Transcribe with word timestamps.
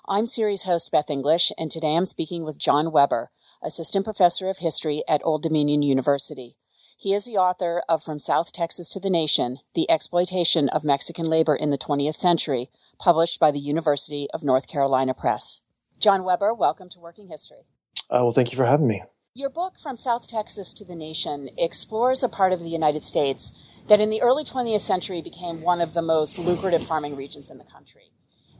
I'm 0.06 0.26
series 0.26 0.64
host 0.64 0.92
Beth 0.92 1.08
English, 1.08 1.50
and 1.56 1.70
today 1.70 1.96
I'm 1.96 2.04
speaking 2.04 2.44
with 2.44 2.58
John 2.58 2.92
Weber, 2.92 3.30
Assistant 3.64 4.04
Professor 4.04 4.48
of 4.48 4.58
History 4.58 5.02
at 5.08 5.20
Old 5.24 5.42
Dominion 5.42 5.82
University. 5.82 6.56
He 6.96 7.12
is 7.12 7.24
the 7.24 7.36
author 7.36 7.82
of 7.88 8.02
From 8.02 8.18
South 8.18 8.52
Texas 8.52 8.88
to 8.90 9.00
the 9.00 9.10
Nation 9.10 9.58
The 9.74 9.90
Exploitation 9.90 10.68
of 10.68 10.82
Mexican 10.82 11.26
Labor 11.26 11.54
in 11.54 11.70
the 11.70 11.78
20th 11.78 12.16
Century, 12.16 12.70
published 12.98 13.38
by 13.38 13.50
the 13.50 13.60
University 13.60 14.26
of 14.34 14.42
North 14.42 14.68
Carolina 14.68 15.14
Press. 15.14 15.62
John 15.98 16.24
Weber, 16.24 16.52
welcome 16.52 16.88
to 16.90 17.00
Working 17.00 17.28
History. 17.28 17.66
Uh, 18.10 18.22
well, 18.22 18.30
thank 18.32 18.50
you 18.50 18.56
for 18.56 18.66
having 18.66 18.88
me. 18.88 19.02
Your 19.34 19.48
book, 19.50 19.78
From 19.80 19.96
South 19.96 20.28
Texas 20.28 20.72
to 20.74 20.84
the 20.84 20.94
Nation, 20.94 21.48
explores 21.56 22.22
a 22.22 22.28
part 22.28 22.52
of 22.52 22.60
the 22.60 22.68
United 22.68 23.04
States 23.04 23.52
that 23.88 24.00
in 24.00 24.10
the 24.10 24.22
early 24.22 24.44
20th 24.44 24.80
century 24.80 25.22
became 25.22 25.62
one 25.62 25.80
of 25.80 25.94
the 25.94 26.02
most 26.02 26.46
lucrative 26.46 26.86
farming 26.86 27.16
regions 27.16 27.50
in 27.50 27.58
the 27.58 27.64
country. 27.72 28.11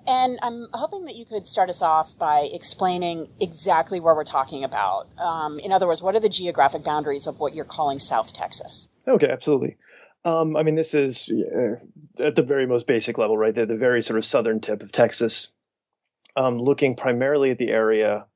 And 0.06 0.38
I'm 0.42 0.66
hoping 0.72 1.04
that 1.04 1.14
you 1.14 1.24
could 1.24 1.46
start 1.46 1.68
us 1.68 1.80
off 1.80 2.18
by 2.18 2.48
explaining 2.52 3.28
exactly 3.40 4.00
where 4.00 4.14
we're 4.14 4.24
talking 4.24 4.64
about. 4.64 5.08
Um, 5.18 5.58
in 5.58 5.70
other 5.70 5.86
words, 5.86 6.02
what 6.02 6.16
are 6.16 6.20
the 6.20 6.28
geographic 6.28 6.82
boundaries 6.82 7.26
of 7.26 7.38
what 7.38 7.54
you're 7.54 7.64
calling 7.64 7.98
South 7.98 8.32
Texas? 8.32 8.88
Okay, 9.06 9.28
absolutely. 9.28 9.76
Um, 10.24 10.56
I 10.56 10.62
mean, 10.62 10.74
this 10.74 10.94
is 10.94 11.30
uh, 11.30 12.22
at 12.22 12.36
the 12.36 12.42
very 12.42 12.66
most 12.66 12.86
basic 12.86 13.18
level, 13.18 13.36
right? 13.36 13.54
The, 13.54 13.66
the 13.66 13.76
very 13.76 14.02
sort 14.02 14.18
of 14.18 14.24
southern 14.24 14.60
tip 14.60 14.82
of 14.82 14.92
Texas, 14.92 15.52
um, 16.36 16.58
looking 16.58 16.94
primarily 16.94 17.50
at 17.50 17.58
the 17.58 17.70
area 17.70 18.26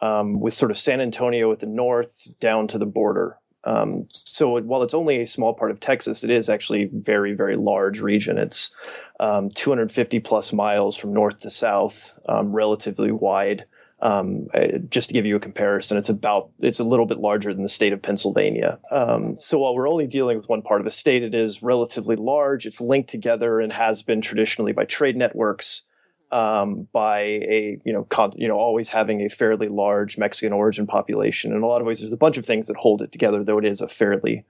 um, 0.00 0.40
with 0.40 0.54
sort 0.54 0.70
of 0.70 0.78
San 0.78 1.00
Antonio 1.00 1.50
at 1.52 1.60
the 1.60 1.66
north 1.66 2.28
down 2.40 2.66
to 2.68 2.78
the 2.78 2.86
border. 2.86 3.38
Um, 3.64 4.06
so 4.08 4.60
while 4.60 4.82
it's 4.82 4.94
only 4.94 5.20
a 5.20 5.26
small 5.26 5.52
part 5.52 5.70
of 5.70 5.80
Texas, 5.80 6.22
it 6.22 6.30
is 6.30 6.48
actually 6.48 6.90
very, 6.92 7.34
very 7.34 7.56
large 7.56 8.00
region. 8.00 8.38
It's 8.38 8.74
um, 9.20 9.50
250 9.50 10.20
plus 10.20 10.52
miles 10.52 10.96
from 10.96 11.12
north 11.12 11.40
to 11.40 11.50
south, 11.50 12.18
um, 12.28 12.52
relatively 12.52 13.10
wide. 13.10 13.64
Um, 14.00 14.46
just 14.90 15.08
to 15.08 15.12
give 15.12 15.26
you 15.26 15.34
a 15.34 15.40
comparison, 15.40 15.98
it's 15.98 16.08
about 16.08 16.50
it's 16.60 16.78
a 16.78 16.84
little 16.84 17.04
bit 17.04 17.18
larger 17.18 17.52
than 17.52 17.64
the 17.64 17.68
state 17.68 17.92
of 17.92 18.00
Pennsylvania. 18.00 18.78
Um, 18.92 19.40
so 19.40 19.58
while 19.58 19.74
we're 19.74 19.88
only 19.88 20.06
dealing 20.06 20.36
with 20.36 20.48
one 20.48 20.62
part 20.62 20.80
of 20.80 20.84
the 20.84 20.92
state, 20.92 21.24
it 21.24 21.34
is 21.34 21.64
relatively 21.64 22.14
large. 22.14 22.64
It's 22.64 22.80
linked 22.80 23.10
together 23.10 23.58
and 23.58 23.72
has 23.72 24.04
been 24.04 24.20
traditionally 24.20 24.72
by 24.72 24.84
trade 24.84 25.16
networks 25.16 25.82
um, 26.30 26.88
by 26.92 27.20
a 27.20 27.80
you 27.84 27.92
know 27.92 28.04
con- 28.04 28.34
you 28.36 28.48
know 28.48 28.56
always 28.56 28.90
having 28.90 29.22
a 29.22 29.28
fairly 29.28 29.68
large 29.68 30.18
Mexican 30.18 30.52
origin 30.52 30.86
population. 30.86 31.52
In 31.52 31.62
a 31.62 31.66
lot 31.66 31.80
of 31.80 31.86
ways, 31.86 32.00
there's 32.00 32.12
a 32.12 32.18
bunch 32.18 32.36
of 32.36 32.44
things 32.44 32.66
that 32.68 32.76
hold 32.76 33.02
it 33.02 33.12
together, 33.12 33.42
though 33.42 33.58
it 33.58 33.64
is 33.64 33.80
a 33.80 33.88
fairly 33.88 34.44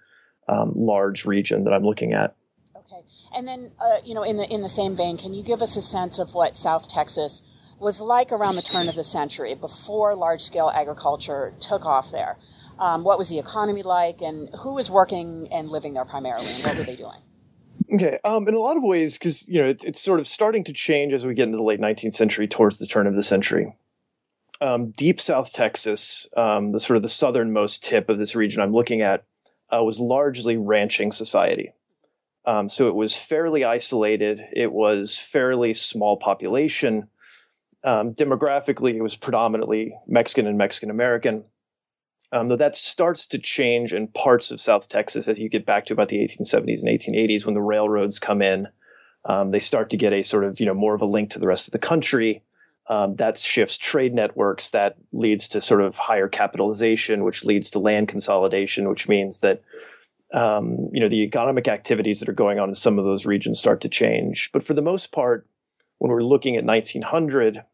um, 0.48 0.72
large 0.74 1.24
region 1.24 1.64
that 1.64 1.72
I'm 1.72 1.84
looking 1.84 2.12
at. 2.12 2.34
Okay, 2.76 3.02
and 3.34 3.46
then 3.46 3.72
uh, 3.80 3.98
you 4.04 4.14
know 4.14 4.22
in 4.22 4.36
the 4.36 4.48
in 4.52 4.62
the 4.62 4.68
same 4.68 4.96
vein, 4.96 5.16
can 5.16 5.34
you 5.34 5.42
give 5.42 5.62
us 5.62 5.76
a 5.76 5.82
sense 5.82 6.18
of 6.18 6.34
what 6.34 6.56
South 6.56 6.88
Texas 6.88 7.42
was 7.78 8.00
like 8.00 8.32
around 8.32 8.56
the 8.56 8.62
turn 8.72 8.88
of 8.88 8.96
the 8.96 9.04
century 9.04 9.54
before 9.54 10.16
large 10.16 10.42
scale 10.42 10.70
agriculture 10.74 11.54
took 11.60 11.86
off 11.86 12.10
there? 12.10 12.36
Um, 12.80 13.02
what 13.02 13.18
was 13.18 13.28
the 13.28 13.38
economy 13.38 13.82
like, 13.82 14.20
and 14.20 14.48
who 14.60 14.74
was 14.74 14.90
working 14.90 15.48
and 15.52 15.68
living 15.68 15.94
there 15.94 16.04
primarily, 16.04 16.44
and 16.44 16.64
what 16.64 16.78
were 16.78 16.84
they 16.84 16.96
doing? 16.96 17.18
Okay, 17.92 18.18
um, 18.22 18.46
in 18.46 18.54
a 18.54 18.58
lot 18.58 18.76
of 18.76 18.82
ways, 18.82 19.18
because 19.18 19.48
you 19.48 19.62
know 19.62 19.68
it's, 19.68 19.84
it's 19.84 20.00
sort 20.00 20.20
of 20.20 20.26
starting 20.26 20.64
to 20.64 20.72
change 20.72 21.12
as 21.12 21.26
we 21.26 21.34
get 21.34 21.44
into 21.44 21.56
the 21.56 21.62
late 21.62 21.80
19th 21.80 22.14
century, 22.14 22.46
towards 22.46 22.78
the 22.78 22.86
turn 22.86 23.06
of 23.06 23.14
the 23.14 23.22
century. 23.22 23.74
Um, 24.60 24.90
deep 24.90 25.20
South 25.20 25.52
Texas, 25.52 26.28
um, 26.36 26.72
the 26.72 26.80
sort 26.80 26.96
of 26.96 27.02
the 27.02 27.08
southernmost 27.08 27.84
tip 27.84 28.08
of 28.08 28.18
this 28.18 28.34
region 28.34 28.60
I'm 28.60 28.72
looking 28.72 29.00
at, 29.00 29.24
uh, 29.72 29.82
was 29.84 29.98
largely 29.98 30.56
ranching 30.56 31.12
society. 31.12 31.72
Um, 32.44 32.68
so 32.68 32.88
it 32.88 32.94
was 32.94 33.14
fairly 33.14 33.64
isolated. 33.64 34.42
It 34.52 34.72
was 34.72 35.16
fairly 35.16 35.72
small 35.74 36.16
population. 36.16 37.08
Um, 37.84 38.14
demographically, 38.14 38.94
it 38.94 39.02
was 39.02 39.16
predominantly 39.16 39.94
Mexican 40.06 40.46
and 40.46 40.58
Mexican 40.58 40.90
American. 40.90 41.44
Um, 42.30 42.48
though 42.48 42.56
that 42.56 42.76
starts 42.76 43.26
to 43.28 43.38
change 43.38 43.94
in 43.94 44.08
parts 44.08 44.50
of 44.50 44.60
South 44.60 44.88
Texas 44.88 45.28
as 45.28 45.38
you 45.38 45.48
get 45.48 45.64
back 45.64 45.86
to 45.86 45.94
about 45.94 46.08
the 46.08 46.18
1870s 46.18 46.82
and 46.82 46.88
1880s 46.88 47.46
when 47.46 47.54
the 47.54 47.62
railroads 47.62 48.18
come 48.18 48.42
in. 48.42 48.68
Um, 49.24 49.50
they 49.50 49.60
start 49.60 49.90
to 49.90 49.96
get 49.96 50.12
a 50.12 50.22
sort 50.22 50.44
of 50.44 50.60
you 50.60 50.66
know 50.66 50.74
more 50.74 50.94
of 50.94 51.02
a 51.02 51.06
link 51.06 51.30
to 51.30 51.38
the 51.38 51.48
rest 51.48 51.68
of 51.68 51.72
the 51.72 51.78
country. 51.78 52.42
Um, 52.88 53.16
that 53.16 53.36
shifts 53.36 53.76
trade 53.76 54.14
networks. 54.14 54.70
That 54.70 54.96
leads 55.12 55.48
to 55.48 55.60
sort 55.60 55.82
of 55.82 55.96
higher 55.96 56.28
capitalization, 56.28 57.24
which 57.24 57.44
leads 57.44 57.70
to 57.70 57.78
land 57.78 58.08
consolidation, 58.08 58.88
which 58.88 59.08
means 59.08 59.40
that 59.40 59.62
um, 60.32 60.88
you 60.92 61.00
know 61.00 61.08
the 61.08 61.22
economic 61.22 61.68
activities 61.68 62.20
that 62.20 62.28
are 62.28 62.34
going 62.34 62.58
on 62.58 62.68
in 62.68 62.74
some 62.74 62.98
of 62.98 63.04
those 63.04 63.26
regions 63.26 63.58
start 63.58 63.80
to 63.82 63.88
change. 63.88 64.50
But 64.52 64.62
for 64.62 64.74
the 64.74 64.82
most 64.82 65.12
part, 65.12 65.46
when 65.98 66.10
we're 66.10 66.22
looking 66.22 66.56
at 66.56 66.64
1900, 66.64 67.64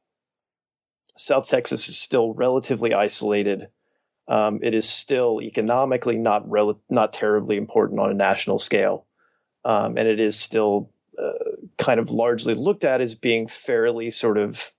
South 1.17 1.49
Texas 1.49 1.89
is 1.89 1.97
still 1.97 2.35
relatively 2.35 2.93
isolated 2.95 3.69
um, 4.29 4.61
it 4.63 4.75
is 4.75 4.89
still 4.89 5.41
economically 5.43 6.17
not 6.17 6.49
rel- 6.49 6.81
not 6.89 7.13
terribly 7.13 7.57
important 7.57 8.01
on 8.01 8.11
a 8.11 8.15
national 8.15 8.59
scale, 8.59 9.07
um, 9.65 9.97
and 9.97 10.09
it 10.09 10.21
is 10.21 10.39
still 10.39 10.91
uh, 11.19 11.33
kind 11.79 12.01
of 12.01 12.11
largely 12.11 12.55
looked 12.55 12.85
at 12.85 13.01
as 13.01 13.15
being 13.15 13.47
fairly 13.47 14.11
sort 14.11 14.39
of 14.39 14.73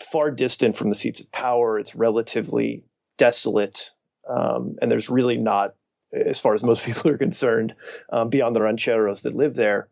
far 0.00 0.30
distant 0.30 0.76
from 0.76 0.88
the 0.88 0.94
seats 0.94 1.20
of 1.20 1.30
power. 1.32 1.78
It's 1.78 1.94
relatively 1.94 2.84
desolate. 3.16 3.92
Um, 4.28 4.76
and 4.80 4.90
there's 4.90 5.10
really 5.10 5.36
not, 5.36 5.74
as 6.12 6.40
far 6.40 6.54
as 6.54 6.62
most 6.62 6.84
people 6.86 7.10
are 7.10 7.18
concerned, 7.18 7.74
um, 8.10 8.28
beyond 8.28 8.56
the 8.56 8.62
rancheros 8.62 9.22
that 9.22 9.34
live 9.34 9.54
there, 9.54 9.88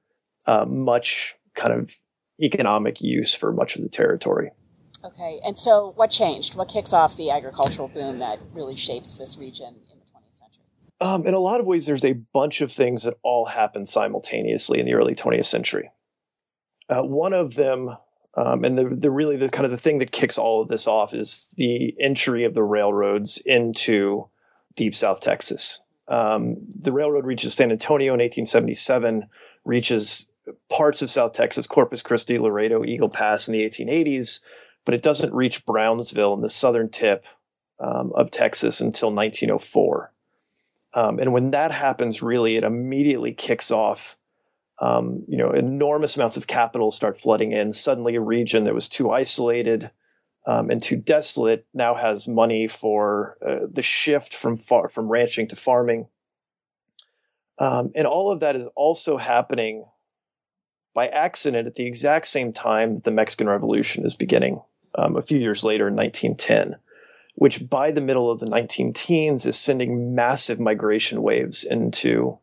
uh, 0.46 0.64
much 0.64 1.34
kind 1.54 1.72
of 1.72 1.96
economic 2.40 3.00
use 3.00 3.34
for 3.34 3.52
much 3.52 3.76
of 3.76 3.82
the 3.82 3.88
territory. 3.88 4.50
Okay, 5.06 5.40
and 5.44 5.56
so 5.56 5.92
what 5.94 6.10
changed? 6.10 6.56
What 6.56 6.68
kicks 6.68 6.92
off 6.92 7.16
the 7.16 7.30
agricultural 7.30 7.88
boom 7.88 8.18
that 8.18 8.40
really 8.52 8.74
shapes 8.74 9.14
this 9.14 9.38
region 9.38 9.76
in 9.92 9.98
the 9.98 10.04
20th 10.04 10.34
century? 10.34 10.64
Um, 11.00 11.26
in 11.26 11.32
a 11.32 11.38
lot 11.38 11.60
of 11.60 11.66
ways, 11.66 11.86
there's 11.86 12.04
a 12.04 12.14
bunch 12.14 12.60
of 12.60 12.72
things 12.72 13.04
that 13.04 13.14
all 13.22 13.46
happen 13.46 13.84
simultaneously 13.84 14.80
in 14.80 14.86
the 14.86 14.94
early 14.94 15.14
20th 15.14 15.44
century. 15.44 15.92
Uh, 16.88 17.02
one 17.02 17.32
of 17.32 17.54
them, 17.54 17.96
um, 18.34 18.64
and 18.64 18.76
the, 18.76 18.84
the 18.84 19.12
really 19.12 19.36
the 19.36 19.48
kind 19.48 19.64
of 19.64 19.70
the 19.70 19.76
thing 19.76 19.98
that 20.00 20.10
kicks 20.10 20.38
all 20.38 20.60
of 20.60 20.68
this 20.68 20.88
off 20.88 21.14
is 21.14 21.54
the 21.56 21.94
entry 22.00 22.42
of 22.42 22.54
the 22.54 22.64
railroads 22.64 23.40
into 23.46 24.28
deep 24.74 24.94
South 24.94 25.20
Texas. 25.20 25.82
Um, 26.08 26.56
the 26.68 26.92
railroad 26.92 27.26
reaches 27.26 27.54
San 27.54 27.70
Antonio 27.70 28.12
in 28.12 28.20
1877, 28.20 29.28
reaches 29.64 30.30
parts 30.68 31.00
of 31.02 31.10
South 31.10 31.32
Texas, 31.32 31.66
Corpus 31.66 32.02
Christi, 32.02 32.38
Laredo, 32.38 32.84
Eagle 32.84 33.08
Pass 33.08 33.48
in 33.48 33.52
the 33.52 33.64
1880s, 33.64 34.40
but 34.86 34.94
it 34.94 35.02
doesn't 35.02 35.34
reach 35.34 35.66
Brownsville 35.66 36.32
in 36.32 36.40
the 36.40 36.48
southern 36.48 36.88
tip 36.88 37.26
um, 37.78 38.12
of 38.14 38.30
Texas 38.30 38.80
until 38.80 39.08
1904. 39.08 40.12
Um, 40.94 41.18
and 41.18 41.34
when 41.34 41.50
that 41.50 41.72
happens, 41.72 42.22
really, 42.22 42.56
it 42.56 42.64
immediately 42.64 43.34
kicks 43.34 43.70
off. 43.70 44.16
Um, 44.80 45.24
you 45.26 45.38
know, 45.38 45.52
enormous 45.52 46.16
amounts 46.16 46.36
of 46.36 46.46
capital 46.46 46.90
start 46.90 47.18
flooding 47.18 47.52
in. 47.52 47.72
Suddenly, 47.72 48.14
a 48.14 48.20
region 48.20 48.64
that 48.64 48.74
was 48.74 48.88
too 48.88 49.10
isolated 49.10 49.90
um, 50.46 50.70
and 50.70 50.82
too 50.82 50.96
desolate 50.96 51.66
now 51.74 51.94
has 51.94 52.28
money 52.28 52.68
for 52.68 53.36
uh, 53.46 53.66
the 53.70 53.82
shift 53.82 54.34
from 54.34 54.56
far 54.56 54.88
from 54.88 55.08
ranching 55.08 55.48
to 55.48 55.56
farming. 55.56 56.08
Um, 57.58 57.90
and 57.94 58.06
all 58.06 58.30
of 58.30 58.40
that 58.40 58.54
is 58.54 58.68
also 58.76 59.16
happening 59.16 59.86
by 60.94 61.08
accident 61.08 61.66
at 61.66 61.74
the 61.74 61.86
exact 61.86 62.26
same 62.26 62.52
time 62.52 62.94
that 62.94 63.04
the 63.04 63.10
Mexican 63.10 63.48
Revolution 63.48 64.04
is 64.06 64.14
beginning, 64.14 64.62
um, 64.96 65.16
a 65.16 65.22
few 65.22 65.38
years 65.38 65.62
later 65.62 65.88
in 65.88 65.94
1910, 65.94 66.80
which 67.34 67.68
by 67.68 67.90
the 67.90 68.00
middle 68.00 68.30
of 68.30 68.40
the 68.40 68.48
19 68.48 68.92
teens 68.92 69.46
is 69.46 69.58
sending 69.58 70.14
massive 70.14 70.58
migration 70.58 71.22
waves 71.22 71.64
into 71.64 72.38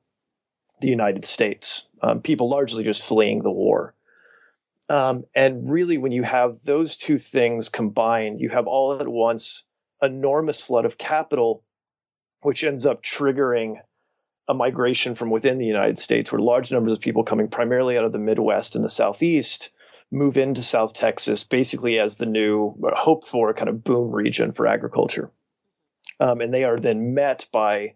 the 0.80 0.88
United 0.88 1.26
States. 1.26 1.88
Um, 2.02 2.22
people 2.22 2.50
largely 2.50 2.84
just 2.84 3.04
fleeing 3.04 3.44
the 3.44 3.52
war. 3.52 3.96
Um, 4.90 5.26
and 5.34 5.70
really, 5.72 5.98
when 5.98 6.12
you 6.12 6.24
have 6.24 6.64
those 6.64 6.98
two 6.98 7.18
things 7.18 7.70
combined, 7.70 8.42
you 8.42 8.50
have 8.50 8.68
all 8.68 9.00
at 9.00 9.08
once 9.08 9.64
enormous 10.02 10.62
flood 10.62 10.86
of 10.86 10.98
capital, 10.98 11.64
which 12.42 12.64
ends 12.64 12.86
up 12.86 13.02
triggering 13.02 13.78
a 14.48 14.54
migration 14.54 15.16
from 15.16 15.30
within 15.30 15.58
the 15.58 15.66
United 15.66 15.98
States, 15.98 16.32
where 16.32 16.42
large 16.42 16.72
numbers 16.72 16.94
of 16.94 17.00
people 17.00 17.24
coming 17.24 17.48
primarily 17.48 17.98
out 17.98 18.04
of 18.04 18.12
the 18.12 18.20
Midwest 18.20 18.76
and 18.76 18.84
the 18.84 18.90
Southeast 18.90 19.73
move 20.14 20.38
into 20.38 20.62
South 20.62 20.94
Texas, 20.94 21.44
basically 21.44 21.98
as 22.00 22.18
the 22.18 22.26
new 22.26 22.76
hope 22.96 23.26
for 23.26 23.54
kind 23.54 23.68
of 23.68 23.84
boom 23.84 24.12
region 24.12 24.52
for 24.52 24.68
agriculture. 24.68 25.32
Um, 26.20 26.40
and 26.40 26.54
they 26.54 26.64
are 26.64 26.78
then 26.78 27.14
met 27.16 27.48
by 27.52 27.96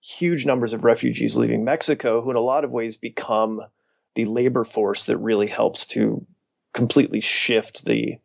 huge 0.00 0.46
numbers 0.46 0.72
of 0.72 0.84
refugees 0.84 1.36
leaving 1.36 1.64
Mexico, 1.64 2.22
who 2.22 2.30
in 2.30 2.36
a 2.36 2.40
lot 2.40 2.64
of 2.64 2.72
ways 2.72 2.96
become 2.96 3.60
the 4.14 4.24
labor 4.24 4.62
force 4.62 5.06
that 5.06 5.18
really 5.18 5.48
helps 5.48 5.84
to 5.86 6.24
completely 6.72 7.20
shift 7.20 7.84
the 7.84 8.18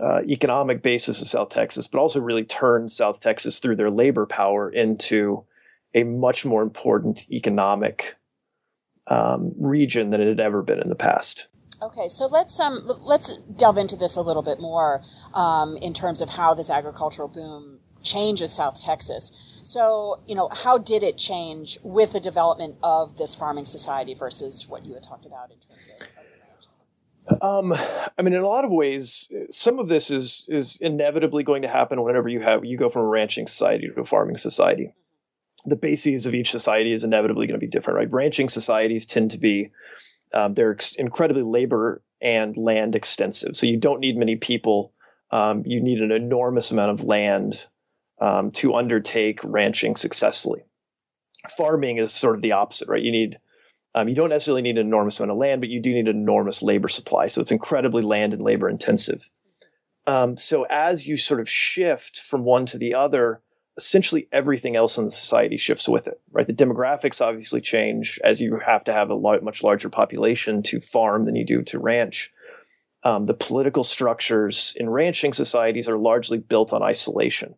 uh, 0.00 0.22
economic 0.26 0.82
basis 0.82 1.20
of 1.20 1.28
South 1.28 1.50
Texas, 1.50 1.86
but 1.86 1.98
also 1.98 2.20
really 2.20 2.44
turn 2.44 2.88
South 2.88 3.20
Texas 3.20 3.58
through 3.58 3.76
their 3.76 3.90
labor 3.90 4.24
power 4.24 4.70
into 4.70 5.44
a 5.94 6.04
much 6.04 6.44
more 6.44 6.62
important 6.62 7.30
economic 7.30 8.16
um, 9.08 9.52
region 9.58 10.10
than 10.10 10.20
it 10.20 10.28
had 10.28 10.40
ever 10.40 10.62
been 10.62 10.80
in 10.80 10.88
the 10.88 10.96
past. 10.96 11.55
Okay, 11.82 12.08
so 12.08 12.26
let's 12.26 12.58
um 12.58 12.90
let's 13.02 13.34
delve 13.56 13.76
into 13.76 13.96
this 13.96 14.16
a 14.16 14.22
little 14.22 14.42
bit 14.42 14.60
more 14.60 15.02
um, 15.34 15.76
in 15.76 15.92
terms 15.92 16.22
of 16.22 16.30
how 16.30 16.54
this 16.54 16.70
agricultural 16.70 17.28
boom 17.28 17.80
changes 18.02 18.54
South 18.54 18.80
Texas. 18.80 19.32
So, 19.62 20.20
you 20.26 20.34
know, 20.34 20.48
how 20.48 20.78
did 20.78 21.02
it 21.02 21.18
change 21.18 21.78
with 21.82 22.12
the 22.12 22.20
development 22.20 22.78
of 22.82 23.18
this 23.18 23.34
farming 23.34 23.64
society 23.64 24.14
versus 24.14 24.66
what 24.68 24.84
you 24.84 24.94
had 24.94 25.02
talked 25.02 25.26
about 25.26 25.50
in 25.50 25.58
terms 25.58 26.02
of? 27.28 27.42
Um, 27.42 27.74
I 28.16 28.22
mean, 28.22 28.32
in 28.32 28.42
a 28.42 28.48
lot 28.48 28.64
of 28.64 28.70
ways, 28.70 29.30
some 29.50 29.78
of 29.78 29.88
this 29.88 30.10
is 30.10 30.48
is 30.50 30.80
inevitably 30.80 31.42
going 31.42 31.62
to 31.62 31.68
happen 31.68 32.02
whenever 32.02 32.28
you 32.28 32.40
have 32.40 32.64
you 32.64 32.78
go 32.78 32.88
from 32.88 33.02
a 33.02 33.08
ranching 33.08 33.48
society 33.48 33.88
to 33.88 34.00
a 34.00 34.04
farming 34.04 34.36
society 34.36 34.94
the 35.66 35.76
bases 35.76 36.26
of 36.26 36.34
each 36.34 36.50
society 36.50 36.92
is 36.92 37.02
inevitably 37.02 37.46
going 37.46 37.58
to 37.58 37.66
be 37.66 37.70
different, 37.70 37.96
right? 37.98 38.12
Ranching 38.12 38.48
societies 38.48 39.04
tend 39.04 39.32
to 39.32 39.38
be 39.38 39.72
um, 40.32 40.54
they're 40.54 40.72
ex- 40.72 40.96
incredibly 40.96 41.42
labor 41.42 42.02
and 42.20 42.56
land 42.56 42.94
extensive, 42.94 43.56
so 43.56 43.66
you 43.66 43.76
don't 43.76 44.00
need 44.00 44.16
many 44.16 44.36
people. 44.36 44.92
Um, 45.30 45.62
you 45.66 45.80
need 45.80 46.00
an 46.00 46.12
enormous 46.12 46.70
amount 46.70 46.92
of 46.92 47.04
land 47.04 47.66
um, 48.20 48.50
to 48.52 48.74
undertake 48.74 49.40
ranching 49.42 49.96
successfully. 49.96 50.64
Farming 51.56 51.98
is 51.98 52.12
sort 52.12 52.36
of 52.36 52.42
the 52.42 52.52
opposite, 52.52 52.88
right? 52.88 53.02
You 53.02 53.12
need 53.12 53.38
um, 53.96 54.08
you 54.08 54.14
don't 54.14 54.28
necessarily 54.28 54.60
need 54.60 54.76
an 54.76 54.86
enormous 54.86 55.18
amount 55.18 55.32
of 55.32 55.38
land, 55.38 55.62
but 55.62 55.70
you 55.70 55.80
do 55.80 55.92
need 55.92 56.06
an 56.06 56.16
enormous 56.16 56.62
labor 56.62 56.86
supply. 56.86 57.28
So 57.28 57.40
it's 57.40 57.50
incredibly 57.50 58.02
land 58.02 58.34
and 58.34 58.42
labor 58.42 58.68
intensive. 58.68 59.30
Um, 60.06 60.36
so 60.36 60.64
as 60.68 61.08
you 61.08 61.16
sort 61.16 61.40
of 61.40 61.48
shift 61.48 62.20
from 62.20 62.44
one 62.44 62.66
to 62.66 62.78
the 62.78 62.94
other, 62.94 63.40
essentially 63.76 64.26
everything 64.32 64.74
else 64.74 64.96
in 64.96 65.04
the 65.04 65.10
society 65.10 65.56
shifts 65.56 65.88
with 65.88 66.06
it, 66.06 66.20
right? 66.32 66.46
The 66.46 66.52
demographics 66.52 67.20
obviously 67.20 67.60
change 67.60 68.18
as 68.24 68.40
you 68.40 68.58
have 68.64 68.84
to 68.84 68.92
have 68.92 69.10
a 69.10 69.14
lot, 69.14 69.42
much 69.42 69.62
larger 69.62 69.90
population 69.90 70.62
to 70.64 70.80
farm 70.80 71.26
than 71.26 71.36
you 71.36 71.44
do 71.44 71.62
to 71.62 71.78
ranch. 71.78 72.32
Um, 73.02 73.26
the 73.26 73.34
political 73.34 73.84
structures 73.84 74.74
in 74.76 74.88
ranching 74.88 75.32
societies 75.32 75.88
are 75.88 75.98
largely 75.98 76.38
built 76.38 76.72
on 76.72 76.82
isolation. 76.82 77.54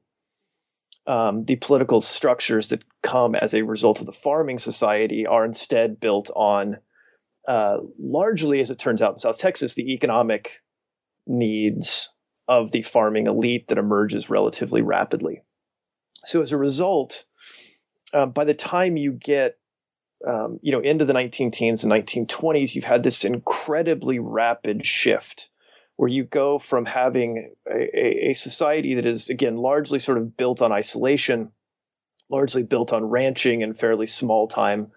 Um, 1.07 1.45
the 1.45 1.57
political 1.57 2.01
structures 2.01 2.69
that 2.69 2.85
come 3.03 3.35
as 3.35 3.55
a 3.55 3.63
result 3.63 4.01
of 4.01 4.07
the 4.07 4.13
farming 4.13 4.59
society 4.59 5.27
are 5.27 5.45
instead 5.45 6.01
built 6.01 6.31
on, 6.37 6.79
uh, 7.47 7.79
largely, 7.99 8.61
as 8.61 8.71
it 8.71 8.79
turns 8.79 9.01
out 9.01 9.13
in 9.13 9.19
South 9.19 9.39
Texas, 9.39 9.75
the 9.75 9.95
economic 9.95 10.63
needs 11.27 12.11
of 12.47 12.73
the 12.73 12.83
farming 12.83 13.27
elite 13.27 13.69
that 13.69 13.79
emerges 13.79 14.29
relatively 14.29 14.83
rapidly. 14.83 15.43
So 16.29 16.43
as 16.43 16.53
a 16.53 16.59
result, 16.59 17.25
um, 18.13 18.33
by 18.33 18.45
the 18.45 18.53
time 18.53 18.99
you 18.99 19.13
get 19.13 19.57
um, 20.27 20.59
you 20.61 20.73
know 20.73 20.81
into 20.81 21.07
the 21.07 21.15
19 21.15 21.51
teens 21.51 21.83
and 21.83 21.91
1920s, 21.91 22.75
you've 22.75 22.85
had 22.85 23.03
this 23.03 23.25
incredibly 23.25 24.19
rapid 24.19 24.85
shift 24.85 25.49
where 25.97 26.11
you 26.11 26.25
go 26.25 26.59
from 26.59 26.85
having 26.85 27.55
a, 27.67 28.31
a, 28.31 28.35
society 28.35 28.95
that 28.95 29.07
is 29.07 29.31
again 29.31 29.57
largely 29.57 29.99
sort 29.99 30.19
of 30.19 30.37
built 30.37 30.61
on 30.61 30.71
isolation, 30.71 31.53
largely 32.29 32.63
built 32.63 32.93
on 32.93 33.07
ranching 33.07 33.63
and 33.63 33.79
fairly 33.79 34.07
small 34.07 34.47
time 34.47 34.93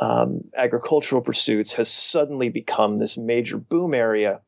um, 0.00 0.42
agricultural 0.56 1.22
pursuits, 1.22 1.72
has 1.72 1.90
suddenly 1.90 2.50
become 2.50 2.98
this 2.98 3.18
major 3.18 3.58
boom 3.58 3.94
area. 3.94 4.42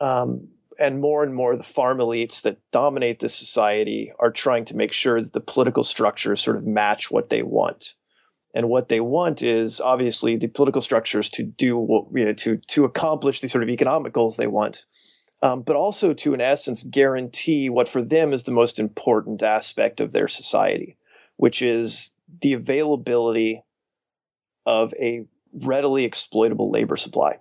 Um, 0.00 0.48
and 0.80 1.00
more 1.00 1.22
and 1.22 1.34
more 1.34 1.56
the 1.56 1.62
farm 1.62 1.98
elites 1.98 2.42
that 2.42 2.58
dominate 2.72 3.20
this 3.20 3.34
society 3.34 4.12
are 4.18 4.30
trying 4.30 4.64
to 4.64 4.76
make 4.76 4.92
sure 4.92 5.20
that 5.20 5.34
the 5.34 5.40
political 5.40 5.84
structures 5.84 6.40
sort 6.40 6.56
of 6.56 6.66
match 6.66 7.10
what 7.10 7.28
they 7.28 7.42
want. 7.42 7.94
And 8.54 8.68
what 8.68 8.88
they 8.88 8.98
want 8.98 9.42
is 9.42 9.80
obviously 9.80 10.36
the 10.36 10.48
political 10.48 10.80
structures 10.80 11.28
to 11.30 11.44
do 11.44 11.76
what, 11.76 12.06
you 12.12 12.24
know, 12.24 12.32
to, 12.32 12.56
to 12.56 12.84
accomplish 12.84 13.40
the 13.40 13.48
sort 13.48 13.62
of 13.62 13.68
economic 13.68 14.12
goals 14.12 14.36
they 14.36 14.48
want, 14.48 14.86
um, 15.42 15.62
but 15.62 15.76
also 15.76 16.12
to, 16.14 16.34
in 16.34 16.40
essence, 16.40 16.82
guarantee 16.82 17.70
what 17.70 17.86
for 17.86 18.02
them 18.02 18.32
is 18.32 18.44
the 18.44 18.50
most 18.50 18.80
important 18.80 19.42
aspect 19.42 20.00
of 20.00 20.12
their 20.12 20.26
society, 20.26 20.96
which 21.36 21.62
is 21.62 22.14
the 22.40 22.54
availability 22.54 23.62
of 24.66 24.94
a 24.98 25.26
readily 25.64 26.04
exploitable 26.04 26.70
labor 26.70 26.96
supply. 26.96 27.38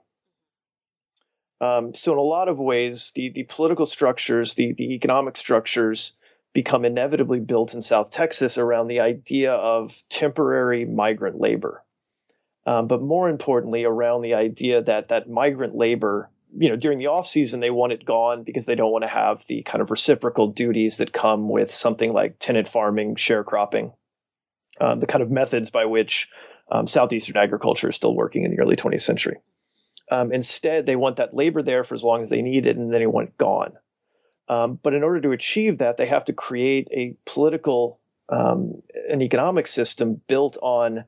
Um, 1.61 1.93
so, 1.93 2.13
in 2.13 2.17
a 2.17 2.21
lot 2.21 2.47
of 2.47 2.59
ways, 2.59 3.11
the, 3.15 3.29
the 3.29 3.43
political 3.43 3.85
structures, 3.85 4.53
the, 4.53 4.73
the 4.73 4.93
economic 4.93 5.35
structures 5.35 6.13
become 6.53 6.85
inevitably 6.85 7.39
built 7.39 7.73
in 7.73 7.81
South 7.81 8.11
Texas 8.11 8.57
around 8.57 8.87
the 8.87 8.99
idea 8.99 9.53
of 9.53 10.03
temporary 10.09 10.85
migrant 10.85 11.39
labor. 11.39 11.83
Um, 12.65 12.87
but 12.87 13.01
more 13.01 13.29
importantly, 13.29 13.83
around 13.83 14.21
the 14.21 14.33
idea 14.33 14.81
that 14.81 15.09
that 15.09 15.29
migrant 15.29 15.75
labor, 15.75 16.29
you 16.57 16.69
know, 16.69 16.75
during 16.75 16.97
the 16.97 17.07
off 17.07 17.27
season, 17.27 17.59
they 17.59 17.69
want 17.69 17.93
it 17.93 18.05
gone 18.05 18.43
because 18.43 18.65
they 18.65 18.75
don't 18.75 18.91
want 18.91 19.03
to 19.03 19.09
have 19.09 19.45
the 19.47 19.61
kind 19.63 19.81
of 19.81 19.91
reciprocal 19.91 20.47
duties 20.47 20.97
that 20.97 21.13
come 21.13 21.49
with 21.49 21.71
something 21.71 22.11
like 22.11 22.37
tenant 22.39 22.67
farming, 22.67 23.15
sharecropping, 23.15 23.93
um, 24.79 24.99
the 24.99 25.07
kind 25.07 25.21
of 25.21 25.31
methods 25.31 25.69
by 25.69 25.85
which 25.85 26.29
um, 26.71 26.87
southeastern 26.87 27.37
agriculture 27.37 27.89
is 27.89 27.95
still 27.95 28.15
working 28.15 28.43
in 28.43 28.51
the 28.51 28.59
early 28.59 28.75
20th 28.75 29.01
century. 29.01 29.37
Um, 30.11 30.31
instead, 30.31 30.85
they 30.85 30.95
want 30.95 31.17
that 31.17 31.35
labor 31.35 31.61
there 31.61 31.83
for 31.83 31.93
as 31.95 32.03
long 32.03 32.21
as 32.21 32.29
they 32.29 32.41
need 32.41 32.65
it, 32.65 32.77
and 32.77 32.91
then 32.91 32.99
they 32.99 33.07
want 33.07 33.37
gone. 33.37 33.73
Um, 34.47 34.79
but 34.81 34.93
in 34.95 35.03
order 35.03 35.21
to 35.21 35.31
achieve 35.31 35.77
that, 35.77 35.97
they 35.97 36.07
have 36.07 36.25
to 36.25 36.33
create 36.33 36.87
a 36.91 37.15
political 37.25 37.99
um, 38.29 38.81
an 39.09 39.21
economic 39.21 39.67
system 39.67 40.21
built 40.27 40.57
on 40.61 41.05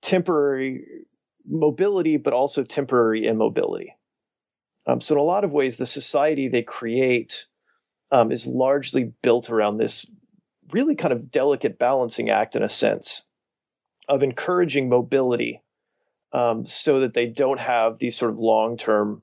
temporary 0.00 1.04
mobility, 1.46 2.16
but 2.16 2.32
also 2.32 2.64
temporary 2.64 3.26
immobility. 3.26 3.96
Um, 4.86 5.00
so, 5.00 5.14
in 5.14 5.18
a 5.18 5.24
lot 5.24 5.44
of 5.44 5.52
ways, 5.52 5.76
the 5.76 5.86
society 5.86 6.48
they 6.48 6.62
create 6.62 7.46
um, 8.12 8.30
is 8.30 8.46
largely 8.46 9.12
built 9.22 9.50
around 9.50 9.76
this 9.76 10.10
really 10.70 10.94
kind 10.94 11.12
of 11.12 11.30
delicate 11.30 11.78
balancing 11.78 12.30
act, 12.30 12.56
in 12.56 12.62
a 12.62 12.68
sense, 12.68 13.24
of 14.08 14.22
encouraging 14.22 14.88
mobility 14.88 15.62
um, 16.34 16.66
so 16.66 16.98
that 17.00 17.14
they 17.14 17.26
don't 17.26 17.60
have 17.60 17.98
these 17.98 18.16
sort 18.16 18.32
of 18.32 18.38
long 18.38 18.76
term 18.76 19.22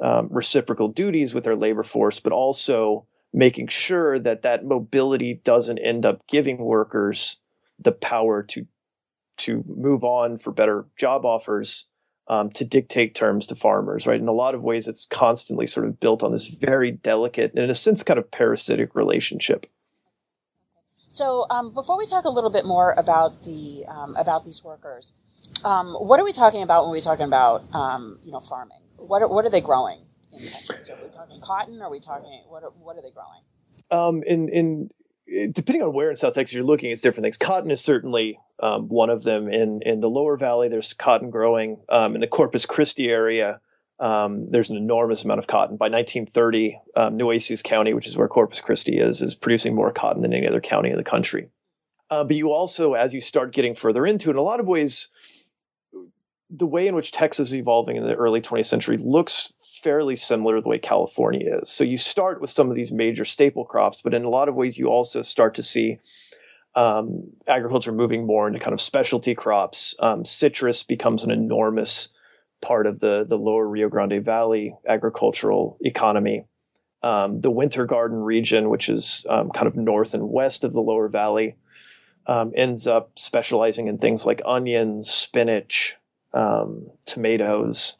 um, 0.00 0.28
reciprocal 0.30 0.88
duties 0.88 1.34
with 1.34 1.44
their 1.44 1.56
labor 1.56 1.82
force, 1.82 2.20
but 2.20 2.32
also 2.32 3.06
making 3.32 3.68
sure 3.68 4.18
that 4.18 4.42
that 4.42 4.64
mobility 4.64 5.40
doesn't 5.42 5.78
end 5.78 6.04
up 6.06 6.26
giving 6.28 6.58
workers 6.58 7.38
the 7.78 7.92
power 7.92 8.42
to 8.42 8.66
to 9.36 9.64
move 9.66 10.04
on 10.04 10.36
for 10.36 10.52
better 10.52 10.86
job 10.96 11.24
offers 11.24 11.88
um, 12.28 12.50
to 12.50 12.64
dictate 12.64 13.14
terms 13.14 13.48
to 13.48 13.54
farmers 13.56 14.06
right? 14.06 14.20
In 14.20 14.28
a 14.28 14.32
lot 14.32 14.54
of 14.54 14.62
ways 14.62 14.86
it's 14.86 15.06
constantly 15.06 15.66
sort 15.66 15.86
of 15.86 15.98
built 15.98 16.22
on 16.22 16.30
this 16.30 16.56
very 16.56 16.92
delicate 16.92 17.50
and 17.52 17.64
in 17.64 17.70
a 17.70 17.74
sense 17.74 18.04
kind 18.04 18.18
of 18.18 18.30
parasitic 18.30 18.94
relationship 18.94 19.66
so 21.14 21.46
um, 21.50 21.72
before 21.72 21.96
we 21.96 22.06
talk 22.06 22.24
a 22.24 22.30
little 22.30 22.50
bit 22.50 22.64
more 22.64 22.92
about 22.92 23.44
the 23.44 23.84
um, 23.86 24.16
about 24.16 24.44
these 24.44 24.62
workers 24.64 25.14
um, 25.64 25.94
what 25.94 26.18
are 26.20 26.24
we 26.24 26.32
talking 26.32 26.62
about 26.62 26.84
when 26.84 26.92
we're 26.92 27.00
talking 27.00 27.26
about 27.26 27.62
um, 27.74 28.18
you 28.24 28.32
know 28.32 28.40
farming 28.40 28.80
what 28.96 29.22
are, 29.22 29.28
what 29.28 29.44
are 29.44 29.50
they 29.50 29.60
growing 29.60 30.00
in 30.34 30.40
Texas? 30.40 30.90
Are 30.90 31.02
we 31.02 31.10
talking 31.10 31.40
cotton? 31.40 31.82
Are 31.82 31.90
we 31.90 32.00
talking 32.00 32.42
what? 32.48 32.62
Are, 32.62 32.70
what 32.70 32.96
are 32.96 33.02
they 33.02 33.10
growing? 33.10 33.42
Um, 33.90 34.22
in 34.24 34.48
in 34.48 34.90
depending 35.52 35.82
on 35.82 35.92
where 35.92 36.10
in 36.10 36.16
South 36.16 36.34
Texas 36.34 36.54
you're 36.54 36.64
looking, 36.64 36.90
it's 36.90 37.00
different 37.00 37.24
things. 37.24 37.36
Cotton 37.36 37.70
is 37.70 37.80
certainly 37.80 38.38
um, 38.60 38.88
one 38.88 39.10
of 39.10 39.22
them. 39.24 39.48
In 39.48 39.82
in 39.82 40.00
the 40.00 40.10
lower 40.10 40.36
valley, 40.36 40.68
there's 40.68 40.92
cotton 40.92 41.30
growing. 41.30 41.78
Um, 41.88 42.14
in 42.14 42.20
the 42.20 42.26
Corpus 42.26 42.66
Christi 42.66 43.08
area, 43.08 43.60
um, 44.00 44.48
there's 44.48 44.70
an 44.70 44.76
enormous 44.76 45.24
amount 45.24 45.38
of 45.38 45.46
cotton. 45.46 45.76
By 45.76 45.86
1930, 45.86 46.80
um, 46.96 47.16
Nueces 47.16 47.62
County, 47.62 47.94
which 47.94 48.06
is 48.06 48.16
where 48.16 48.28
Corpus 48.28 48.60
Christi 48.60 48.98
is, 48.98 49.22
is 49.22 49.34
producing 49.34 49.74
more 49.74 49.92
cotton 49.92 50.22
than 50.22 50.32
any 50.32 50.46
other 50.46 50.60
county 50.60 50.90
in 50.90 50.96
the 50.96 51.04
country. 51.04 51.48
Uh, 52.10 52.24
but 52.24 52.36
you 52.36 52.52
also, 52.52 52.94
as 52.94 53.14
you 53.14 53.20
start 53.20 53.52
getting 53.52 53.74
further 53.74 54.04
into 54.06 54.30
it, 54.30 54.32
in 54.32 54.36
a 54.36 54.42
lot 54.42 54.60
of 54.60 54.66
ways, 54.66 55.08
the 56.50 56.66
way 56.66 56.86
in 56.86 56.94
which 56.94 57.12
Texas 57.12 57.48
is 57.48 57.56
evolving 57.56 57.96
in 57.96 58.04
the 58.04 58.14
early 58.14 58.40
20th 58.40 58.66
century 58.66 58.96
looks 58.98 59.52
fairly 59.82 60.14
similar 60.14 60.56
to 60.56 60.60
the 60.60 60.68
way 60.68 60.78
California 60.78 61.58
is. 61.60 61.70
So 61.70 61.82
you 61.84 61.96
start 61.96 62.40
with 62.40 62.50
some 62.50 62.68
of 62.68 62.76
these 62.76 62.92
major 62.92 63.24
staple 63.24 63.64
crops, 63.64 64.02
but 64.02 64.14
in 64.14 64.24
a 64.24 64.28
lot 64.28 64.48
of 64.48 64.54
ways, 64.54 64.78
you 64.78 64.88
also 64.88 65.22
start 65.22 65.54
to 65.54 65.62
see 65.62 65.98
um, 66.74 67.30
agriculture 67.48 67.92
moving 67.92 68.26
more 68.26 68.46
into 68.46 68.58
kind 68.58 68.72
of 68.74 68.80
specialty 68.80 69.34
crops. 69.34 69.94
Um, 70.00 70.24
citrus 70.24 70.82
becomes 70.82 71.24
an 71.24 71.30
enormous 71.30 72.08
part 72.64 72.86
of 72.86 73.00
the, 73.00 73.24
the 73.28 73.38
lower 73.38 73.68
Rio 73.68 73.88
Grande 73.88 74.24
Valley 74.24 74.74
agricultural 74.88 75.76
economy. 75.82 76.46
Um, 77.02 77.42
the 77.42 77.50
Winter 77.50 77.84
Garden 77.84 78.22
region, 78.22 78.70
which 78.70 78.88
is 78.88 79.26
um, 79.28 79.50
kind 79.50 79.66
of 79.66 79.76
north 79.76 80.14
and 80.14 80.30
west 80.30 80.64
of 80.64 80.72
the 80.72 80.80
lower 80.80 81.08
valley, 81.08 81.56
um, 82.26 82.52
ends 82.56 82.86
up 82.86 83.18
specializing 83.18 83.86
in 83.86 83.98
things 83.98 84.24
like 84.24 84.40
onions, 84.46 85.10
spinach, 85.10 85.96
um, 86.32 86.90
tomatoes. 87.06 87.98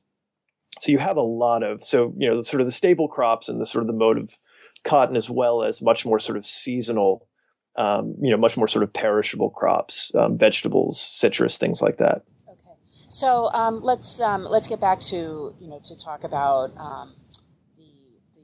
So 0.80 0.90
you 0.90 0.98
have 0.98 1.18
a 1.18 1.22
lot 1.22 1.62
of 1.62 1.82
so 1.82 2.14
you 2.16 2.28
know 2.28 2.40
sort 2.40 2.62
of 2.62 2.66
the 2.66 2.72
staple 2.72 3.06
crops 3.06 3.48
and 3.48 3.60
the 3.60 3.66
sort 3.66 3.82
of 3.82 3.88
the 3.88 3.92
mode 3.92 4.16
of 4.16 4.34
cotton 4.84 5.16
as 5.16 5.28
well 5.28 5.62
as 5.62 5.82
much 5.82 6.06
more 6.06 6.18
sort 6.18 6.38
of 6.38 6.46
seasonal, 6.46 7.26
um, 7.76 8.14
you 8.20 8.30
know, 8.30 8.36
much 8.36 8.56
more 8.56 8.68
sort 8.68 8.82
of 8.82 8.92
perishable 8.92 9.50
crops, 9.50 10.14
um, 10.14 10.36
vegetables, 10.36 11.00
citrus, 11.00 11.58
things 11.58 11.82
like 11.82 11.96
that. 11.98 12.22
So 13.08 13.50
um, 13.52 13.82
let's 13.82 14.20
um, 14.20 14.44
let's 14.44 14.68
get 14.68 14.80
back 14.80 15.00
to 15.02 15.54
you 15.58 15.68
know 15.68 15.80
to 15.84 15.96
talk 15.96 16.24
about 16.24 16.76
um, 16.76 17.14
the 17.76 17.84
the 18.34 18.42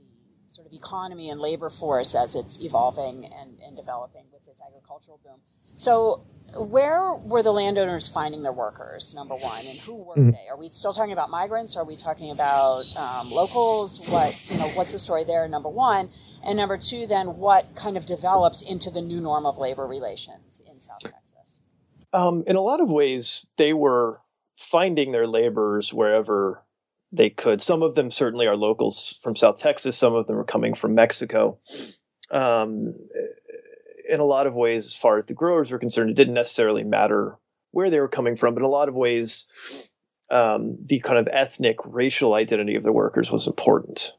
sort 0.49 0.67
of 0.67 0.73
economy 0.73 1.31
and 1.31 1.40
labor 1.40 1.71
force 1.71 2.14
as 2.14 2.37
it's 2.37 2.61
evolving 2.61 3.25
and, 3.25 3.59
and 3.64 3.76
developing 3.76 4.25
with 4.33 4.45
this 4.47 4.61
agricultural 4.67 5.21
boom. 5.25 5.40
So 5.75 6.23
where 6.55 7.14
were 7.14 7.43
the 7.43 7.52
landowners 7.52 8.09
finding 8.09 8.43
their 8.43 8.52
workers? 8.52 9.14
Number 9.14 9.35
one, 9.35 9.61
and 9.61 9.79
who 9.79 9.97
were 9.97 10.14
mm-hmm. 10.14 10.31
they? 10.31 10.49
Are 10.50 10.57
we 10.57 10.69
still 10.69 10.93
talking 10.93 11.12
about 11.12 11.31
migrants? 11.31 11.76
Are 11.76 11.85
we 11.85 11.97
talking 11.97 12.31
about 12.31 12.83
um, 12.99 13.29
locals? 13.31 14.11
What 14.11 14.26
you 14.50 14.59
know? 14.59 14.71
What's 14.76 14.93
the 14.93 14.99
story 14.99 15.25
there? 15.25 15.47
Number 15.49 15.69
one, 15.69 16.11
and 16.45 16.57
number 16.57 16.76
two, 16.76 17.07
then 17.07 17.37
what 17.37 17.75
kind 17.76 17.97
of 17.97 18.07
develops 18.07 18.62
into 18.62 18.90
the 18.90 19.00
new 19.00 19.21
norm 19.21 19.47
of 19.47 19.59
labor 19.59 19.87
relations 19.87 20.62
in 20.69 20.81
South 20.81 21.00
Texas? 21.00 21.61
Um, 22.12 22.43
in 22.47 22.57
a 22.57 22.61
lot 22.61 22.81
of 22.81 22.90
ways, 22.90 23.47
they 23.57 23.73
were 23.73 24.21
finding 24.61 25.11
their 25.11 25.26
laborers 25.26 25.95
wherever 25.95 26.62
they 27.11 27.31
could. 27.31 27.62
Some 27.62 27.83
of 27.83 27.95
them 27.95 28.11
certainly 28.11 28.47
are 28.47 28.57
locals 28.57 29.19
from 29.23 29.35
South 29.35 29.59
Texas. 29.59 29.97
Some 29.97 30.14
of 30.14 30.26
them 30.26 30.37
are 30.37 30.45
coming 30.45 30.75
from 30.75 30.95
Mexico. 30.95 31.59
Um, 32.31 32.95
in 34.09 34.21
a 34.21 34.25
lot 34.25 34.47
of 34.47 34.55
ways, 34.55 34.85
as 34.85 34.97
far 34.97 35.17
as 35.17 35.26
the 35.26 35.35
growers 35.35 35.71
were 35.71 35.79
concerned, 35.79 36.11
it 36.11 36.17
didn't 36.17 36.35
necessarily 36.35 36.85
matter 36.85 37.38
where 37.71 37.88
they 37.88 38.00
were 38.00 38.09
coming 38.09 38.37
from, 38.37 38.55
but 38.55 38.61
in 38.61 38.67
a 38.67 38.69
lot 38.69 38.88
of 38.88 38.95
ways, 38.95 39.93
um, 40.31 40.76
the 40.85 41.00
kind 41.00 41.19
of 41.19 41.29
ethnic, 41.33 41.76
racial 41.85 42.35
identity 42.35 42.75
of 42.75 42.83
the 42.83 42.93
workers 42.93 43.33
was 43.33 43.47
important. 43.47 44.12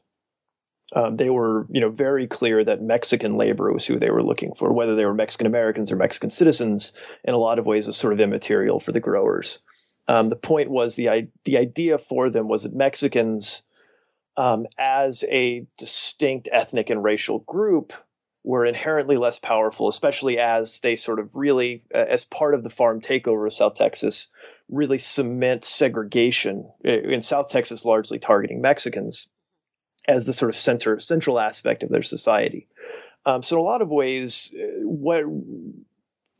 Um, 0.94 1.16
they 1.16 1.30
were, 1.30 1.66
you 1.70 1.80
know, 1.80 1.88
very 1.88 2.26
clear 2.26 2.64
that 2.64 2.82
Mexican 2.82 3.36
labor 3.36 3.72
was 3.72 3.86
who 3.86 3.98
they 3.98 4.10
were 4.10 4.22
looking 4.22 4.54
for, 4.54 4.72
whether 4.72 4.96
they 4.96 5.06
were 5.06 5.14
Mexican 5.14 5.46
Americans 5.46 5.92
or 5.92 5.96
Mexican 5.96 6.30
citizens. 6.30 6.92
In 7.24 7.32
a 7.32 7.38
lot 7.38 7.58
of 7.58 7.66
ways, 7.66 7.86
was 7.86 7.96
sort 7.96 8.12
of 8.12 8.20
immaterial 8.20 8.80
for 8.80 8.92
the 8.92 9.00
growers. 9.00 9.60
Um, 10.08 10.28
the 10.28 10.36
point 10.36 10.70
was 10.70 10.96
the 10.96 11.28
the 11.44 11.56
idea 11.56 11.98
for 11.98 12.28
them 12.28 12.48
was 12.48 12.64
that 12.64 12.74
Mexicans, 12.74 13.62
um, 14.36 14.66
as 14.78 15.24
a 15.30 15.66
distinct 15.78 16.48
ethnic 16.50 16.90
and 16.90 17.04
racial 17.04 17.40
group, 17.40 17.92
were 18.44 18.66
inherently 18.66 19.16
less 19.16 19.38
powerful, 19.38 19.88
especially 19.88 20.38
as 20.38 20.80
they 20.80 20.96
sort 20.96 21.20
of 21.20 21.36
really, 21.36 21.84
uh, 21.94 22.06
as 22.08 22.24
part 22.24 22.54
of 22.54 22.64
the 22.64 22.70
farm 22.70 23.00
takeover 23.00 23.46
of 23.46 23.52
South 23.52 23.76
Texas, 23.76 24.28
really 24.68 24.98
cement 24.98 25.64
segregation 25.64 26.70
in 26.82 27.20
South 27.20 27.50
Texas, 27.50 27.84
largely 27.84 28.18
targeting 28.18 28.60
Mexicans 28.60 29.28
as 30.08 30.26
the 30.26 30.32
sort 30.32 30.48
of 30.48 30.56
center 30.56 30.98
central 30.98 31.38
aspect 31.38 31.82
of 31.82 31.90
their 31.90 32.02
society. 32.02 32.66
Um, 33.24 33.42
so 33.42 33.54
in 33.56 33.60
a 33.60 33.64
lot 33.64 33.82
of 33.82 33.88
ways, 33.88 34.52
uh, 34.58 34.86
what 34.86 35.24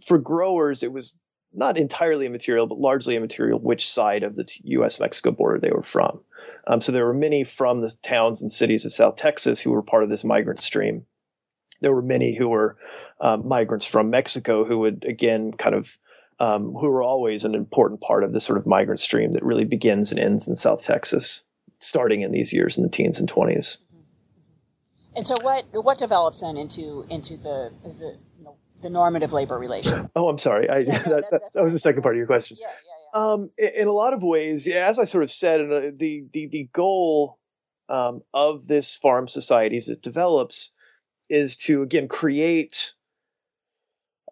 for 0.05 0.19
growers 0.19 0.83
it 0.83 0.93
was 0.93 1.15
not 1.55 1.77
entirely 1.77 2.27
immaterial, 2.27 2.67
but 2.67 2.79
largely 2.79 3.17
immaterial 3.17 3.59
which 3.59 3.89
side 3.89 4.23
of 4.23 4.37
the 4.37 4.49
U.S. 4.65 4.99
Mexico 4.99 5.31
border 5.31 5.61
they 5.61 5.71
were 5.71 5.83
from. 5.83 6.21
Um, 6.67 6.81
so 6.81 6.93
there 6.93 7.07
were 7.07 7.15
many 7.15 7.45
from 7.45 7.83
the 7.83 7.95
towns 8.03 8.41
and 8.41 8.51
cities 8.51 8.85
of 8.85 8.93
South 8.93 9.17
Texas 9.17 9.61
who 9.61 9.71
were 9.71 9.83
part 9.83 10.03
of 10.03 10.11
this 10.11 10.25
migrant 10.25 10.61
stream 10.61 11.07
there 11.83 11.93
were 11.93 12.03
many 12.03 12.35
who 12.35 12.49
were 12.49 12.79
um, 13.21 13.47
migrants 13.47 13.85
from 13.85 14.09
Mexico 14.09 14.65
who 14.65 14.79
would 14.79 15.05
again 15.07 15.53
kind 15.53 15.75
of 15.75 15.99
um, 16.41 16.73
who 16.73 16.89
were 16.89 17.03
always 17.03 17.45
an 17.45 17.55
important 17.55 18.01
part 18.01 18.25
of 18.25 18.33
this 18.33 18.45
sort 18.45 18.59
of 18.59 18.67
migrant 18.67 19.01
stream 19.01 19.33
that 19.33 19.45
really 19.45 19.65
begins 19.65 20.11
and 20.11 20.19
ends 20.19 20.49
in 20.49 20.57
South 20.57 20.85
Texas, 20.85 21.45
starting 21.79 22.23
in 22.23 22.33
these 22.33 22.53
years 22.53 22.77
in 22.77 22.83
the 22.83 22.89
teens 22.89 23.21
and 23.21 23.31
20s. 23.31 23.79
And 25.15 25.27
so, 25.27 25.35
what 25.43 25.65
what 25.73 25.99
develops 25.99 26.41
then 26.41 26.57
into 26.57 27.05
into 27.11 27.37
the 27.37 27.73
the 27.83 28.17
the 28.83 28.91
normative 28.91 29.33
labor 29.33 29.59
relation? 29.59 30.09
Oh, 30.17 30.29
I'm 30.29 30.39
sorry. 30.39 30.69
I, 30.69 30.79
yeah, 30.79 30.93
no, 30.93 30.97
that, 31.17 31.25
that, 31.31 31.43
that, 31.55 31.65
was 31.65 31.73
the 31.73 31.79
second 31.79 32.03
part 32.03 32.15
of 32.15 32.19
your 32.19 32.27
question. 32.27 32.59
Yeah, 32.61 32.69
yeah, 32.69 32.75
yeah. 33.15 33.33
Um, 33.33 33.51
in, 33.57 33.89
a 33.89 33.93
lot 33.93 34.13
of 34.13 34.23
ways, 34.23 34.67
as 34.69 34.99
I 34.99 35.05
sort 35.05 35.23
of 35.23 35.31
said, 35.31 35.61
the 35.69 36.27
the 36.33 36.47
the 36.49 36.69
goal 36.73 37.39
um, 37.89 38.23
of 38.33 38.69
this 38.69 38.97
farm 38.97 39.29
society 39.29 39.77
as 39.77 39.89
it 39.89 40.03
develops 40.03 40.73
is 41.29 41.57
to 41.57 41.83
again 41.83 42.09
create 42.09 42.95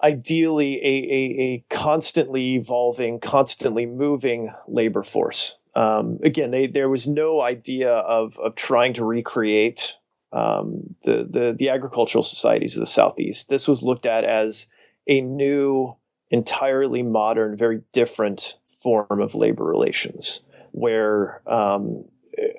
ideally 0.03 0.77
a, 0.77 0.89
a, 0.89 1.43
a 1.43 1.65
constantly 1.71 2.55
evolving, 2.55 3.21
constantly 3.21 3.87
moving 3.87 4.53
labor 4.67 5.03
force. 5.03 5.59
Um, 5.75 6.19
again, 6.23 6.51
they, 6.51 6.67
there 6.67 6.89
was 6.89 7.07
no 7.07 7.41
idea 7.41 7.93
of, 7.93 8.39
of 8.41 8.55
trying 8.55 8.95
to 8.95 9.05
recreate 9.05 9.97
um, 10.33 10.95
the, 11.03 11.27
the, 11.29 11.55
the 11.59 11.69
agricultural 11.69 12.23
societies 12.23 12.77
of 12.77 12.81
the 12.81 12.87
Southeast. 12.87 13.49
This 13.49 13.67
was 13.67 13.83
looked 13.83 14.07
at 14.07 14.25
as 14.25 14.67
a 15.07 15.21
new, 15.21 15.97
entirely 16.31 17.03
modern, 17.03 17.57
very 17.57 17.83
different 17.93 18.57
form 18.65 19.21
of 19.21 19.35
labor 19.35 19.65
relations, 19.65 20.43
where 20.73 21.43
um, 21.47 22.05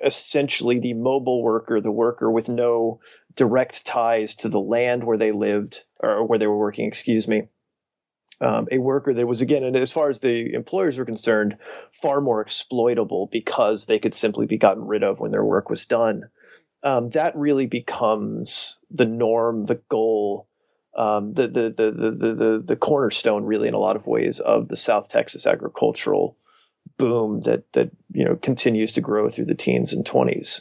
essentially 0.04 0.78
the 0.78 0.94
mobile 0.94 1.42
worker, 1.42 1.80
the 1.80 1.92
worker 1.92 2.30
with 2.30 2.48
no 2.48 3.00
direct 3.34 3.86
ties 3.86 4.34
to 4.34 4.48
the 4.48 4.60
land 4.60 5.04
where 5.04 5.16
they 5.16 5.32
lived 5.32 5.84
or 6.00 6.26
where 6.26 6.38
they 6.38 6.46
were 6.46 6.58
working, 6.58 6.86
excuse 6.86 7.26
me. 7.26 7.48
Um, 8.40 8.66
a 8.72 8.78
worker 8.78 9.14
that 9.14 9.28
was 9.28 9.40
again, 9.40 9.62
and 9.62 9.76
as 9.76 9.92
far 9.92 10.08
as 10.08 10.18
the 10.18 10.52
employers 10.52 10.98
were 10.98 11.04
concerned, 11.04 11.56
far 11.92 12.20
more 12.20 12.40
exploitable 12.40 13.28
because 13.30 13.86
they 13.86 14.00
could 14.00 14.14
simply 14.14 14.46
be 14.46 14.58
gotten 14.58 14.84
rid 14.84 15.04
of 15.04 15.20
when 15.20 15.30
their 15.30 15.44
work 15.44 15.70
was 15.70 15.86
done. 15.86 16.24
Um, 16.84 17.10
that 17.10 17.36
really 17.36 17.66
becomes 17.66 18.80
the 18.90 19.06
norm, 19.06 19.64
the 19.64 19.80
goal 19.88 20.48
um, 20.94 21.32
the, 21.34 21.48
the, 21.48 21.70
the, 21.70 21.90
the, 21.90 22.34
the, 22.34 22.64
the 22.66 22.76
cornerstone, 22.76 23.44
really, 23.44 23.68
in 23.68 23.74
a 23.74 23.78
lot 23.78 23.96
of 23.96 24.06
ways, 24.06 24.40
of 24.40 24.68
the 24.68 24.76
South 24.76 25.08
Texas 25.08 25.46
agricultural 25.46 26.36
boom 26.98 27.40
that, 27.42 27.72
that 27.72 27.90
you 28.12 28.24
know 28.24 28.36
continues 28.36 28.92
to 28.92 29.00
grow 29.00 29.28
through 29.28 29.46
the 29.46 29.54
teens 29.54 29.92
and 29.92 30.04
20s. 30.04 30.60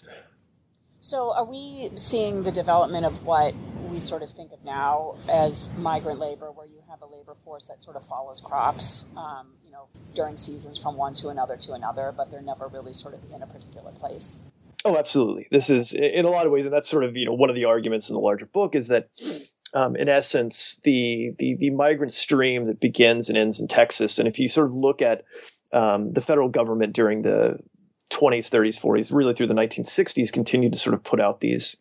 So, 1.02 1.34
are 1.34 1.44
we 1.44 1.92
seeing 1.96 2.44
the 2.44 2.52
development 2.52 3.06
of 3.06 3.26
what 3.26 3.54
we 3.90 4.00
sort 4.00 4.22
of 4.22 4.30
think 4.30 4.54
of 4.54 4.64
now 4.64 5.16
as 5.30 5.70
migrant 5.78 6.20
labor, 6.20 6.52
where 6.52 6.68
you 6.68 6.82
have 6.90 7.02
a 7.02 7.08
labor 7.08 7.36
force 7.44 7.66
that 7.66 7.84
sort 7.84 7.98
of 7.98 8.06
follows 8.06 8.40
crops, 8.40 9.06
um, 9.18 9.48
you 9.66 9.72
know, 9.72 9.90
during 10.16 10.38
seasons 10.38 10.78
from 10.78 10.96
one 10.96 11.14
to 11.16 11.28
another 11.28 11.58
to 11.58 11.74
another, 11.74 12.14
but 12.16 12.32
they're 12.32 12.42
never 12.42 12.68
really 12.68 12.94
sort 12.94 13.14
of 13.14 13.20
in 13.34 13.42
a 13.42 13.48
particular 13.48 13.92
place? 13.92 14.42
Oh, 14.84 14.98
absolutely. 14.98 15.48
This 15.52 15.70
is 15.70 15.94
in 15.94 16.26
a 16.26 16.30
lot 16.30 16.46
of 16.46 16.52
ways, 16.52 16.66
and 16.66 16.74
that's 16.74 16.90
sort 16.90 17.04
of 17.04 17.16
you 17.16 17.26
know 17.26 17.34
one 17.34 17.50
of 17.50 17.56
the 17.56 17.66
arguments 17.66 18.10
in 18.10 18.16
the 18.16 18.22
larger 18.22 18.48
book 18.48 18.76
is 18.76 18.88
that 18.88 19.10
um, 19.74 19.96
in 19.96 20.10
essence, 20.10 20.80
the, 20.84 21.32
the 21.38 21.56
the 21.60 21.70
migrant 21.70 22.14
stream 22.14 22.66
that 22.66 22.80
begins 22.80 23.30
and 23.30 23.38
ends 23.38 23.60
in 23.60 23.68
Texas, 23.68 24.20
and 24.20 24.28
if 24.28 24.40
you 24.40 24.48
sort 24.48 24.68
of 24.68 24.74
look 24.74 25.02
at 25.02 25.24
um, 25.72 26.12
the 26.14 26.22
federal 26.22 26.50
government 26.50 26.94
during 26.94 27.22
the 27.22 27.60
20s, 28.10 28.50
30s, 28.50 28.82
40s, 28.82 29.14
really 29.14 29.34
through 29.34 29.48
the 29.48 29.54
1960s, 29.54 30.34
continued 30.34 30.74
to 30.74 30.80
sort 30.80 30.94
of 30.94 31.04
put 31.04 31.22
out 31.22 31.40
these 31.40 31.78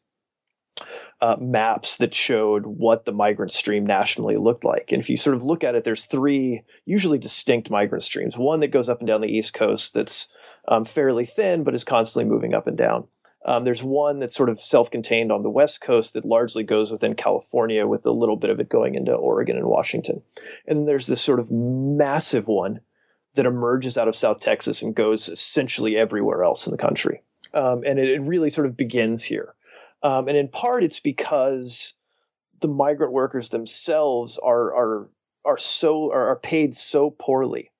uh, 1.21 1.37
maps 1.39 1.99
that 1.99 2.15
showed 2.15 2.65
what 2.65 3.05
the 3.05 3.12
migrant 3.12 3.53
stream 3.53 3.85
nationally 3.85 4.37
looked 4.37 4.65
like. 4.65 4.91
And 4.91 5.00
if 5.00 5.11
you 5.11 5.17
sort 5.17 5.37
of 5.37 5.43
look 5.43 5.62
at 5.62 5.75
it, 5.75 5.85
there's 5.85 6.07
three 6.07 6.62
usually 6.87 7.19
distinct 7.19 7.71
migrant 7.71 8.03
streams. 8.03 8.39
One 8.39 8.61
that 8.61 8.69
goes 8.69 8.89
up 8.89 9.00
and 9.00 9.07
down 9.07 9.21
the 9.21 9.29
East 9.29 9.53
Coast 9.53 9.95
that's 9.95 10.33
um, 10.69 10.85
fairly 10.85 11.25
thin, 11.25 11.62
but 11.62 11.75
is 11.75 11.85
constantly 11.85 12.31
moving 12.31 12.55
up 12.55 12.67
and 12.67 12.77
down. 12.77 13.07
Um, 13.45 13.65
there's 13.65 13.83
one 13.83 14.19
that's 14.19 14.35
sort 14.35 14.50
of 14.50 14.59
self-contained 14.59 15.33
on 15.33 15.43
the 15.43 15.50
West 15.50 15.81
Coast 15.81 16.12
that 16.12 16.27
largely 16.27 16.62
goes 16.62 16.91
within 16.91 17.15
California, 17.15 17.87
with 17.87 18.05
a 18.05 18.12
little 18.12 18.37
bit 18.37 18.50
of 18.50 18.61
it 18.61 18.69
going 18.69 18.95
into 18.95 19.12
Oregon 19.12 19.57
and 19.57 19.67
Washington. 19.67 20.23
And 20.67 20.81
then 20.81 20.87
there's 20.87 21.07
this 21.07 21.23
sort 21.23 21.41
of 21.41 21.50
massive 21.50 22.49
one 22.49 22.81
that 23.35 23.47
emerges 23.47 23.97
out 23.97 24.09
of 24.09 24.17
South 24.17 24.41
Texas 24.41 24.83
and 24.83 24.95
goes 24.95 25.29
essentially 25.29 25.97
everywhere 25.97 26.45
else 26.45 26.67
in 26.67 26.71
the 26.71 26.79
country. 26.79 27.23
Um, 27.55 27.83
and 27.87 27.99
it, 27.99 28.09
it, 28.09 28.21
really 28.21 28.50
sort 28.50 28.67
of 28.67 28.77
begins 28.77 29.25
here. 29.25 29.55
Um, 30.02 30.28
and 30.28 30.37
in 30.37 30.49
part, 30.49 30.83
it's 30.83 31.00
because 31.00 31.95
the 32.61 32.69
migrant 32.69 33.12
workers 33.12 33.50
themselves 33.50 34.38
are 34.38 34.75
are 34.75 35.11
are 35.45 35.57
so 35.57 36.12
are, 36.12 36.37
paid 36.37 36.75
so 36.75 37.11
poorly 37.11 37.71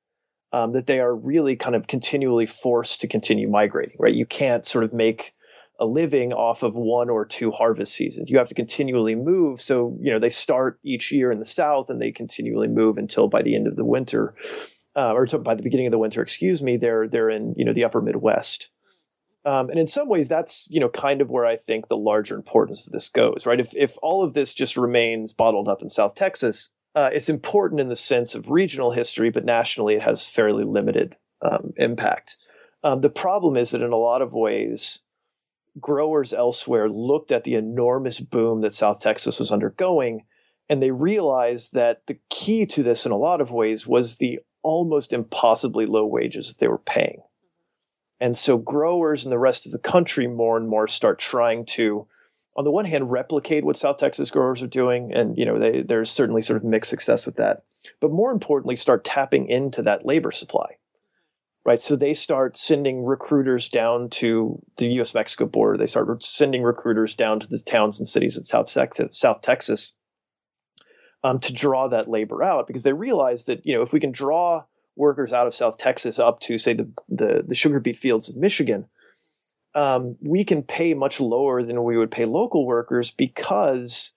um, 0.52 0.72
that 0.72 0.86
they 0.86 1.00
are 1.00 1.14
really 1.14 1.56
kind 1.56 1.76
of 1.76 1.86
continually 1.86 2.46
forced 2.46 3.00
to 3.00 3.08
continue 3.08 3.48
migrating. 3.48 3.96
Right? 3.98 4.14
You 4.14 4.26
can't 4.26 4.64
sort 4.64 4.84
of 4.84 4.92
make 4.92 5.34
a 5.78 5.86
living 5.86 6.32
off 6.32 6.62
of 6.62 6.76
one 6.76 7.08
or 7.08 7.24
two 7.24 7.50
harvest 7.50 7.94
seasons. 7.94 8.28
You 8.28 8.36
have 8.36 8.48
to 8.48 8.54
continually 8.54 9.14
move. 9.14 9.62
So, 9.62 9.96
you 9.98 10.12
know, 10.12 10.18
they 10.18 10.28
start 10.28 10.78
each 10.84 11.10
year 11.10 11.30
in 11.30 11.38
the 11.38 11.44
south 11.46 11.88
and 11.88 11.98
they 11.98 12.12
continually 12.12 12.68
move 12.68 12.98
until 12.98 13.28
by 13.28 13.40
the 13.40 13.56
end 13.56 13.66
of 13.66 13.76
the 13.76 13.84
winter, 13.84 14.34
uh, 14.94 15.14
or 15.14 15.26
by 15.38 15.54
the 15.54 15.62
beginning 15.62 15.86
of 15.86 15.92
the 15.92 15.98
winter, 15.98 16.20
excuse 16.20 16.62
me, 16.62 16.76
they're 16.76 17.08
they're 17.08 17.30
in 17.30 17.54
you 17.56 17.64
know 17.64 17.72
the 17.72 17.84
upper 17.84 18.02
Midwest. 18.02 18.69
Um, 19.44 19.70
and 19.70 19.78
in 19.78 19.87
some 19.87 20.09
ways, 20.09 20.28
that's 20.28 20.68
you 20.70 20.80
know 20.80 20.88
kind 20.88 21.20
of 21.20 21.30
where 21.30 21.47
I 21.47 21.56
think 21.56 21.88
the 21.88 21.97
larger 21.97 22.35
importance 22.35 22.87
of 22.87 22.92
this 22.92 23.09
goes, 23.09 23.47
right? 23.47 23.61
If 23.61 23.75
if 23.75 23.97
all 24.02 24.23
of 24.23 24.35
this 24.35 24.52
just 24.52 24.76
remains 24.76 25.32
bottled 25.32 25.68
up 25.68 25.82
in 25.82 25.88
South 25.88 26.14
Texas, 26.14 26.70
uh, 26.94 27.11
it's 27.12 27.28
important 27.28 27.80
in 27.80 27.88
the 27.88 27.97
sense 27.97 28.35
of 28.35 28.50
regional 28.50 28.92
history, 28.92 29.30
but 29.30 29.44
nationally, 29.44 29.94
it 29.94 30.02
has 30.02 30.26
fairly 30.26 30.64
limited 30.64 31.16
um, 31.42 31.73
impact. 31.76 32.37
Um, 32.82 33.00
the 33.00 33.11
problem 33.11 33.56
is 33.56 33.70
that 33.70 33.82
in 33.82 33.92
a 33.92 33.97
lot 33.97 34.23
of 34.23 34.35
ways, 34.35 35.00
growers 35.78 36.32
elsewhere 36.32 36.88
looked 36.88 37.30
at 37.32 37.44
the 37.44 37.54
enormous 37.54 38.20
boom 38.20 38.61
that 38.62 38.75
South 38.75 39.00
Texas 39.00 39.38
was 39.38 39.52
undergoing, 39.52 40.25
and 40.68 40.82
they 40.82 40.90
realized 40.90 41.75
that 41.75 42.06
the 42.06 42.18
key 42.28 42.66
to 42.66 42.82
this, 42.82 43.06
in 43.06 43.12
a 43.12 43.16
lot 43.16 43.40
of 43.40 43.52
ways, 43.52 43.87
was 43.87 44.16
the 44.16 44.40
almost 44.62 45.12
impossibly 45.12 45.87
low 45.87 46.04
wages 46.04 46.49
that 46.49 46.61
they 46.61 46.68
were 46.68 46.78
paying. 46.78 47.23
And 48.21 48.37
so 48.37 48.59
growers 48.59 49.25
in 49.25 49.30
the 49.30 49.39
rest 49.39 49.67
of 49.67 49.73
the 49.73 49.78
country 49.78 50.26
more 50.26 50.56
and 50.56 50.69
more 50.69 50.87
start 50.87 51.19
trying 51.19 51.65
to, 51.67 52.06
on 52.56 52.65
the 52.65 52.71
one 52.71 52.85
hand, 52.85 53.11
replicate 53.11 53.65
what 53.65 53.76
South 53.76 53.97
Texas 53.97 54.30
growers 54.30 54.63
are 54.63 54.69
doing. 54.69 55.13
And, 55.13 55.39
you 55.39 55.47
know, 55.47 55.59
they, 55.59 55.83
there's 55.83 56.11
certainly 56.11 56.43
sort 56.43 56.59
of 56.59 56.65
mixed 56.65 56.91
success 56.91 57.25
with 57.25 57.37
that. 57.37 57.65
But 57.99 58.11
more 58.11 58.30
importantly, 58.30 58.76
start 58.76 59.04
tapping 59.04 59.47
into 59.47 59.83
that 59.83 60.04
labor 60.04 60.30
supply 60.30 60.76
right? 61.65 61.80
So 61.80 61.95
they 61.95 62.15
start 62.15 62.56
sending 62.56 63.04
recruiters 63.04 63.69
down 63.69 64.09
to 64.11 64.63
the 64.78 64.87
U.S. 64.95 65.15
Mexico 65.15 65.47
border. 65.47 65.76
They 65.76 65.87
start 65.87 66.23
sending 66.23 66.63
recruiters 66.63 67.15
down 67.15 67.39
to 67.41 67.47
the 67.47 67.59
towns 67.59 68.00
and 68.00 68.09
cities 68.09 68.37
of 68.37 68.47
South, 68.47 68.69
South 69.15 69.41
Texas 69.43 69.95
um, 71.23 71.39
to 71.41 71.52
draw 71.52 71.89
that 71.89 72.09
labor 72.09 72.43
out 72.43 72.67
because 72.67 72.83
they 72.83 72.93
realize 72.93 73.45
that 73.45 73.65
you 73.65 73.75
know 73.75 73.83
if 73.83 73.93
we 73.93 74.00
can 74.00 74.13
draw 74.13 74.65
workers 75.00 75.32
out 75.32 75.49
of 75.49 75.54
South 75.54 75.78
Texas 75.78 76.21
up 76.21 76.39
to 76.41 76.58
say 76.58 76.75
the 76.75 76.93
the, 77.08 77.43
the 77.47 77.54
sugar 77.54 77.80
beet 77.80 77.97
fields 77.97 78.28
of 78.28 78.36
Michigan. 78.36 78.86
Um, 79.75 80.17
we 80.21 80.45
can 80.45 80.63
pay 80.63 80.95
much 80.95 81.21
lower 81.21 81.63
than 81.63 81.82
we 81.82 81.97
would 81.97 82.10
pay 82.10 82.25
local 82.25 82.67
workers 82.67 83.10
because 83.10 84.13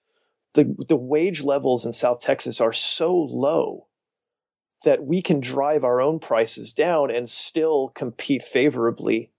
the 0.52 0.76
the 0.88 0.96
wage 0.96 1.42
levels 1.42 1.84
in 1.84 1.92
South 1.92 2.20
Texas 2.20 2.60
are 2.60 2.72
so 2.72 3.16
low 3.16 3.86
that 4.84 5.04
we 5.04 5.22
can 5.22 5.40
drive 5.40 5.82
our 5.82 6.00
own 6.00 6.18
prices 6.18 6.72
down 6.72 7.10
and 7.10 7.28
still 7.28 7.88
compete 7.88 8.42
favorably 8.42 9.30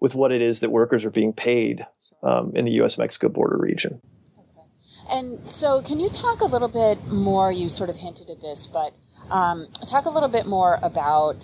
with 0.00 0.14
what 0.14 0.32
it 0.32 0.42
is 0.42 0.60
that 0.60 0.70
workers 0.70 1.04
are 1.04 1.10
being 1.10 1.32
paid 1.32 1.86
um, 2.22 2.52
in 2.54 2.64
the 2.64 2.72
U.S. 2.72 2.98
Mexico 2.98 3.28
border 3.28 3.56
region. 3.58 4.00
Okay. 4.38 4.66
And 5.10 5.46
so, 5.48 5.82
can 5.82 6.00
you 6.00 6.08
talk 6.08 6.40
a 6.40 6.46
little 6.46 6.68
bit 6.68 7.06
more? 7.06 7.50
You 7.52 7.68
sort 7.68 7.90
of 7.90 7.96
hinted 7.96 8.30
at 8.30 8.40
this, 8.40 8.66
but 8.66 8.94
um, 9.30 9.66
talk 9.88 10.06
a 10.06 10.10
little 10.10 10.28
bit 10.28 10.46
more 10.46 10.78
about 10.82 11.36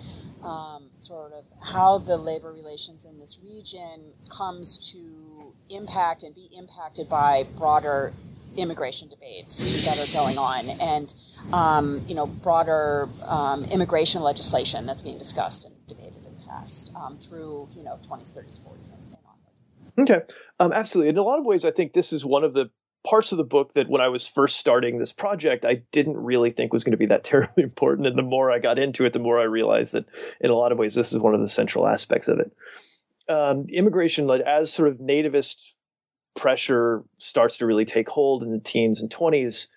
um, 0.43 0.89
sort 0.97 1.33
of 1.33 1.45
how 1.61 1.97
the 1.97 2.17
labor 2.17 2.51
relations 2.51 3.05
in 3.05 3.19
this 3.19 3.39
region 3.43 4.13
comes 4.29 4.91
to 4.91 5.53
impact 5.69 6.23
and 6.23 6.35
be 6.35 6.49
impacted 6.55 7.09
by 7.09 7.45
broader 7.57 8.13
immigration 8.57 9.09
debates 9.09 9.73
that 9.73 9.99
are 9.99 10.23
going 10.23 10.37
on 10.37 10.63
and 10.81 11.13
um, 11.53 12.01
you 12.07 12.15
know, 12.15 12.25
broader 12.25 13.07
um, 13.25 13.65
immigration 13.65 14.21
legislation 14.21 14.85
that's 14.85 15.01
being 15.01 15.17
discussed 15.17 15.65
and 15.65 15.75
debated 15.87 16.13
in 16.25 16.37
the 16.39 16.47
past 16.47 16.91
um, 16.95 17.17
through, 17.17 17.67
you 17.75 17.83
know, 17.83 17.99
20s, 18.09 18.31
30s, 18.35 18.59
40s, 18.61 18.93
and, 18.93 19.01
and 19.09 19.17
onward. 19.97 20.11
Okay, 20.11 20.33
um, 20.59 20.71
absolutely. 20.73 21.09
In 21.09 21.17
a 21.17 21.23
lot 21.23 21.39
of 21.39 21.45
ways, 21.45 21.63
I 21.65 21.71
think 21.71 21.93
this 21.93 22.11
is 22.11 22.25
one 22.25 22.43
of 22.43 22.53
the 22.53 22.71
parts 23.05 23.31
of 23.31 23.37
the 23.37 23.43
book 23.43 23.73
that 23.73 23.87
when 23.87 24.01
I 24.01 24.07
was 24.07 24.27
first 24.27 24.57
starting 24.57 24.97
this 24.97 25.13
project, 25.13 25.63
I 25.63 25.83
didn't 25.91 26.17
really 26.17 26.49
think 26.49 26.73
was 26.73 26.83
going 26.83 26.91
to 26.91 26.97
be 26.97 27.05
that 27.05 27.23
terribly 27.23 27.63
important. 27.63 28.07
And 28.07 28.17
the 28.17 28.23
more 28.23 28.51
I 28.51 28.59
got 28.59 28.79
into 28.79 29.05
it, 29.05 29.13
the 29.13 29.19
more 29.19 29.39
I 29.39 29.43
realized 29.43 29.93
that 29.93 30.05
in 30.41 30.49
a 30.49 30.55
lot 30.55 30.71
of 30.71 30.77
ways, 30.77 30.95
this 30.95 31.13
is 31.13 31.19
one 31.19 31.35
of 31.35 31.41
the 31.41 31.49
central 31.49 31.87
aspects 31.87 32.27
of 32.27 32.39
it. 32.39 32.51
Um, 33.27 33.65
immigration, 33.69 34.29
as 34.29 34.73
sort 34.73 34.89
of 34.89 34.99
nativist 34.99 35.73
pressure 36.35 37.03
starts 37.17 37.57
to 37.57 37.65
really 37.65 37.85
take 37.85 38.09
hold 38.09 38.43
in 38.43 38.51
the 38.51 38.59
teens 38.59 39.01
and 39.01 39.09
20s, 39.09 39.67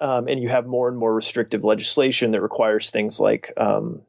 um, 0.00 0.28
and 0.28 0.40
you 0.40 0.48
have 0.48 0.66
more 0.66 0.88
and 0.88 0.96
more 0.96 1.14
restrictive 1.14 1.62
legislation 1.62 2.30
that 2.32 2.40
requires 2.40 2.90
things 2.90 3.20
like 3.20 3.52
um, 3.58 4.00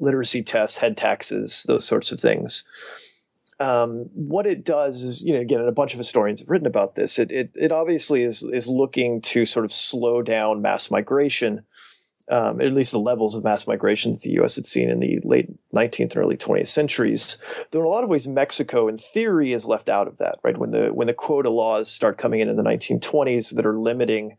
literacy 0.00 0.42
tests, 0.42 0.78
head 0.78 0.96
taxes, 0.96 1.64
those 1.68 1.84
sorts 1.84 2.10
of 2.12 2.18
things. 2.18 2.64
Um, 3.60 4.10
what 4.14 4.46
it 4.46 4.64
does 4.64 5.02
is, 5.02 5.22
you 5.22 5.32
know, 5.32 5.40
again, 5.40 5.60
a 5.60 5.72
bunch 5.72 5.92
of 5.92 5.98
historians 5.98 6.40
have 6.40 6.50
written 6.50 6.66
about 6.66 6.94
this. 6.94 7.18
It 7.18 7.30
it, 7.30 7.50
it 7.54 7.72
obviously 7.72 8.22
is 8.22 8.42
is 8.42 8.68
looking 8.68 9.20
to 9.22 9.44
sort 9.44 9.64
of 9.64 9.72
slow 9.72 10.22
down 10.22 10.60
mass 10.60 10.90
migration, 10.90 11.64
um, 12.28 12.60
at 12.60 12.72
least 12.72 12.90
the 12.90 12.98
levels 12.98 13.36
of 13.36 13.44
mass 13.44 13.66
migration 13.66 14.12
that 14.12 14.22
the 14.22 14.30
U.S. 14.30 14.56
had 14.56 14.66
seen 14.66 14.90
in 14.90 14.98
the 14.98 15.20
late 15.22 15.50
19th 15.72 16.00
and 16.00 16.16
early 16.16 16.36
20th 16.36 16.66
centuries. 16.66 17.38
Though 17.70 17.80
in 17.80 17.86
a 17.86 17.88
lot 17.88 18.02
of 18.02 18.10
ways, 18.10 18.26
Mexico, 18.26 18.88
in 18.88 18.98
theory, 18.98 19.52
is 19.52 19.66
left 19.66 19.88
out 19.88 20.08
of 20.08 20.18
that. 20.18 20.38
Right 20.42 20.58
when 20.58 20.72
the 20.72 20.88
when 20.88 21.06
the 21.06 21.14
quota 21.14 21.50
laws 21.50 21.90
start 21.90 22.18
coming 22.18 22.40
in 22.40 22.48
in 22.48 22.56
the 22.56 22.64
1920s 22.64 23.54
that 23.54 23.66
are 23.66 23.78
limiting 23.78 24.36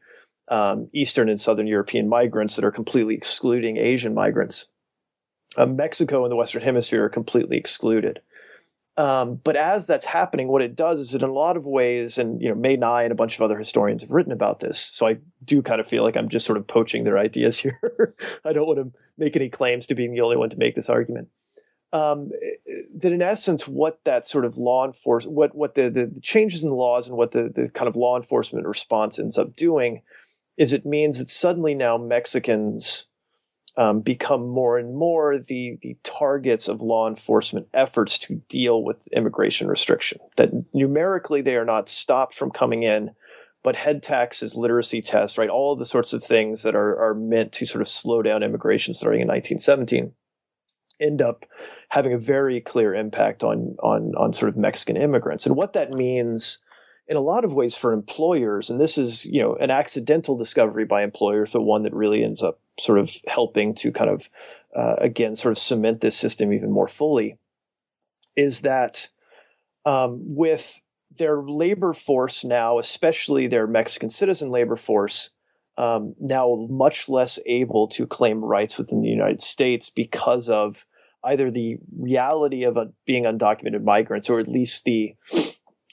um, 0.48 0.88
Eastern 0.94 1.30
and 1.30 1.40
Southern 1.40 1.68
European 1.68 2.08
migrants 2.08 2.56
that 2.56 2.66
are 2.66 2.72
completely 2.72 3.16
excluding 3.16 3.78
Asian 3.78 4.14
migrants. 4.14 4.68
Uh, 5.58 5.66
Mexico 5.66 6.24
and 6.24 6.32
the 6.32 6.36
Western 6.36 6.62
Hemisphere 6.62 7.06
are 7.06 7.10
completely 7.10 7.58
excluded. 7.58 8.22
Um, 8.98 9.42
but 9.44 9.58
as 9.58 9.88
that's 9.88 10.06
happening, 10.06 10.48
what 10.48 10.62
it 10.62 10.76
does 10.76 11.02
is 11.02 11.16
in 11.16 11.22
a 11.22 11.32
lot 11.32 11.58
of 11.58 11.66
ways, 11.66 12.18
and 12.18 12.42
you 12.42 12.48
know, 12.48 12.56
Mae 12.56 12.78
Ngai 12.78 13.04
and 13.04 13.12
a 13.12 13.16
bunch 13.16 13.36
of 13.36 13.42
other 13.42 13.58
historians 13.58 14.04
have 14.04 14.12
written 14.12 14.32
about 14.32 14.62
this. 14.62 14.80
So 14.80 15.06
I 15.06 15.18
do 15.44 15.62
kind 15.62 15.82
of 15.82 15.88
feel 15.88 16.04
like 16.04 16.16
I'm 16.16 16.30
just 16.30 16.46
sort 16.46 16.58
of 16.58 16.66
poaching 16.66 17.04
their 17.04 17.18
ideas 17.18 17.60
here. 17.60 18.16
I 18.46 18.54
don't 18.54 18.68
want 18.68 18.80
to 18.80 18.98
make 19.18 19.36
any 19.36 19.50
claims 19.50 19.88
to 19.88 19.96
being 19.96 20.14
the 20.14 20.22
only 20.22 20.38
one 20.38 20.50
to 20.50 20.58
make 20.58 20.76
this 20.76 20.90
argument. 20.90 21.28
Um, 21.92 22.32
that 22.96 23.12
in 23.12 23.22
essence, 23.22 23.68
what 23.68 24.04
that 24.06 24.26
sort 24.26 24.46
of 24.46 24.58
law 24.58 24.86
enforcement, 24.86 25.36
what 25.36 25.56
what 25.56 25.76
the, 25.76 25.90
the, 25.90 26.06
the 26.08 26.22
changes 26.22 26.64
in 26.64 26.70
the 26.70 26.76
laws 26.76 27.08
and 27.08 27.18
what 27.18 27.32
the 27.32 27.50
the 27.54 27.70
kind 27.70 27.88
of 27.88 27.96
law 27.96 28.16
enforcement 28.16 28.66
response 28.66 29.20
ends 29.20 29.38
up 29.38 29.56
doing 29.56 30.02
is 30.58 30.72
it 30.72 30.86
means 30.86 31.20
that 31.20 31.30
suddenly 31.30 31.76
now 31.76 31.98
Mexicans 31.98 33.08
um, 33.78 34.02
become 34.02 34.48
more 34.48 34.78
and 34.78 34.96
more 34.96 35.38
the 35.38 35.78
the 35.82 35.98
targets 36.04 36.68
of 36.68 36.82
law 36.82 37.08
enforcement 37.08 37.68
efforts 37.74 38.18
to 38.20 38.36
deal 38.48 38.84
with 38.84 39.08
immigration 39.08 39.68
restriction. 39.68 40.20
That 40.38 40.52
numerically 40.74 41.42
they 41.42 41.58
are 41.58 41.66
not 41.66 41.90
stopped 41.90 42.36
from 42.36 42.52
coming 42.52 42.84
in, 42.84 43.12
but 43.64 43.76
head 43.76 44.02
taxes, 44.02 44.56
literacy 44.56 45.02
tests, 45.02 45.38
right, 45.38 45.50
all 45.50 45.76
the 45.76 45.86
sorts 45.86 46.14
of 46.14 46.24
things 46.24 46.64
that 46.64 46.76
are 46.76 46.98
are 47.02 47.14
meant 47.14 47.52
to 47.54 47.66
sort 47.66 47.82
of 47.82 47.88
slow 47.88 48.22
down 48.22 48.44
immigration 48.44 48.94
starting 48.94 49.22
in 49.22 49.28
1917 49.28 50.14
end 51.00 51.22
up 51.22 51.46
having 51.90 52.14
a 52.14 52.18
very 52.18 52.62
clear 52.62 52.96
impact 52.96 53.44
on 53.44 53.76
on 53.84 54.14
on 54.16 54.34
sort 54.34 54.50
of 54.50 54.58
Mexican 54.58 54.96
immigrants. 54.96 55.46
And 55.46 55.56
what 55.56 55.74
that 55.74 55.94
means 55.94 56.60
in 57.08 57.18
a 57.18 57.22
lot 57.22 57.46
of 57.46 57.54
ways 57.54 57.76
for 57.76 57.94
employers, 57.94 58.70
and 58.70 58.80
this 58.80 58.98
is, 58.98 59.26
you 59.26 59.42
know, 59.42 59.56
an 59.56 59.70
accidental 59.70 60.36
discovery 60.38 60.86
by 60.86 61.04
employers, 61.04 61.52
but 61.52 61.62
one 61.62 61.84
that 61.84 61.94
really 61.94 62.24
ends 62.24 62.42
up 62.42 62.60
sort 62.80 63.00
of 63.00 63.12
helping 63.28 63.74
to 63.76 63.92
kind 63.92 64.10
of 64.10 64.30
uh, 64.76 64.96
again 64.98 65.36
sort 65.36 65.52
of 65.52 65.58
cement 65.58 66.02
this 66.02 66.18
system 66.18 66.52
even 66.52 66.72
more 66.72 66.88
fully, 66.88 67.38
is 68.36 68.62
that 68.62 69.10
um, 69.86 70.20
with 70.36 70.82
their 71.16 71.42
labor 71.42 71.94
force 71.94 72.44
now, 72.44 72.80
especially 72.80 73.48
their 73.48 73.68
Mexican 73.68 74.10
citizen 74.10 74.50
labor 74.50 74.76
force, 74.76 75.30
um, 75.78 76.16
now 76.20 76.68
much 76.70 77.08
less 77.08 77.40
able 77.46 77.88
to 77.88 78.08
claim 78.08 78.44
rights 78.44 78.78
within 78.78 79.02
the 79.02 79.10
United 79.10 79.42
States 79.42 79.90
because 79.90 80.50
of 80.50 80.86
either 81.24 81.52
the 81.52 81.78
reality 81.98 82.64
of 82.64 82.78
a, 82.78 82.92
being 83.06 83.24
undocumented 83.24 83.84
migrants 83.84 84.30
or 84.30 84.40
at 84.40 84.48
least 84.48 84.86
the 84.86 85.16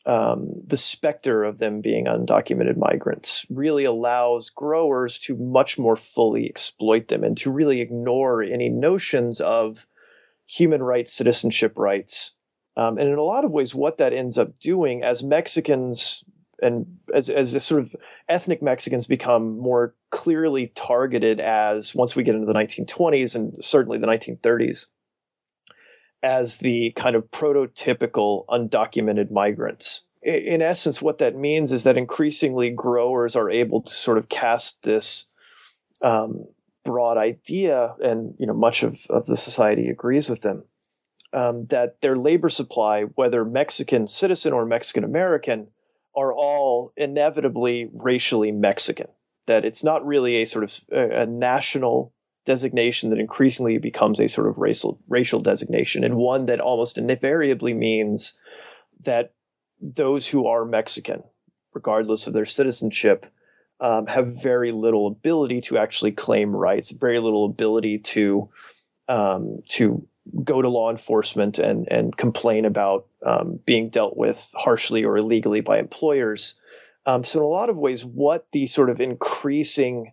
um, 0.05 0.51
the 0.67 0.77
specter 0.77 1.45
of 1.45 1.59
them 1.59 1.81
being 1.81 2.07
undocumented 2.07 2.77
migrants 2.77 3.47
really 3.49 3.85
allows 3.85 4.51
growers 4.51 5.19
to 5.21 5.37
much 5.37 5.79
more 5.79 5.97
fully 5.97 6.49
exploit 6.49 7.09
them 7.09 7.23
and 7.23 7.37
to 7.38 7.51
really 7.51 7.81
ignore 7.81 8.43
any 8.43 8.69
notions 8.69 9.41
of 9.41 9.87
human 10.47 10.83
rights, 10.83 11.12
citizenship 11.12 11.79
rights. 11.79 12.35
Um, 12.77 12.99
and 12.99 13.09
in 13.09 13.19
a 13.19 13.23
lot 13.23 13.45
of 13.45 13.53
ways, 13.53 13.75
what 13.75 13.99
that 13.99 14.12
ends 14.12 14.38
up 14.38 14.59
doing 14.59 15.03
as 15.03 15.23
Mexicans 15.23 16.25
and 16.61 16.99
as, 17.12 17.29
as 17.29 17.62
sort 17.65 17.81
of 17.81 17.95
ethnic 18.29 18.62
Mexicans 18.62 19.07
become 19.07 19.59
more 19.59 19.95
clearly 20.11 20.69
targeted 20.75 21.41
as 21.41 21.95
once 21.95 22.17
we 22.17 22.23
get 22.23 22.35
into 22.35 22.47
the 22.47 22.53
1920s 22.53 23.35
and 23.35 23.62
certainly 23.62 23.99
the 23.99 24.07
1930s 24.07 24.87
as 26.23 26.59
the 26.59 26.93
kind 26.93 27.17
of 27.17 27.31
prototypical 27.31 28.47
undocumented 28.47 29.31
migrants. 29.31 30.05
In 30.23 30.63
essence, 30.63 31.03
what 31.03 31.19
that 31.19 31.37
means 31.37 31.73
is 31.73 31.83
that 31.83 31.97
increasingly 31.97 32.71
growers 32.71 33.35
are 33.35 33.51
able 33.51 33.83
to 33.83 33.93
sort 33.93 34.19
of 34.19 34.29
cast 34.29 34.85
this 34.85 35.27
um, 36.01 36.47
broad 36.85 37.17
idea, 37.17 37.97
and 38.03 38.35
you 38.39 38.47
know 38.47 38.55
much 38.55 38.85
of, 38.85 38.99
of 39.11 39.27
the 39.27 39.37
society 39.37 39.89
agrees 39.89 40.29
with 40.29 40.43
them, 40.43 40.65
um, 41.33 41.67
that 41.67 42.01
their 42.03 42.17
labor 42.17 42.49
supply, 42.49 43.03
whether 43.03 43.45
Mexican 43.45 44.07
citizen 44.07 44.53
or 44.53 44.65
Mexican 44.65 45.03
American, 45.03 45.69
are 46.15 46.33
all 46.33 46.93
inevitably 46.97 47.91
racially 47.93 48.53
Mexican. 48.53 49.09
That 49.47 49.65
it's 49.65 49.83
not 49.83 50.07
really 50.07 50.37
a 50.37 50.47
sort 50.47 50.63
of 50.63 50.85
a, 50.93 51.23
a 51.23 51.27
national 51.27 52.13
designation 52.44 53.11
that 53.11 53.18
increasingly 53.18 53.78
becomes 53.78 54.20
a 54.20 54.28
sort 54.28 54.48
of 54.48 54.59
racial 54.59 54.98
racial 55.09 55.40
designation, 55.40 56.05
and 56.05 56.16
one 56.16 56.46
that 56.46 56.61
almost 56.61 56.98
invariably 56.98 57.74
means 57.74 58.35
that 59.00 59.33
those 59.81 60.28
who 60.28 60.46
are 60.46 60.64
Mexican, 60.64 61.22
regardless 61.74 62.26
of 62.26 62.33
their 62.33 62.46
citizenship, 62.46 63.26
um, 63.81 64.07
have 64.07 64.42
very 64.42 64.72
little 64.72 65.07
ability 65.07 65.61
to 65.61 65.76
actually 65.76 66.12
claim 66.12 66.55
rights, 66.55 66.92
very 66.92 67.20
little 67.20 67.44
ability 67.44 67.98
to 67.98 68.48
um, 69.09 69.62
to 69.68 70.07
go 70.44 70.62
to 70.62 70.68
law 70.68 70.90
enforcement 70.90 71.59
and 71.59 71.90
and 71.90 72.16
complain 72.16 72.64
about 72.64 73.07
um, 73.24 73.59
being 73.66 73.88
dealt 73.88 74.16
with 74.16 74.50
harshly 74.55 75.05
or 75.05 75.16
illegally 75.16 75.61
by 75.61 75.78
employers. 75.78 76.55
Um, 77.07 77.24
so 77.24 77.40
in 77.40 77.44
a 77.44 77.48
lot 77.48 77.68
of 77.68 77.78
ways, 77.78 78.05
what 78.05 78.46
the 78.52 78.66
sort 78.66 78.88
of 78.88 79.00
increasing 79.00 80.12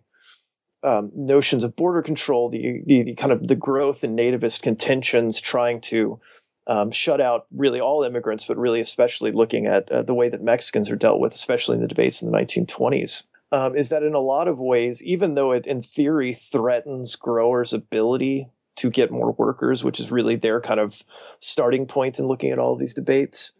um, 0.82 1.10
notions 1.14 1.64
of 1.64 1.76
border 1.76 2.02
control, 2.02 2.48
the, 2.48 2.82
the, 2.86 3.02
the 3.02 3.14
kind 3.14 3.32
of 3.32 3.48
the 3.48 3.56
growth 3.56 4.02
in 4.02 4.16
nativist 4.16 4.62
contentions, 4.62 5.40
trying 5.40 5.80
to 5.82 6.20
um, 6.66 6.90
shut 6.90 7.20
out 7.20 7.46
really 7.50 7.80
all 7.80 8.02
immigrants, 8.02 8.44
but 8.44 8.56
really 8.56 8.80
especially 8.80 9.32
looking 9.32 9.66
at 9.66 9.90
uh, 9.90 10.02
the 10.02 10.14
way 10.14 10.28
that 10.28 10.42
Mexicans 10.42 10.90
are 10.90 10.96
dealt 10.96 11.20
with, 11.20 11.32
especially 11.32 11.76
in 11.76 11.82
the 11.82 11.88
debates 11.88 12.22
in 12.22 12.30
the 12.30 12.36
1920s. 12.36 13.24
Um, 13.52 13.74
is 13.74 13.88
that 13.88 14.04
in 14.04 14.14
a 14.14 14.20
lot 14.20 14.46
of 14.46 14.60
ways, 14.60 15.02
even 15.02 15.34
though 15.34 15.50
it 15.50 15.66
in 15.66 15.80
theory 15.80 16.32
threatens 16.32 17.16
growers' 17.16 17.72
ability 17.72 18.48
to 18.76 18.90
get 18.90 19.10
more 19.10 19.32
workers, 19.32 19.82
which 19.82 19.98
is 19.98 20.12
really 20.12 20.36
their 20.36 20.60
kind 20.60 20.78
of 20.78 21.02
starting 21.40 21.86
point 21.86 22.20
in 22.20 22.26
looking 22.26 22.50
at 22.50 22.60
all 22.60 22.76
these 22.76 22.94
debates, 22.94 23.52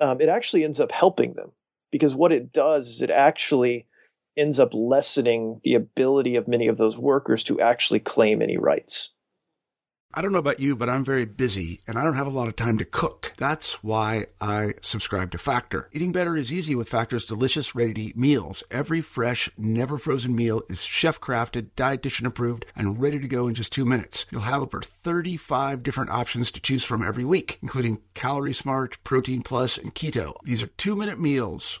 um, 0.00 0.20
it 0.20 0.30
actually 0.30 0.64
ends 0.64 0.80
up 0.80 0.90
helping 0.90 1.34
them 1.34 1.52
because 1.90 2.14
what 2.14 2.32
it 2.32 2.52
does 2.52 2.88
is 2.88 3.02
it 3.02 3.10
actually 3.10 3.86
ends 4.36 4.58
up 4.58 4.74
lessening 4.74 5.60
the 5.64 5.74
ability 5.74 6.36
of 6.36 6.48
many 6.48 6.66
of 6.66 6.76
those 6.76 6.98
workers 6.98 7.42
to 7.44 7.60
actually 7.60 8.00
claim 8.00 8.42
any 8.42 8.56
rights. 8.56 9.14
I 10.16 10.22
don't 10.22 10.30
know 10.30 10.38
about 10.38 10.60
you, 10.60 10.76
but 10.76 10.88
I'm 10.88 11.04
very 11.04 11.24
busy 11.24 11.80
and 11.88 11.98
I 11.98 12.04
don't 12.04 12.14
have 12.14 12.28
a 12.28 12.30
lot 12.30 12.46
of 12.46 12.54
time 12.54 12.78
to 12.78 12.84
cook. 12.84 13.32
That's 13.36 13.82
why 13.82 14.26
I 14.40 14.74
subscribe 14.80 15.32
to 15.32 15.38
Factor. 15.38 15.88
Eating 15.92 16.12
better 16.12 16.36
is 16.36 16.52
easy 16.52 16.76
with 16.76 16.88
Factor's 16.88 17.24
delicious, 17.24 17.74
ready 17.74 17.94
to 17.94 18.00
eat 18.00 18.16
meals. 18.16 18.62
Every 18.70 19.00
fresh, 19.00 19.50
never 19.58 19.98
frozen 19.98 20.36
meal 20.36 20.62
is 20.70 20.78
chef 20.78 21.20
crafted, 21.20 21.70
dietitian 21.76 22.26
approved, 22.26 22.64
and 22.76 23.00
ready 23.00 23.18
to 23.18 23.26
go 23.26 23.48
in 23.48 23.54
just 23.54 23.72
two 23.72 23.84
minutes. 23.84 24.24
You'll 24.30 24.42
have 24.42 24.62
over 24.62 24.82
35 24.82 25.82
different 25.82 26.10
options 26.10 26.52
to 26.52 26.60
choose 26.60 26.84
from 26.84 27.02
every 27.04 27.24
week, 27.24 27.58
including 27.60 28.00
Calorie 28.14 28.52
Smart, 28.52 28.98
Protein 29.02 29.42
Plus, 29.42 29.76
and 29.76 29.96
Keto. 29.96 30.34
These 30.44 30.62
are 30.62 30.68
two 30.68 30.94
minute 30.94 31.18
meals. 31.18 31.80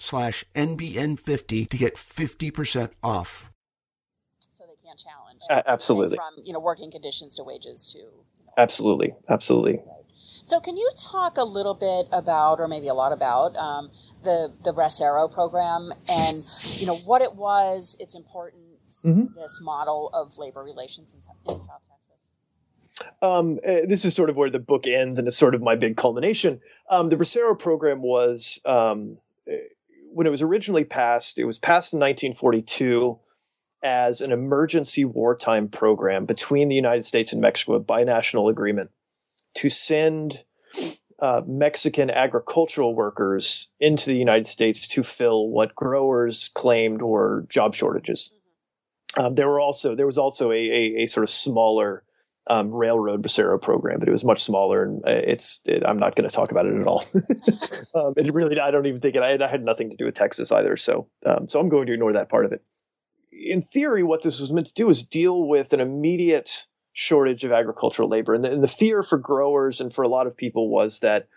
slash 0.00 0.44
NBN50 0.54 1.68
to 1.68 1.76
get 1.76 1.94
50% 1.94 2.90
off. 3.02 3.50
So 4.50 4.64
they 4.66 4.74
can't 4.84 4.98
challenge. 4.98 5.40
Uh, 5.48 5.62
absolutely. 5.66 6.16
From, 6.16 6.34
you 6.42 6.52
know, 6.52 6.60
working 6.60 6.90
conditions 6.90 7.34
to 7.36 7.44
wages 7.44 7.86
to. 7.92 7.98
You 7.98 8.04
know, 8.04 8.52
absolutely. 8.56 9.14
Absolutely. 9.28 9.80
So, 10.22 10.58
can 10.58 10.76
you 10.76 10.90
talk 10.98 11.36
a 11.36 11.44
little 11.44 11.74
bit 11.74 12.08
about, 12.10 12.58
or 12.58 12.66
maybe 12.66 12.88
a 12.88 12.94
lot 12.94 13.12
about, 13.12 13.56
um, 13.56 13.90
the 14.24 14.52
the 14.64 14.72
Bracero 14.72 15.30
program 15.32 15.92
and 15.92 16.36
you 16.76 16.86
know 16.86 16.96
what 17.06 17.22
it 17.22 17.30
was, 17.36 17.96
its 18.00 18.16
importance, 18.16 19.04
mm-hmm. 19.04 19.38
this 19.38 19.60
model 19.62 20.10
of 20.12 20.38
labor 20.38 20.64
relations 20.64 21.14
in, 21.14 21.20
in 21.54 21.60
South 21.60 21.82
Texas? 21.88 22.32
Um, 23.22 23.60
uh, 23.64 23.86
this 23.86 24.04
is 24.04 24.14
sort 24.14 24.28
of 24.28 24.36
where 24.36 24.50
the 24.50 24.58
book 24.58 24.88
ends, 24.88 25.18
and 25.20 25.28
it's 25.28 25.36
sort 25.36 25.54
of 25.54 25.62
my 25.62 25.76
big 25.76 25.96
culmination. 25.96 26.60
Um, 26.88 27.10
the 27.10 27.16
Bracero 27.16 27.56
program 27.56 28.02
was 28.02 28.60
um, 28.64 29.18
when 30.12 30.26
it 30.26 30.30
was 30.30 30.42
originally 30.42 30.84
passed, 30.84 31.38
it 31.38 31.44
was 31.44 31.58
passed 31.58 31.92
in 31.92 31.98
1942 32.00 33.18
as 33.82 34.20
an 34.20 34.32
emergency 34.32 35.04
wartime 35.04 35.68
program 35.68 36.26
between 36.26 36.68
the 36.68 36.74
United 36.74 37.04
States 37.04 37.32
and 37.32 37.40
Mexico, 37.40 37.74
a 37.74 37.80
binational 37.80 38.50
agreement 38.50 38.90
to 39.54 39.68
send 39.68 40.44
uh, 41.18 41.42
Mexican 41.46 42.10
agricultural 42.10 42.94
workers 42.94 43.68
into 43.78 44.06
the 44.06 44.16
United 44.16 44.46
States 44.46 44.86
to 44.88 45.02
fill 45.02 45.48
what 45.48 45.74
growers 45.74 46.50
claimed 46.54 47.02
were 47.02 47.46
job 47.48 47.74
shortages. 47.74 48.32
Mm-hmm. 48.32 49.26
Um, 49.26 49.34
there 49.34 49.48
were 49.48 49.60
also 49.60 49.94
there 49.94 50.06
was 50.06 50.18
also 50.18 50.50
a, 50.50 50.54
a, 50.54 51.02
a 51.02 51.06
sort 51.06 51.24
of 51.24 51.30
smaller 51.30 52.04
um, 52.46 52.74
railroad 52.74 53.22
Bracero 53.22 53.60
program, 53.60 53.98
but 53.98 54.08
it 54.08 54.12
was 54.12 54.24
much 54.24 54.42
smaller, 54.42 54.82
and 54.82 55.02
uh, 55.06 55.10
it's 55.10 55.60
it, 55.66 55.84
I'm 55.86 55.98
not 55.98 56.16
going 56.16 56.28
to 56.28 56.34
talk 56.34 56.50
about 56.50 56.66
it 56.66 56.80
at 56.80 56.86
all. 56.86 57.04
um, 57.94 58.14
it 58.16 58.32
really 58.32 58.58
I 58.58 58.70
don't 58.70 58.86
even 58.86 59.00
think 59.00 59.16
it. 59.16 59.22
I, 59.22 59.42
I, 59.42 59.48
had 59.48 59.64
nothing 59.64 59.90
to 59.90 59.96
do 59.96 60.06
with 60.06 60.14
Texas 60.14 60.50
either, 60.50 60.76
so 60.76 61.08
um, 61.26 61.46
so 61.46 61.60
I'm 61.60 61.68
going 61.68 61.86
to 61.86 61.92
ignore 61.92 62.12
that 62.12 62.28
part 62.28 62.44
of 62.44 62.52
it. 62.52 62.62
In 63.32 63.60
theory, 63.60 64.02
what 64.02 64.22
this 64.22 64.40
was 64.40 64.52
meant 64.52 64.66
to 64.66 64.74
do 64.74 64.90
is 64.90 65.02
deal 65.02 65.46
with 65.46 65.72
an 65.72 65.80
immediate 65.80 66.66
shortage 66.92 67.44
of 67.44 67.52
agricultural 67.52 68.08
labor, 68.08 68.34
and 68.34 68.42
the, 68.42 68.52
and 68.52 68.62
the 68.62 68.68
fear 68.68 69.02
for 69.02 69.18
growers 69.18 69.80
and 69.80 69.92
for 69.92 70.02
a 70.02 70.08
lot 70.08 70.26
of 70.26 70.36
people 70.36 70.70
was 70.70 71.00
that 71.00 71.28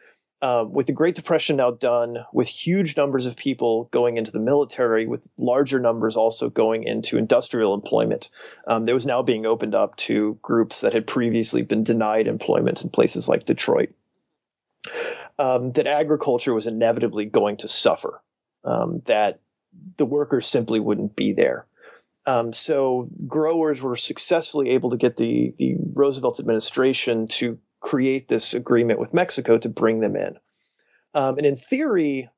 um, 0.44 0.74
with 0.74 0.88
the 0.88 0.94
Great 0.94 1.16
Depression 1.16 1.56
now 1.56 1.72
done, 1.72 2.26
with 2.34 2.50
huge 2.50 2.98
numbers 2.98 3.26
of 3.26 3.38
people 3.38 3.86
going 3.92 4.18
into 4.18 4.30
the 4.30 4.42
military, 4.42 5.08
with 5.08 5.30
larger 5.38 5.80
numbers 5.80 6.18
also 6.18 6.50
going 6.50 6.84
into 6.84 7.18
industrial 7.18 7.74
employment, 7.74 8.30
um, 8.68 8.84
there 8.84 8.94
was 8.94 9.08
now 9.08 9.24
being 9.24 9.46
opened 9.46 9.74
up 9.74 9.96
to 9.96 10.38
groups 10.42 10.82
that 10.82 10.92
had 10.92 11.08
previously 11.08 11.62
been 11.62 11.82
denied 11.82 12.28
employment 12.28 12.84
in 12.84 12.90
places 12.90 13.30
like 13.30 13.46
Detroit. 13.46 13.90
um, 15.40 15.72
that 15.74 15.88
agriculture 15.88 16.54
was 16.54 16.68
inevitably 16.68 17.26
going 17.26 17.58
to 17.58 17.68
suffer, 17.68 18.22
um, 18.64 19.02
that 19.06 19.40
the 19.98 20.06
workers 20.06 20.48
simply 20.48 20.80
wouldn't 20.80 21.16
be 21.16 21.34
there. 21.34 21.66
Um, 22.26 22.54
so 22.54 23.10
growers 23.28 23.82
were 23.82 23.96
successfully 23.96 24.70
able 24.70 24.90
to 24.92 24.98
get 24.98 25.18
the, 25.18 25.54
the 25.58 25.76
Roosevelt 25.94 26.40
administration 26.40 27.28
to 27.30 27.60
create 27.84 28.30
this 28.30 28.54
agreement 28.56 28.98
with 28.98 29.14
Mexico 29.14 29.60
to 29.60 29.70
bring 29.70 30.00
them 30.00 30.16
in. 30.16 30.38
Um, 31.14 31.38
and 31.38 31.46
in 31.46 31.56
theory, 31.56 32.30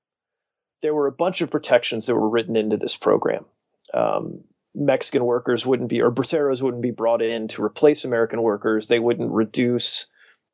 there 0.81 0.93
were 0.93 1.07
a 1.07 1.11
bunch 1.11 1.39
of 1.39 1.51
protections 1.51 2.07
that 2.07 2.15
were 2.15 2.27
written 2.27 2.57
into 2.57 2.75
this 2.75 2.97
program. 2.97 3.45
Um, 3.93 4.43
Mexican 4.73 5.23
workers 5.23 5.65
wouldn't 5.65 5.89
be, 5.89 6.01
or 6.01 6.11
braceros 6.11 6.61
wouldn't 6.61 6.83
be 6.83 6.91
brought 6.91 7.21
in 7.21 7.47
to 7.49 7.63
replace 7.63 8.03
American 8.03 8.41
workers. 8.41 8.87
They 8.87 8.99
wouldn't 8.99 9.31
reduce 9.31 10.07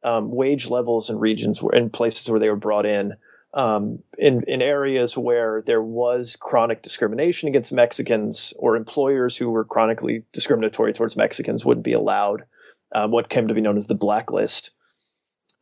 um, 0.04 0.30
wage 0.30 0.70
levels 0.70 1.10
in 1.10 1.18
regions 1.18 1.64
where, 1.64 1.74
in 1.74 1.90
places 1.90 2.30
where 2.30 2.40
they 2.40 2.50
were 2.50 2.56
brought 2.56 2.86
in. 2.86 3.16
Um, 3.54 4.04
in 4.18 4.44
in 4.44 4.62
areas 4.62 5.18
where 5.18 5.62
there 5.62 5.82
was 5.82 6.38
chronic 6.40 6.82
discrimination 6.82 7.50
against 7.50 7.74
Mexicans, 7.74 8.54
or 8.58 8.78
employers 8.78 9.36
who 9.36 9.50
were 9.50 9.66
chronically 9.66 10.24
discriminatory 10.32 10.94
towards 10.94 11.18
Mexicans 11.18 11.66
wouldn't 11.66 11.84
be 11.84 11.92
allowed. 11.92 12.44
Um, 12.94 13.12
what 13.12 13.30
came 13.30 13.48
to 13.48 13.54
be 13.54 13.62
known 13.62 13.78
as 13.78 13.88
the 13.88 13.96
blacklist 13.96 14.72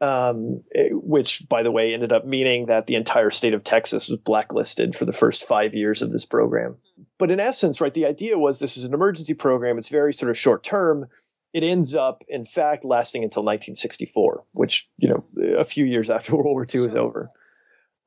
um, 0.02 0.64
eh, 0.74 0.90
which, 0.92 1.48
by 1.50 1.64
the 1.64 1.72
way, 1.72 1.94
ended 1.94 2.12
up 2.12 2.26
meaning 2.26 2.68
that 2.68 2.88
the 2.88 2.96
entire 2.96 3.30
state 3.30 3.54
of 3.54 3.64
Texas 3.64 4.10
was 4.10 4.20
blacklisted 4.20 4.96
for 4.96 5.06
the 5.06 5.14
first 5.14 5.44
five 5.44 5.76
years 5.76 6.02
of 6.02 6.12
this 6.12 6.26
program. 6.26 6.78
But 7.18 7.32
in 7.32 7.40
essence, 7.40 7.82
right, 7.82 7.94
the 7.94 8.06
idea 8.06 8.38
was 8.38 8.60
this 8.60 8.78
is 8.78 8.86
an 8.86 8.94
emergency 8.94 9.34
program. 9.34 9.78
It's 9.78 9.90
very 9.90 10.14
sort 10.14 10.30
of 10.30 10.38
short 10.38 10.64
term. 10.64 11.08
It 11.54 11.64
ends 11.64 11.96
up, 11.96 12.24
in 12.28 12.46
fact, 12.46 12.86
lasting 12.86 13.24
until 13.24 13.44
1964, 13.44 14.46
which 14.52 14.90
you 14.98 15.10
know, 15.10 15.24
a 15.58 15.64
few 15.64 15.86
years 15.86 16.10
after 16.10 16.36
World 16.36 16.46
War 16.46 16.68
II 16.74 16.86
is 16.86 16.96
over. 16.96 17.32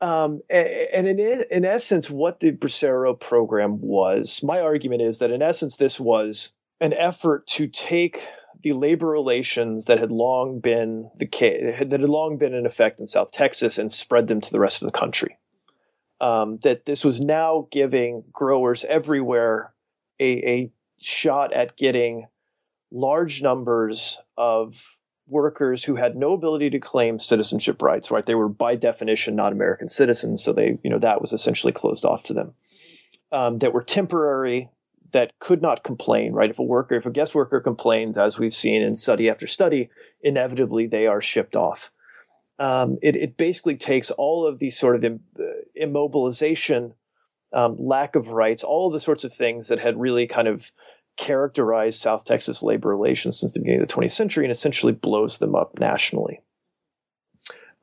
Um, 0.00 0.40
and 0.50 1.07
in, 1.07 1.44
in 1.50 1.64
essence, 1.64 2.11
what 2.11 2.40
the 2.40 2.50
Bracero 2.50 3.18
program 3.18 3.78
was, 3.81 4.42
my 4.42 4.61
argument 4.61 5.02
is 5.02 5.18
that 5.18 5.31
in 5.31 5.42
essence, 5.42 5.76
this 5.76 6.00
was 6.00 6.52
an 6.81 6.92
effort 6.92 7.46
to 7.46 7.68
take 7.68 8.26
the 8.62 8.72
labor 8.72 9.09
relations 9.09 9.87
that 9.87 9.98
had 9.98 10.12
long 10.12 10.61
been 10.61 11.11
the 11.16 11.27
case, 11.27 11.79
that 11.79 12.01
had 12.01 12.09
long 12.09 12.38
been 12.38 12.55
in 12.55 12.66
effect 12.66 13.01
in 13.01 13.07
South 13.07 13.33
Texas 13.33 13.79
and 13.79 13.90
spread 13.90 14.29
them 14.29 14.40
to 14.40 14.53
the 14.53 14.61
rest 14.61 14.83
of 14.83 14.90
the 14.90 14.98
country. 14.98 15.38
Um, 16.20 16.59
that 16.59 16.87
this 16.87 17.05
was 17.05 17.20
now 17.20 17.66
giving 17.72 18.25
growers 18.33 18.85
everywhere 18.85 19.72
a, 20.20 20.48
a 20.48 20.72
shot 21.01 21.53
at 21.53 21.77
getting 21.77 22.29
large 22.92 23.42
numbers 23.42 24.20
of 24.37 25.01
workers 25.27 25.85
who 25.85 25.96
had 25.96 26.14
no 26.14 26.33
ability 26.33 26.70
to 26.70 26.79
claim 26.79 27.18
citizenship 27.18 27.81
rights 27.81 28.11
right 28.11 28.27
they 28.27 28.35
were 28.35 28.48
by 28.48 28.75
definition 28.75 29.35
not 29.35 29.53
american 29.53 29.88
citizens 29.88 30.42
so 30.42 30.53
they 30.53 30.79
you 30.83 30.90
know 30.90 30.98
that 30.98 31.20
was 31.20 31.33
essentially 31.33 31.72
closed 31.72 32.05
off 32.05 32.22
to 32.22 32.35
them 32.35 32.53
um, 33.31 33.59
that 33.61 33.72
were 33.72 33.83
temporary 33.83 34.68
that 35.12 35.38
could 35.38 35.62
not 35.62 35.85
complain, 35.85 36.33
right? 36.33 36.51
If 36.51 36.59
a 36.59 36.64
worker, 36.64 36.94
if 36.94 37.07
a 37.07 37.11
guest 37.11 37.35
worker 37.35 37.61
complains, 37.61 38.18
as 38.18 38.38
we've 38.38 38.55
seen 38.55 38.83
in 38.83 38.94
study 38.94 39.29
after 39.29 39.46
study, 39.46 39.90
inevitably 40.22 40.87
they 40.87 41.07
are 41.07 41.20
shipped 41.20 41.57
off. 41.57 41.90
Um, 42.59 42.98
it, 43.03 43.16
it, 43.16 43.37
basically 43.37 43.77
takes 43.77 44.11
all 44.11 44.46
of 44.46 44.59
these 44.59 44.79
sort 44.79 44.94
of 44.94 45.05
Im- 45.05 45.20
uh, 45.38 45.42
immobilization, 45.81 46.92
um, 47.53 47.77
lack 47.79 48.14
of 48.14 48.29
rights, 48.29 48.62
all 48.62 48.88
of 48.88 48.92
the 48.92 49.01
sorts 49.01 49.25
of 49.25 49.33
things 49.33 49.68
that 49.68 49.81
had 49.81 49.98
really 49.98 50.27
kind 50.27 50.48
of 50.48 50.70
characterized 51.16 52.01
South 52.01 52.25
Texas 52.25 52.62
labor 52.62 52.88
relations 52.88 53.40
since 53.40 53.53
the 53.53 53.61
beginning 53.61 53.83
of 53.83 53.88
the 53.88 53.94
20th 53.94 54.12
century 54.12 54.44
and 54.44 54.53
essentially 54.53 54.92
blows 54.92 55.38
them 55.38 55.55
up 55.55 55.79
nationally. 55.79 56.40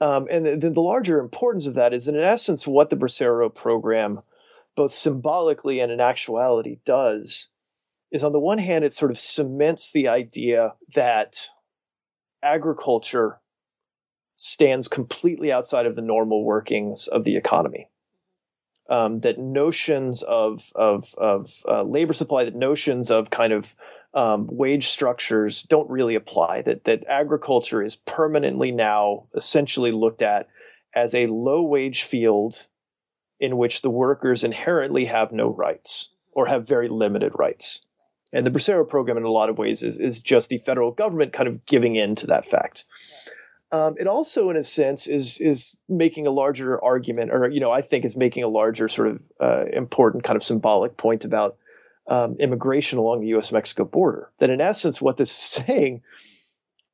Um, 0.02 0.28
and 0.32 0.46
the, 0.46 0.70
the, 0.70 0.82
larger 0.82 1.20
importance 1.20 1.68
of 1.68 1.76
that 1.76 1.94
is, 1.94 2.08
in 2.08 2.16
essence, 2.16 2.66
what 2.66 2.90
the 2.90 2.96
Bracero 2.96 3.54
program 3.54 4.22
both 4.80 4.94
symbolically 4.94 5.82
and 5.82 5.92
in 5.92 6.00
actuality 6.00 6.80
does 6.86 7.50
is 8.14 8.24
on 8.24 8.32
the 8.32 8.40
one 8.40 8.60
hand, 8.60 8.86
it 8.86 8.94
sort 8.94 9.12
of 9.12 9.20
cements 9.20 9.92
the 9.92 10.08
idea 10.08 10.74
that 10.96 11.50
agriculture 12.42 13.42
stands 14.36 14.88
completely 14.88 15.52
outside 15.52 15.86
of 15.86 15.96
the 15.96 16.02
normal 16.02 16.46
workings 16.46 17.10
of 17.10 17.26
the 17.26 17.36
economy. 17.36 17.90
Um, 18.90 19.20
that 19.20 19.38
notions 19.38 20.24
of 20.24 20.72
of, 20.76 21.14
of 21.18 21.48
uh, 21.68 21.84
labor 21.84 22.14
supply, 22.14 22.46
that 22.46 22.56
notions 22.56 23.12
of 23.12 23.32
kind 23.32 23.52
of 23.52 23.76
um, 24.14 24.48
wage 24.50 24.88
structures 24.88 25.62
don't 25.62 25.90
really 25.90 26.16
apply. 26.16 26.62
That 26.62 26.86
that 26.86 27.04
agriculture 27.10 27.84
is 27.84 27.98
permanently 27.98 28.72
now 28.72 29.28
essentially 29.36 29.92
looked 29.92 30.22
at 30.22 30.48
as 30.96 31.14
a 31.14 31.28
low 31.28 31.64
wage 31.64 32.04
field 32.04 32.68
in 33.40 33.58
which 33.58 33.82
the 33.82 33.90
workers 33.90 34.44
inherently 34.44 35.06
have 35.06 35.32
no 35.32 35.50
rights 35.50 36.10
or 36.32 36.48
have 36.48 36.68
very 36.68 36.88
limited 36.88 37.34
rights. 37.38 37.82
And 38.32 38.46
the 38.46 38.52
Bracero 38.52 38.88
program, 38.88 39.18
in 39.18 39.24
a 39.24 39.32
lot 39.32 39.50
of 39.50 39.58
ways, 39.58 39.82
is, 39.82 40.00
is 40.00 40.20
just 40.20 40.50
the 40.50 40.58
federal 40.58 40.92
government 40.92 41.34
kind 41.34 41.48
of 41.48 41.66
giving 41.66 41.96
in 41.96 42.16
to 42.16 42.28
that 42.28 42.46
fact. 42.46 42.86
Um, 43.72 43.96
it 44.00 44.08
also, 44.08 44.50
in 44.50 44.56
a 44.56 44.64
sense, 44.64 45.08
is 45.08 45.40
is 45.40 45.78
making 45.88 46.26
a 46.26 46.32
larger 46.32 46.84
argument, 46.84 47.32
or 47.32 47.50
you 47.50 47.60
know, 47.60 47.70
I 47.72 47.82
think 47.82 48.04
is 48.04 48.16
making 48.16 48.44
a 48.44 48.48
larger 48.48 48.88
sort 48.88 49.10
of 49.10 49.24
uh, 49.40 49.66
important 49.72 50.24
kind 50.24 50.36
of 50.36 50.44
symbolic 50.44 50.98
point 50.98 51.24
about 51.24 51.58
um, 52.08 52.36
immigration 52.40 52.98
along 52.98 53.22
the 53.22 53.28
U.S.-Mexico 53.28 53.90
border. 53.90 54.32
That, 54.40 54.50
in 54.50 54.60
essence, 54.60 55.02
what 55.02 55.18
this 55.18 55.30
is 55.30 55.66
saying 55.66 56.02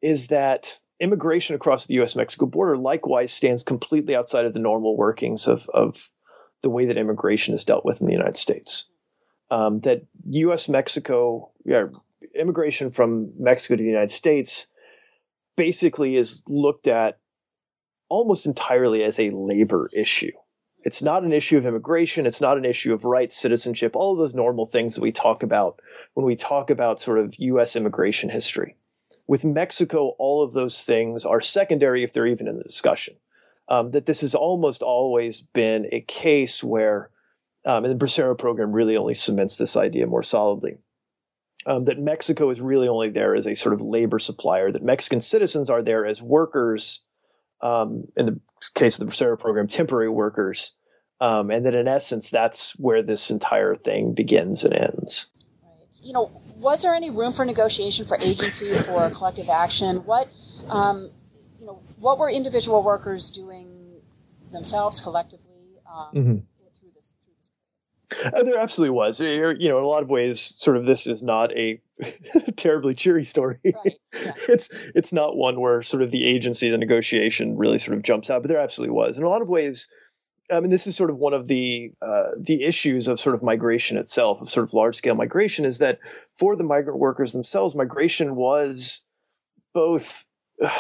is 0.02 0.28
that 0.28 0.80
immigration 1.00 1.56
across 1.56 1.86
the 1.86 1.94
U.S.-Mexico 1.96 2.50
border 2.50 2.78
likewise 2.78 3.32
stands 3.32 3.64
completely 3.64 4.16
outside 4.16 4.46
of 4.46 4.54
the 4.54 4.60
normal 4.60 4.98
workings 4.98 5.48
of 5.48 5.70
of 5.70 6.12
the 6.62 6.70
way 6.70 6.86
that 6.86 6.98
immigration 6.98 7.54
is 7.54 7.63
dealt 7.63 7.86
with 7.86 8.02
in 8.02 8.08
the 8.08 8.13
United 8.13 8.38
States. 8.38 8.88
Um, 9.52 9.82
that 9.82 10.04
U.S. 10.26 10.68
Mexico, 10.68 11.52
yeah, 11.65 11.86
immigration 12.34 12.89
from 12.89 13.32
Mexico 13.38 13.76
to 13.76 13.84
the 13.84 13.89
United 13.89 14.12
States 14.12 14.68
basically 15.56 16.15
is 16.15 16.44
looked 16.48 16.88
at 16.88 17.20
almost 18.10 18.46
entirely 18.46 19.04
as 19.04 19.20
a 19.20 19.30
labor 19.32 19.89
issue. 19.96 20.32
It's 20.84 21.02
not 21.02 21.24
an 21.24 21.34
issue 21.34 21.58
of 21.58 21.65
immigration. 21.65 22.28
It's 22.28 22.41
not 22.41 22.58
an 22.58 22.65
issue 22.65 22.94
of 22.94 23.06
rights, 23.06 23.36
citizenship, 23.36 23.96
all 23.96 24.13
of 24.13 24.20
those 24.20 24.36
normal 24.36 24.65
things 24.65 24.94
that 24.96 25.02
we 25.02 25.12
talk 25.12 25.41
about 25.41 25.80
when 26.13 26.26
we 26.26 26.36
talk 26.36 26.70
about 26.70 27.00
sort 27.00 27.18
of 27.18 27.36
U.S. 27.39 27.76
immigration 27.76 28.30
history. 28.30 28.78
With 29.28 29.44
Mexico, 29.44 30.13
all 30.20 30.44
of 30.44 30.54
those 30.54 30.84
things 30.84 31.26
are 31.26 31.41
secondary 31.41 32.04
if 32.04 32.13
they're 32.13 32.28
even 32.28 32.48
in 32.48 32.58
the 32.58 32.63
discussion 32.63 33.15
um, 33.67 33.91
that 33.91 34.06
this 34.06 34.21
has 34.21 34.36
almost 34.36 34.82
always 34.82 35.41
been 35.41 35.88
a 35.91 36.01
case 36.01 36.63
where, 36.63 37.10
um, 37.65 37.86
and 37.86 37.99
the 37.99 38.06
Bracero 38.06 38.38
program 38.38 38.71
really 38.71 38.97
only 38.97 39.13
cements 39.13 39.58
this 39.58 39.75
idea 39.75 40.08
more 40.08 40.23
solidly. 40.23 40.78
Um, 41.67 41.86
that 41.86 41.99
Mexico 41.99 42.51
is 42.51 42.62
really 42.62 42.88
only 42.88 43.10
there 43.10 43.34
as 43.34 43.47
a 43.47 43.56
sort 43.56 43.73
of 43.73 43.82
labor 43.82 44.19
supplier, 44.19 44.71
that 44.71 44.84
Mexican 44.84 45.19
citizens 45.19 45.69
are 45.69 45.82
there 45.82 46.06
as 46.06 46.21
workers, 46.21 47.04
um, 47.62 48.06
in 48.15 48.28
the 48.28 48.39
case 48.75 48.99
of 48.99 49.06
the 49.06 49.12
Bracero 49.12 49.39
program, 49.39 49.67
temporary 49.67 50.10
workers, 50.10 50.73
um, 51.21 51.49
and 51.49 51.65
that 51.65 51.75
in 51.75 51.88
essence, 51.88 52.30
that's 52.30 52.78
where 52.78 53.01
this 53.01 53.32
entire 53.32 53.73
thing 53.73 54.13
begins 54.13 54.63
and 54.63 54.75
ends. 54.75 55.32
You 56.01 56.13
know, 56.13 56.30
was 56.58 56.84
there 56.84 56.93
any 56.93 57.10
room 57.10 57.34
for 57.34 57.45
negotiation 57.45 58.06
for 58.06 58.17
agency 58.17 58.71
for 58.73 59.10
collective 59.10 59.49
action? 59.49 59.97
What 60.06 60.30
um, 60.69 61.10
what 62.06 62.20
were 62.20 62.30
individual 62.30 62.84
workers 62.84 63.32
doing 63.32 63.96
themselves 64.52 65.00
collectively 65.00 65.80
um, 65.91 66.10
mm-hmm. 66.13 66.38
through 66.78 66.91
this? 66.94 67.15
Through 67.26 67.34
this 67.39 68.32
uh, 68.32 68.44
there 68.44 68.60
absolutely 68.60 68.96
was. 68.96 69.20
You 69.20 69.70
know, 69.70 69.80
in 69.80 69.84
a 69.84 69.88
lot 69.88 70.04
of 70.04 70.12
ways, 70.12 70.39
sort 70.39 70.78
of 70.78 70.86
this 70.86 71.08
is 71.08 71.24
not 71.24 71.52
a 71.54 71.82
terribly 72.56 72.94
cheery 72.94 73.24
story. 73.24 73.58
Right. 73.63 73.96
Yeah. 74.13 74.32
it's 74.48 74.70
it's 74.94 75.12
not 75.12 75.36
one 75.36 75.60
where 75.60 75.82
sort 75.82 76.04
of 76.04 76.12
the 76.12 76.26
agency, 76.26 76.70
the 76.70 76.78
negotiation, 76.78 77.58
really 77.58 77.80
sort 77.80 77.98
of 77.98 78.04
jumps 78.04 78.30
out. 78.30 78.44
But 78.44 78.50
there 78.50 78.60
absolutely 78.60 78.94
was. 78.94 79.18
In 79.18 79.24
a 79.24 79.30
lot 79.30 79.41
of 79.41 79.50
ways, 79.50 79.89
I 80.52 80.60
mean, 80.60 80.70
this 80.70 80.86
is 80.86 80.96
sort 80.96 81.10
of 81.10 81.18
one 81.18 81.34
of 81.34 81.48
the 81.48 81.91
uh, 82.04 82.30
the 82.39 82.65
issues 82.65 83.08
of 83.08 83.20
sort 83.20 83.34
of 83.34 83.41
migration 83.41 83.98
itself, 83.98 84.41
of 84.41 84.48
sort 84.48 84.70
of 84.70 84.76
large 84.76 84.96
scale 84.96 85.15
migration, 85.15 85.65
is 85.65 85.80
that 85.80 85.98
for 86.30 86.56
the 86.56 86.63
migrant 86.63 87.00
workers 87.00 87.34
themselves, 87.34 87.74
migration 87.74 88.36
was 88.36 89.06
both. 89.74 90.28
Uh, 90.63 90.72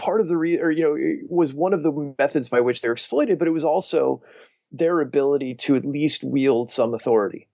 part 0.00 0.20
of 0.20 0.28
the 0.28 0.36
re- 0.36 0.58
or 0.58 0.70
you 0.70 0.82
know 0.82 1.26
was 1.28 1.54
one 1.54 1.74
of 1.74 1.82
the 1.82 2.14
methods 2.18 2.48
by 2.48 2.60
which 2.60 2.80
they're 2.80 2.92
exploited, 2.92 3.38
but 3.38 3.46
it 3.46 3.52
was 3.52 3.64
also 3.64 4.22
their 4.72 5.00
ability 5.00 5.54
to 5.54 5.76
at 5.76 5.84
least 5.84 6.24
wield 6.24 6.70
some 6.70 6.94
authority. 6.94 7.48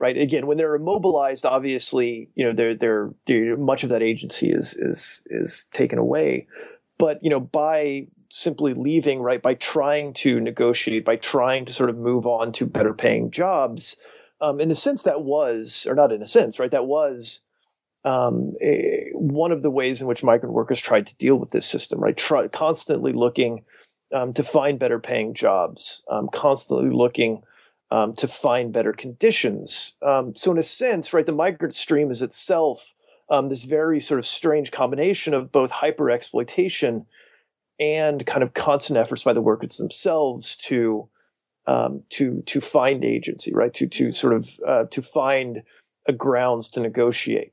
Right. 0.00 0.16
Again, 0.16 0.46
when 0.46 0.58
they're 0.58 0.76
immobilized, 0.76 1.44
obviously, 1.44 2.30
you 2.36 2.44
know, 2.44 2.52
they're, 2.52 2.76
they're, 2.76 3.10
they're 3.26 3.56
much 3.56 3.82
of 3.82 3.88
that 3.88 4.02
agency 4.02 4.48
is 4.48 4.74
is 4.74 5.22
is 5.26 5.66
taken 5.72 5.98
away. 5.98 6.46
But 6.98 7.18
you 7.22 7.30
know, 7.30 7.40
by 7.40 8.06
simply 8.30 8.74
leaving, 8.74 9.20
right, 9.20 9.42
by 9.42 9.54
trying 9.54 10.12
to 10.12 10.40
negotiate, 10.40 11.04
by 11.04 11.16
trying 11.16 11.64
to 11.64 11.72
sort 11.72 11.90
of 11.90 11.96
move 11.96 12.26
on 12.26 12.52
to 12.52 12.66
better 12.66 12.94
paying 12.94 13.30
jobs, 13.30 13.96
um, 14.40 14.60
in 14.60 14.70
a 14.70 14.74
sense, 14.74 15.02
that 15.02 15.22
was, 15.22 15.86
or 15.88 15.94
not 15.94 16.12
in 16.12 16.22
a 16.22 16.26
sense, 16.26 16.58
right, 16.58 16.70
that 16.70 16.86
was 16.86 17.40
um, 18.04 18.54
a, 18.62 19.10
one 19.14 19.52
of 19.52 19.62
the 19.62 19.70
ways 19.70 20.00
in 20.00 20.06
which 20.06 20.22
migrant 20.22 20.54
workers 20.54 20.80
tried 20.80 21.06
to 21.06 21.16
deal 21.16 21.36
with 21.36 21.50
this 21.50 21.66
system, 21.66 22.00
right? 22.00 22.16
Try, 22.16 22.48
constantly 22.48 23.12
looking 23.12 23.64
um, 24.12 24.32
to 24.34 24.42
find 24.42 24.78
better 24.78 24.98
paying 24.98 25.34
jobs, 25.34 26.02
um, 26.08 26.28
constantly 26.32 26.90
looking 26.90 27.42
um, 27.90 28.14
to 28.14 28.28
find 28.28 28.72
better 28.72 28.92
conditions. 28.92 29.94
Um, 30.02 30.34
so, 30.34 30.52
in 30.52 30.58
a 30.58 30.62
sense, 30.62 31.12
right, 31.12 31.26
the 31.26 31.32
migrant 31.32 31.74
stream 31.74 32.10
is 32.10 32.22
itself 32.22 32.94
um, 33.30 33.48
this 33.48 33.64
very 33.64 34.00
sort 34.00 34.18
of 34.18 34.26
strange 34.26 34.70
combination 34.70 35.34
of 35.34 35.52
both 35.52 35.70
hyper 35.70 36.10
exploitation 36.10 37.06
and 37.80 38.26
kind 38.26 38.42
of 38.42 38.54
constant 38.54 38.98
efforts 38.98 39.22
by 39.22 39.32
the 39.32 39.42
workers 39.42 39.76
themselves 39.76 40.56
to 40.56 41.08
to 42.10 42.42
to 42.46 42.60
find 42.60 43.04
agency, 43.04 43.52
right? 43.52 43.74
To 43.74 43.86
to 43.86 44.10
sort 44.10 44.32
of 44.32 44.48
uh, 44.66 44.84
to 44.84 45.02
find 45.02 45.62
grounds 46.16 46.70
to 46.70 46.80
negotiate. 46.80 47.52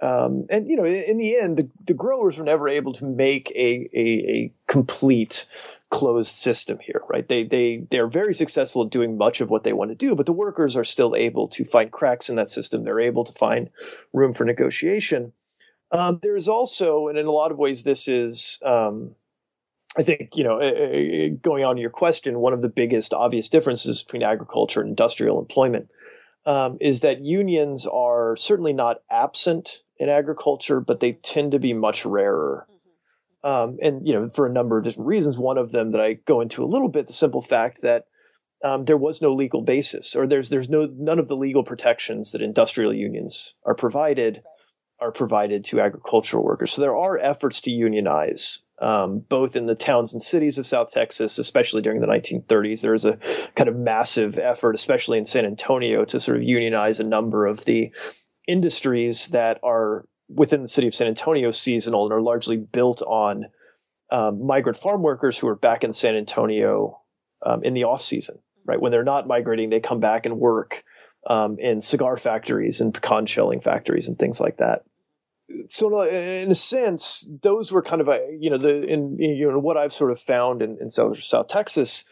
Um, 0.00 0.46
and 0.50 0.68
you 0.68 0.76
know, 0.76 0.84
in, 0.84 1.16
the 1.16 1.36
end, 1.36 1.56
the, 1.56 1.70
the 1.86 1.94
growers 1.94 2.36
were 2.36 2.44
never 2.44 2.68
able 2.68 2.92
to 2.94 3.04
make 3.04 3.50
a, 3.52 3.88
a, 3.94 4.00
a 4.00 4.50
complete 4.66 5.46
closed 5.90 6.34
system 6.34 6.78
here, 6.80 7.02
right? 7.08 7.28
They 7.28 7.44
they 7.44 7.86
they're 7.90 8.08
very 8.08 8.34
successful 8.34 8.84
at 8.84 8.90
doing 8.90 9.16
much 9.16 9.40
of 9.40 9.50
what 9.50 9.62
they 9.62 9.72
want 9.72 9.90
to 9.90 9.94
do, 9.94 10.16
but 10.16 10.26
the 10.26 10.32
workers 10.32 10.76
are 10.76 10.84
still 10.84 11.14
able 11.14 11.46
to 11.48 11.64
find 11.64 11.92
cracks 11.92 12.28
in 12.28 12.36
that 12.36 12.48
system. 12.48 12.82
They're 12.82 12.98
able 12.98 13.24
to 13.24 13.32
find 13.32 13.70
room 14.12 14.32
for 14.32 14.44
negotiation. 14.44 15.32
Um, 15.92 16.18
there's 16.22 16.48
also, 16.48 17.08
and 17.08 17.18
in 17.18 17.26
a 17.26 17.30
lot 17.30 17.52
of 17.52 17.58
ways, 17.58 17.84
this 17.84 18.08
is, 18.08 18.58
um, 18.64 19.14
I 19.96 20.02
think, 20.02 20.30
you 20.34 20.42
know, 20.42 20.58
going 21.42 21.64
on 21.64 21.76
to 21.76 21.82
your 21.82 21.90
question, 21.90 22.38
one 22.38 22.54
of 22.54 22.62
the 22.62 22.70
biggest 22.70 23.12
obvious 23.12 23.50
differences 23.50 24.02
between 24.02 24.22
agriculture 24.22 24.80
and 24.80 24.88
industrial 24.88 25.38
employment 25.38 25.90
um, 26.44 26.78
is 26.80 27.00
that 27.00 27.22
unions 27.22 27.86
are 27.86 28.36
certainly 28.36 28.72
not 28.72 29.02
absent 29.10 29.82
in 29.98 30.08
agriculture, 30.08 30.80
but 30.80 31.00
they 31.00 31.12
tend 31.12 31.52
to 31.52 31.58
be 31.58 31.72
much 31.72 32.04
rarer. 32.04 32.66
Mm-hmm. 32.68 33.48
Um, 33.48 33.78
and 33.82 34.06
you 34.06 34.12
know, 34.12 34.28
for 34.28 34.46
a 34.46 34.52
number 34.52 34.78
of 34.78 34.84
different 34.84 35.08
reasons. 35.08 35.38
One 35.38 35.58
of 35.58 35.72
them 35.72 35.90
that 35.92 36.00
I 36.00 36.14
go 36.14 36.40
into 36.40 36.62
a 36.62 36.66
little 36.66 36.88
bit: 36.88 37.06
the 37.06 37.12
simple 37.12 37.40
fact 37.40 37.82
that 37.82 38.06
um, 38.64 38.84
there 38.84 38.96
was 38.96 39.20
no 39.20 39.32
legal 39.32 39.62
basis, 39.62 40.14
or 40.14 40.26
there's 40.26 40.50
there's 40.50 40.70
no 40.70 40.88
none 40.92 41.18
of 41.18 41.28
the 41.28 41.36
legal 41.36 41.64
protections 41.64 42.32
that 42.32 42.42
industrial 42.42 42.94
unions 42.94 43.54
are 43.64 43.74
provided 43.74 44.42
are 45.00 45.12
provided 45.12 45.64
to 45.64 45.80
agricultural 45.80 46.44
workers. 46.44 46.72
So 46.72 46.80
there 46.80 46.96
are 46.96 47.18
efforts 47.18 47.60
to 47.62 47.72
unionize 47.72 48.62
um, 48.80 49.20
both 49.28 49.54
in 49.54 49.66
the 49.66 49.74
towns 49.74 50.12
and 50.12 50.22
cities 50.22 50.58
of 50.58 50.66
South 50.66 50.92
Texas, 50.92 51.38
especially 51.38 51.82
during 51.82 52.00
the 52.00 52.06
1930s. 52.06 52.80
There 52.80 52.92
was 52.92 53.04
a 53.04 53.16
kind 53.54 53.68
of 53.68 53.76
massive 53.76 54.38
effort, 54.38 54.74
especially 54.74 55.18
in 55.18 55.24
San 55.24 55.44
Antonio, 55.44 56.04
to 56.06 56.18
sort 56.18 56.36
of 56.36 56.42
unionize 56.42 56.98
a 56.98 57.04
number 57.04 57.46
of 57.46 57.64
the 57.64 57.94
industries 58.48 59.28
that 59.28 59.60
are 59.62 60.06
within 60.28 60.62
the 60.62 60.68
city 60.68 60.86
of 60.86 60.94
San 60.94 61.06
Antonio 61.06 61.50
seasonal 61.50 62.04
and 62.04 62.12
are 62.12 62.22
largely 62.22 62.56
built 62.56 63.02
on 63.02 63.46
um, 64.10 64.44
migrant 64.44 64.76
farm 64.76 65.02
workers 65.02 65.38
who 65.38 65.48
are 65.48 65.56
back 65.56 65.84
in 65.84 65.92
San 65.92 66.16
Antonio 66.16 67.00
um, 67.44 67.62
in 67.62 67.74
the 67.74 67.84
off 67.84 68.02
season. 68.02 68.38
Right 68.64 68.80
when 68.80 68.92
they're 68.92 69.04
not 69.04 69.26
migrating, 69.26 69.70
they 69.70 69.80
come 69.80 70.00
back 70.00 70.24
and 70.24 70.38
work 70.38 70.82
um, 71.26 71.58
in 71.58 71.80
cigar 71.80 72.16
factories 72.16 72.80
and 72.80 72.94
pecan 72.94 73.26
shelling 73.26 73.60
factories 73.60 74.08
and 74.08 74.18
things 74.18 74.40
like 74.40 74.56
that 74.58 74.82
so 75.68 76.02
in 76.02 76.50
a 76.50 76.54
sense, 76.54 77.30
those 77.42 77.72
were 77.72 77.82
kind 77.82 78.00
of 78.00 78.08
a 78.08 78.36
you 78.38 78.50
know 78.50 78.58
the 78.58 78.86
in 78.86 79.16
you 79.18 79.50
know 79.50 79.58
what 79.58 79.76
I've 79.76 79.92
sort 79.92 80.10
of 80.10 80.20
found 80.20 80.62
in, 80.62 80.78
in 80.80 80.88
South 80.88 81.18
South 81.22 81.48
Texas. 81.48 82.04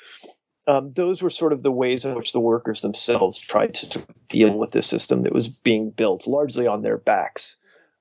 Um, 0.68 0.90
those 0.90 1.22
were 1.22 1.30
sort 1.30 1.52
of 1.52 1.62
the 1.62 1.72
ways 1.72 2.04
in 2.04 2.14
which 2.14 2.32
the 2.32 2.40
workers 2.40 2.82
themselves 2.82 3.40
tried 3.40 3.74
to 3.74 4.06
deal 4.28 4.56
with 4.56 4.72
the 4.72 4.82
system 4.82 5.22
that 5.22 5.32
was 5.32 5.60
being 5.62 5.90
built 5.90 6.26
largely 6.26 6.66
on 6.66 6.82
their 6.82 6.98
backs. 6.98 7.56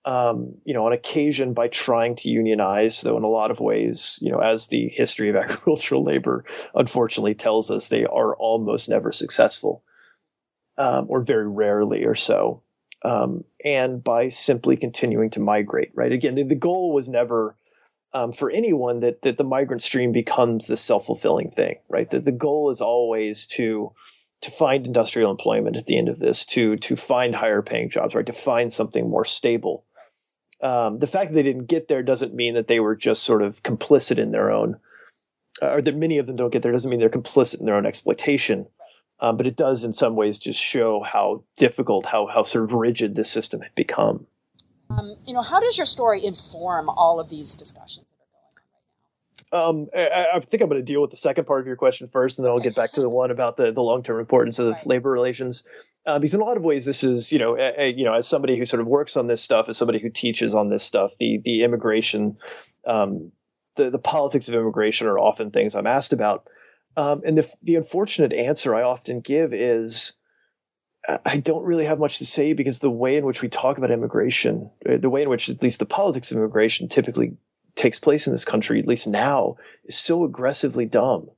Um, 0.06 0.56
you 0.66 0.74
know, 0.74 0.86
on 0.86 0.94
occasion 0.94 1.54
by 1.54 1.68
trying 1.68 2.16
to 2.18 2.30
unionize, 2.30 3.02
though 3.02 3.18
in 3.18 3.24
a 3.24 3.28
lot 3.28 3.52
of 3.52 3.60
ways, 3.60 4.18
you 4.22 4.32
know, 4.32 4.40
as 4.40 4.68
the 4.68 4.90
history 4.90 5.30
of 5.30 5.36
agricultural 5.38 6.04
labor 6.04 6.46
unfortunately 6.76 7.36
tells 7.36 7.72
us, 7.72 7.90
they 7.90 8.06
are 8.06 8.36
almost 8.36 8.90
never 8.90 9.12
successful, 9.12 9.84
um, 10.78 11.06
or 11.10 11.22
very 11.22 11.48
rarely 11.48 12.06
or 12.06 12.16
so 12.16 12.64
um, 13.04 13.44
and 13.64 14.04
by 14.04 14.30
simply 14.30 14.78
continuing 14.78 15.30
to 15.32 15.40
migrate. 15.40 15.92
Right. 15.94 16.12
Again, 16.12 16.36
the, 16.36 16.44
the 16.44 16.56
goal 16.56 16.94
was 16.94 17.10
never 17.10 17.56
um, 18.14 18.32
for 18.32 18.50
anyone 18.50 19.02
that 19.02 19.22
that 19.22 19.38
the 19.38 19.44
migrant 19.44 19.82
stream 19.82 20.12
becomes 20.12 20.68
the 20.68 20.78
self 20.78 21.06
fulfilling 21.06 21.52
thing. 21.52 21.78
Right. 21.88 22.10
That 22.10 22.26
the 22.26 22.32
goal 22.32 22.70
is 22.70 22.82
always 22.82 23.46
to 23.48 23.94
to 24.42 24.52
find 24.52 24.86
industrial 24.86 25.32
employment 25.32 25.76
at 25.76 25.86
the 25.86 25.98
end 25.98 26.10
of 26.10 26.20
this, 26.20 26.46
to 26.46 26.78
to 26.78 26.96
find 26.96 27.36
higher 27.36 27.62
paying 27.62 27.90
jobs, 27.90 28.16
right? 28.16 28.26
To 28.26 28.34
find 28.34 28.72
something 28.72 29.10
more 29.10 29.26
stable. 29.26 29.86
Um, 30.62 31.00
the 31.00 31.08
fact 31.08 31.30
that 31.30 31.36
they 31.36 31.44
didn't 31.44 31.68
get 31.68 31.88
there 31.88 32.04
doesn't 32.04 32.34
mean 32.34 32.54
that 32.56 32.68
they 32.68 32.80
were 32.80 32.96
just 32.96 33.24
sort 33.24 33.42
of 33.42 33.64
complicit 33.64 34.18
in 34.18 34.32
their 34.32 34.52
own, 34.52 34.78
uh, 35.62 35.76
or 35.76 35.82
that 35.82 35.96
many 35.96 36.18
of 36.18 36.28
them 36.28 36.36
don't 36.36 36.52
get 36.52 36.62
there 36.62 36.72
doesn't 36.72 36.90
mean 36.90 37.00
they're 37.00 37.10
complicit 37.10 37.60
in 37.60 37.66
their 37.66 37.76
own 37.76 37.86
exploitation. 37.86 38.68
Um, 39.22 39.38
but 39.38 39.46
it 39.46 39.58
does, 39.58 39.84
in 39.84 39.92
some 39.92 40.16
ways, 40.16 40.40
just 40.40 40.62
show 40.62 41.02
how 41.02 41.44
difficult, 41.58 42.06
how 42.06 42.28
how 42.28 42.44
sort 42.44 42.64
of 42.64 42.74
rigid 42.74 43.16
the 43.16 43.24
system 43.24 43.62
had 43.62 43.76
become. 43.76 44.28
Um, 44.90 45.16
you 45.26 45.34
know, 45.34 45.42
how 45.42 45.60
does 45.60 45.78
your 45.78 45.86
story 45.86 46.26
inform 46.26 46.90
all 46.90 47.20
of 47.20 47.30
these 47.30 47.56
discussions 47.56 48.06
that 48.10 48.18
are 48.18 49.72
going 49.72 49.78
on 49.78 49.88
right 49.94 50.10
now? 50.12 50.16
Um, 50.16 50.30
I, 50.34 50.38
I, 50.38 50.40
think 50.40 50.64
I'm 50.64 50.70
going 50.70 50.82
to 50.82 50.86
deal 50.86 51.02
with 51.02 51.12
the 51.12 51.18
second 51.18 51.46
part 51.46 51.60
of 51.60 51.68
your 51.68 51.76
question 51.76 52.08
first, 52.08 52.40
and 52.40 52.46
then 52.46 52.52
I'll 52.52 52.60
get 52.60 52.76
back 52.76 52.94
to 52.94 53.02
the 53.02 53.10
one 53.10 53.30
about 53.30 53.58
the, 53.58 53.72
the 53.72 53.84
long 53.84 54.02
term 54.02 54.20
importance 54.20 54.58
of 54.58 54.72
right. 54.72 54.88
labor 54.88 55.12
relations. 55.12 55.64
Uh, 56.06 56.18
because 56.18 56.34
in 56.34 56.42
a 56.42 56.44
lot 56.44 56.58
of 56.58 56.64
ways, 56.64 56.86
this 56.86 57.04
is 57.04 57.32
you 57.32 57.38
know, 57.38 57.56
a, 57.58 57.74
a, 57.78 57.94
you 57.94 58.04
know, 58.04 58.14
as 58.14 58.28
somebody 58.28 58.58
who 58.58 58.66
sort 58.66 58.82
of 58.82 58.88
works 58.88 59.16
on 59.16 59.28
this 59.28 59.44
stuff, 59.44 59.70
as 59.70 59.78
somebody 59.78 60.00
who 60.00 60.10
teaches 60.10 60.56
on 60.56 60.70
this 60.70 60.84
stuff, 60.84 61.12
the 61.20 61.40
the 61.44 61.64
immigration, 61.64 62.38
um, 62.86 63.32
the 63.76 63.90
the 63.90 64.00
politics 64.00 64.48
of 64.48 64.56
immigration 64.56 65.08
are 65.08 65.20
often 65.20 65.52
things 65.52 65.76
I'm 65.76 65.88
asked 65.88 66.14
about. 66.14 66.48
Um, 66.98 67.22
and 67.26 67.38
the, 67.38 67.52
the 67.62 67.76
unfortunate 67.76 68.34
answer 68.34 68.76
I 68.76 68.82
often 68.82 69.22
give 69.22 69.54
is 69.54 70.14
I 71.26 71.38
don't 71.38 71.66
really 71.66 71.86
have 71.86 72.00
much 72.00 72.18
to 72.18 72.26
say 72.26 72.54
because 72.54 72.80
the 72.80 72.92
way 72.92 73.16
in 73.16 73.26
which 73.26 73.42
we 73.42 73.48
talk 73.48 73.78
about 73.78 73.92
immigration, 73.92 74.70
uh, 74.88 74.98
the 74.98 75.10
way 75.10 75.24
in 75.24 75.30
which 75.30 75.50
at 75.50 75.64
least 75.64 75.80
the 75.80 75.86
politics 75.86 76.30
of 76.32 76.38
immigration 76.38 76.90
typically 76.90 77.38
takes 77.76 78.00
place 78.00 78.28
in 78.28 78.34
this 78.34 78.44
country, 78.44 78.80
at 78.80 78.88
least 78.88 79.08
now, 79.08 79.56
is 79.86 79.98
so 79.98 80.24
aggressively 80.24 80.86
dumb 80.86 81.30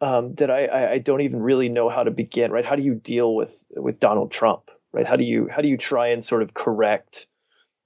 um, 0.00 0.34
that 0.36 0.50
I, 0.50 0.92
I, 0.92 0.98
don't 0.98 1.20
even 1.20 1.42
really 1.42 1.68
know 1.68 1.88
how 1.88 2.02
to 2.02 2.10
begin. 2.10 2.50
Right? 2.50 2.64
How 2.64 2.76
do 2.76 2.82
you 2.82 2.94
deal 2.94 3.34
with 3.34 3.64
with 3.76 4.00
Donald 4.00 4.30
Trump? 4.30 4.70
Right? 4.92 5.06
How 5.06 5.16
do 5.16 5.24
you 5.24 5.48
how 5.48 5.60
do 5.60 5.68
you 5.68 5.76
try 5.76 6.08
and 6.08 6.24
sort 6.24 6.42
of 6.42 6.54
correct 6.54 7.26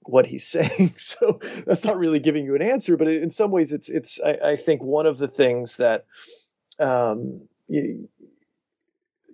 what 0.03 0.27
he's 0.27 0.47
saying? 0.47 0.89
so 0.89 1.39
that's 1.65 1.83
not 1.83 1.97
really 1.97 2.19
giving 2.19 2.45
you 2.45 2.55
an 2.55 2.61
answer, 2.61 2.95
but 2.95 3.07
in 3.07 3.29
some 3.29 3.51
ways, 3.51 3.73
it's 3.73 3.89
it's 3.89 4.21
I, 4.21 4.51
I 4.51 4.55
think 4.55 4.81
one 4.83 5.05
of 5.05 5.17
the 5.17 5.27
things 5.27 5.77
that 5.77 6.05
um, 6.79 7.47
you, 7.67 8.09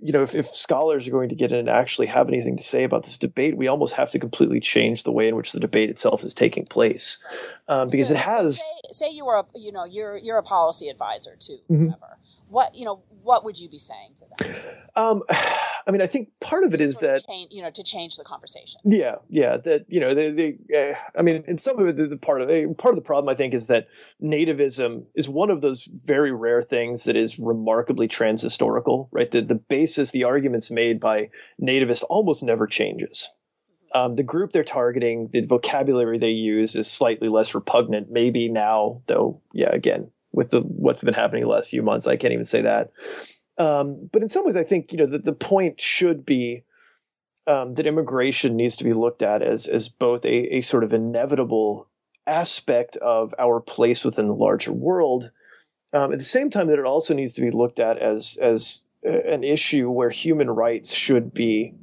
you 0.01 0.13
know, 0.13 0.23
if, 0.23 0.33
if, 0.33 0.47
scholars 0.47 1.07
are 1.07 1.11
going 1.11 1.29
to 1.29 1.35
get 1.35 1.51
in 1.51 1.59
and 1.59 1.69
actually 1.69 2.07
have 2.07 2.27
anything 2.29 2.57
to 2.57 2.63
say 2.63 2.83
about 2.83 3.03
this 3.03 3.17
debate, 3.17 3.57
we 3.57 3.67
almost 3.67 3.95
have 3.95 4.11
to 4.11 4.19
completely 4.19 4.59
change 4.59 5.03
the 5.03 5.11
way 5.11 5.27
in 5.27 5.35
which 5.35 5.51
the 5.51 5.59
debate 5.59 5.89
itself 5.89 6.23
is 6.23 6.33
taking 6.33 6.65
place, 6.65 7.19
um, 7.67 7.89
because 7.89 8.11
it 8.11 8.17
has. 8.17 8.57
Say, 8.57 9.07
say, 9.07 9.09
you 9.11 9.27
are, 9.27 9.39
a, 9.39 9.45
you 9.55 9.71
know, 9.71 9.85
you're 9.85 10.17
you're 10.17 10.37
a 10.37 10.43
policy 10.43 10.89
advisor 10.89 11.35
to 11.39 11.51
mm-hmm. 11.53 11.85
whoever. 11.87 12.17
What 12.49 12.75
you 12.75 12.85
know, 12.85 13.03
what 13.23 13.43
would 13.43 13.57
you 13.57 13.69
be 13.69 13.77
saying 13.77 14.15
to 14.17 14.45
them? 14.45 14.55
Um, 14.95 15.23
I 15.87 15.91
mean, 15.91 16.01
I 16.01 16.07
think 16.07 16.29
part 16.39 16.63
of 16.63 16.73
it 16.73 16.81
is 16.81 16.97
that 16.97 17.25
change, 17.25 17.51
you 17.51 17.61
know 17.61 17.71
to 17.71 17.83
change 17.83 18.17
the 18.17 18.23
conversation. 18.23 18.79
Yeah, 18.85 19.15
yeah. 19.29 19.57
That 19.57 19.85
you 19.87 19.99
know, 19.99 20.13
the, 20.13 20.29
the 20.29 20.91
uh, 20.91 20.95
I 21.17 21.21
mean, 21.21 21.43
in 21.47 21.57
some 21.57 21.79
of 21.79 21.87
it, 21.87 21.97
the, 21.97 22.07
the 22.07 22.17
part 22.17 22.41
of 22.41 22.47
the, 22.47 22.75
part 22.77 22.93
of 22.93 22.95
the 22.95 23.05
problem 23.05 23.29
I 23.29 23.35
think 23.35 23.53
is 23.53 23.67
that 23.67 23.87
nativism 24.21 25.05
is 25.15 25.27
one 25.27 25.49
of 25.49 25.61
those 25.61 25.89
very 25.91 26.31
rare 26.31 26.61
things 26.61 27.05
that 27.05 27.15
is 27.15 27.39
remarkably 27.39 28.07
transhistorical. 28.07 29.09
Right, 29.11 29.31
the 29.31 29.41
the 29.41 29.55
basis, 29.55 30.11
the 30.11 30.23
arguments 30.23 30.69
made 30.69 30.99
by 30.99 31.29
nativists 31.61 32.03
almost 32.09 32.43
never 32.43 32.67
changes. 32.67 33.29
Mm-hmm. 33.29 33.97
Um, 33.97 34.15
the 34.15 34.23
group 34.23 34.51
they're 34.51 34.63
targeting, 34.63 35.29
the 35.31 35.41
vocabulary 35.41 36.19
they 36.19 36.29
use 36.29 36.75
is 36.75 36.91
slightly 36.91 37.29
less 37.29 37.55
repugnant. 37.55 38.11
Maybe 38.11 38.47
now, 38.47 39.01
though, 39.07 39.41
yeah, 39.53 39.69
again, 39.71 40.11
with 40.31 40.51
the 40.51 40.61
what's 40.61 41.03
been 41.03 41.13
happening 41.13 41.43
the 41.43 41.49
last 41.49 41.69
few 41.69 41.83
months. 41.83 42.07
I 42.07 42.17
can't 42.17 42.33
even 42.33 42.45
say 42.45 42.61
that. 42.61 42.91
Um, 43.57 44.09
but 44.11 44.21
in 44.21 44.29
some 44.29 44.45
ways, 44.45 44.57
I 44.57 44.63
think 44.63 44.91
you 44.91 44.97
know 44.97 45.05
the, 45.05 45.19
the 45.19 45.33
point 45.33 45.81
should 45.81 46.25
be 46.25 46.63
um, 47.47 47.75
that 47.75 47.87
immigration 47.87 48.55
needs 48.55 48.75
to 48.77 48.83
be 48.83 48.93
looked 48.93 49.21
at 49.21 49.41
as 49.41 49.67
as 49.67 49.89
both 49.89 50.25
a, 50.25 50.57
a 50.57 50.61
sort 50.61 50.83
of 50.83 50.93
inevitable 50.93 51.87
aspect 52.27 52.95
of 52.97 53.33
our 53.39 53.59
place 53.59 54.05
within 54.05 54.27
the 54.27 54.35
larger 54.35 54.71
world. 54.71 55.31
Um, 55.91 56.13
at 56.13 56.19
the 56.19 56.25
same 56.25 56.49
time, 56.49 56.67
that 56.67 56.79
it 56.79 56.85
also 56.85 57.13
needs 57.13 57.33
to 57.33 57.41
be 57.41 57.51
looked 57.51 57.79
at 57.79 57.97
as 57.97 58.37
as 58.39 58.85
an 59.03 59.43
issue 59.43 59.89
where 59.89 60.09
human 60.09 60.49
rights 60.49 60.93
should 60.93 61.33
be 61.33 61.73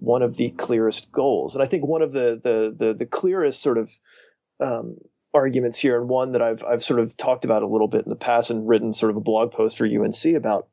one 0.00 0.22
of 0.22 0.36
the 0.36 0.50
clearest 0.50 1.10
goals. 1.12 1.54
And 1.54 1.62
I 1.62 1.66
think 1.66 1.86
one 1.86 2.02
of 2.02 2.12
the 2.12 2.38
the 2.42 2.74
the, 2.76 2.94
the 2.94 3.06
clearest 3.06 3.60
sort 3.60 3.78
of 3.78 3.90
um, 4.60 4.98
arguments 5.34 5.78
here, 5.78 6.00
and 6.00 6.08
one 6.08 6.32
that 6.32 6.42
I've 6.42 6.64
I've 6.64 6.82
sort 6.82 7.00
of 7.00 7.16
talked 7.16 7.44
about 7.44 7.62
a 7.62 7.68
little 7.68 7.88
bit 7.88 8.04
in 8.04 8.10
the 8.10 8.16
past 8.16 8.50
and 8.50 8.68
written 8.68 8.92
sort 8.92 9.10
of 9.10 9.16
a 9.16 9.20
blog 9.20 9.52
post 9.52 9.78
for 9.78 9.86
UNC 9.86 10.24
about, 10.36 10.68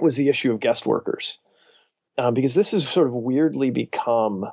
was 0.00 0.16
the 0.16 0.28
issue 0.28 0.52
of 0.52 0.60
guest 0.60 0.86
workers, 0.86 1.38
um, 2.18 2.34
because 2.34 2.54
this 2.54 2.72
has 2.72 2.88
sort 2.88 3.06
of 3.06 3.14
weirdly 3.14 3.70
become 3.70 4.46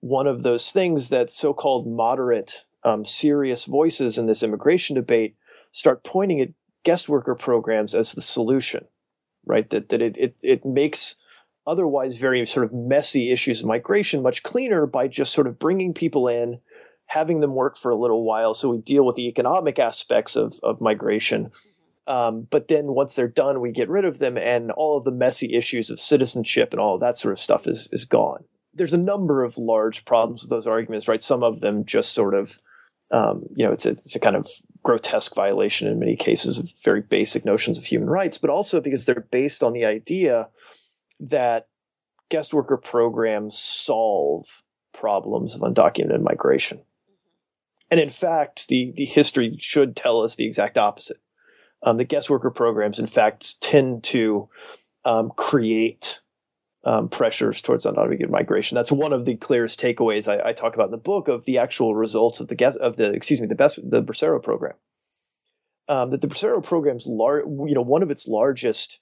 one 0.00 0.26
of 0.26 0.42
those 0.42 0.70
things 0.70 1.10
that 1.10 1.30
so-called 1.30 1.86
moderate, 1.86 2.66
um, 2.84 3.04
serious 3.04 3.66
voices 3.66 4.16
in 4.16 4.26
this 4.26 4.42
immigration 4.42 4.94
debate 4.94 5.36
start 5.70 6.04
pointing 6.04 6.40
at 6.40 6.50
guest 6.84 7.08
worker 7.08 7.34
programs 7.34 7.94
as 7.94 8.12
the 8.12 8.22
solution, 8.22 8.86
right? 9.44 9.68
That 9.70 9.88
that 9.90 10.02
it 10.02 10.16
it 10.16 10.34
it 10.42 10.64
makes 10.64 11.16
otherwise 11.66 12.16
very 12.16 12.44
sort 12.46 12.64
of 12.64 12.72
messy 12.72 13.30
issues 13.30 13.60
of 13.60 13.66
migration 13.66 14.22
much 14.22 14.42
cleaner 14.42 14.86
by 14.86 15.06
just 15.06 15.32
sort 15.32 15.46
of 15.46 15.58
bringing 15.58 15.92
people 15.92 16.26
in, 16.26 16.60
having 17.10 17.40
them 17.40 17.56
work 17.56 17.76
for 17.76 17.90
a 17.90 17.96
little 17.96 18.22
while, 18.22 18.54
so 18.54 18.68
we 18.68 18.78
deal 18.78 19.04
with 19.04 19.16
the 19.16 19.26
economic 19.26 19.78
aspects 19.78 20.36
of 20.36 20.54
of 20.62 20.80
migration. 20.80 21.50
Um, 22.06 22.46
but 22.50 22.68
then 22.68 22.86
once 22.88 23.14
they're 23.14 23.28
done, 23.28 23.60
we 23.60 23.72
get 23.72 23.88
rid 23.88 24.04
of 24.04 24.18
them, 24.18 24.38
and 24.38 24.70
all 24.72 24.96
of 24.96 25.04
the 25.04 25.12
messy 25.12 25.54
issues 25.54 25.90
of 25.90 26.00
citizenship 26.00 26.72
and 26.72 26.80
all 26.80 26.98
that 26.98 27.16
sort 27.16 27.32
of 27.32 27.38
stuff 27.38 27.66
is 27.66 27.88
is 27.92 28.04
gone. 28.04 28.44
There's 28.72 28.94
a 28.94 28.98
number 28.98 29.42
of 29.42 29.58
large 29.58 30.04
problems 30.04 30.42
with 30.42 30.50
those 30.50 30.66
arguments, 30.66 31.08
right? 31.08 31.20
Some 31.20 31.42
of 31.42 31.60
them 31.60 31.84
just 31.84 32.12
sort 32.12 32.34
of 32.34 32.60
um, 33.10 33.44
you 33.54 33.66
know, 33.66 33.72
it's 33.72 33.86
a, 33.86 33.90
it's 33.90 34.14
a 34.14 34.20
kind 34.20 34.36
of 34.36 34.46
grotesque 34.84 35.34
violation 35.34 35.88
in 35.88 35.98
many 35.98 36.14
cases 36.14 36.58
of 36.58 36.72
very 36.84 37.00
basic 37.00 37.44
notions 37.44 37.76
of 37.76 37.84
human 37.84 38.08
rights, 38.08 38.38
but 38.38 38.50
also 38.50 38.80
because 38.80 39.04
they're 39.04 39.26
based 39.32 39.64
on 39.64 39.72
the 39.72 39.84
idea 39.84 40.48
that 41.18 41.66
guest 42.28 42.54
worker 42.54 42.76
programs 42.76 43.58
solve 43.58 44.62
problems 44.92 45.54
of 45.54 45.60
undocumented 45.60 46.22
migration. 46.22 46.80
And 47.90 47.98
in 47.98 48.08
fact, 48.08 48.68
the, 48.68 48.92
the 48.96 49.04
history 49.04 49.56
should 49.58 49.96
tell 49.96 50.22
us 50.22 50.36
the 50.36 50.46
exact 50.46 50.78
opposite. 50.78 51.18
Um, 51.82 51.96
the 51.96 52.04
guest 52.04 52.30
worker 52.30 52.50
programs, 52.50 52.98
in 52.98 53.06
fact, 53.06 53.60
tend 53.60 54.04
to 54.04 54.48
um, 55.04 55.30
create 55.36 56.20
um, 56.84 57.08
pressures 57.08 57.60
towards 57.60 57.84
undocumented 57.84 58.30
migration. 58.30 58.74
That's 58.74 58.92
one 58.92 59.12
of 59.12 59.24
the 59.24 59.36
clearest 59.36 59.80
takeaways 59.80 60.28
I, 60.28 60.50
I, 60.50 60.52
talk 60.52 60.74
about 60.74 60.86
in 60.86 60.90
the 60.92 60.98
book 60.98 61.28
of 61.28 61.44
the 61.44 61.58
actual 61.58 61.94
results 61.94 62.40
of 62.40 62.48
the 62.48 62.54
guest 62.54 62.78
of 62.78 62.96
the 62.96 63.12
excuse 63.12 63.40
me 63.40 63.46
the 63.46 63.54
best 63.54 63.78
the 63.82 64.02
Bracero 64.02 64.42
program. 64.42 64.74
Um, 65.88 66.10
that 66.10 66.20
the 66.20 66.28
Bracero 66.28 66.62
program's 66.64 67.06
large, 67.06 67.44
you 67.44 67.74
know, 67.74 67.82
one 67.82 68.02
of 68.02 68.10
its 68.10 68.28
largest 68.28 69.00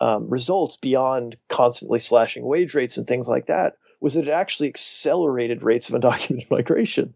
um, 0.00 0.28
results 0.28 0.76
beyond 0.76 1.36
constantly 1.48 1.98
slashing 1.98 2.44
wage 2.44 2.74
rates 2.74 2.96
and 2.96 3.06
things 3.06 3.28
like 3.28 3.46
that 3.46 3.76
was 4.00 4.14
that 4.14 4.28
it 4.28 4.30
actually 4.30 4.68
accelerated 4.68 5.62
rates 5.62 5.88
of 5.88 6.00
undocumented 6.00 6.50
migration. 6.50 7.14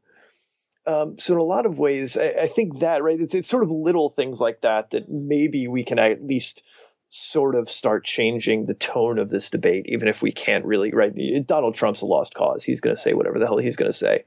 Um, 0.86 1.18
so 1.18 1.34
in 1.34 1.38
a 1.38 1.44
lot 1.44 1.66
of 1.66 1.78
ways, 1.78 2.16
I, 2.16 2.28
I 2.42 2.46
think 2.46 2.78
that 2.78 3.02
right, 3.02 3.20
it's, 3.20 3.34
it's 3.34 3.48
sort 3.48 3.62
of 3.62 3.70
little 3.70 4.08
things 4.08 4.40
like 4.40 4.62
that 4.62 4.90
that 4.90 5.08
maybe 5.08 5.68
we 5.68 5.84
can 5.84 5.98
at 5.98 6.24
least 6.24 6.66
sort 7.08 7.54
of 7.54 7.68
start 7.68 8.04
changing 8.04 8.66
the 8.66 8.74
tone 8.74 9.18
of 9.18 9.30
this 9.30 9.50
debate, 9.50 9.84
even 9.88 10.08
if 10.08 10.22
we 10.22 10.32
can't 10.32 10.64
really, 10.64 10.92
right? 10.92 11.12
Donald 11.46 11.74
Trump's 11.74 12.02
a 12.02 12.06
lost 12.06 12.34
cause. 12.34 12.62
He's 12.62 12.80
going 12.80 12.94
to 12.94 13.00
say 13.00 13.14
whatever 13.14 13.38
the 13.38 13.46
hell 13.46 13.58
he's 13.58 13.76
going 13.76 13.90
to 13.90 13.96
say. 13.96 14.24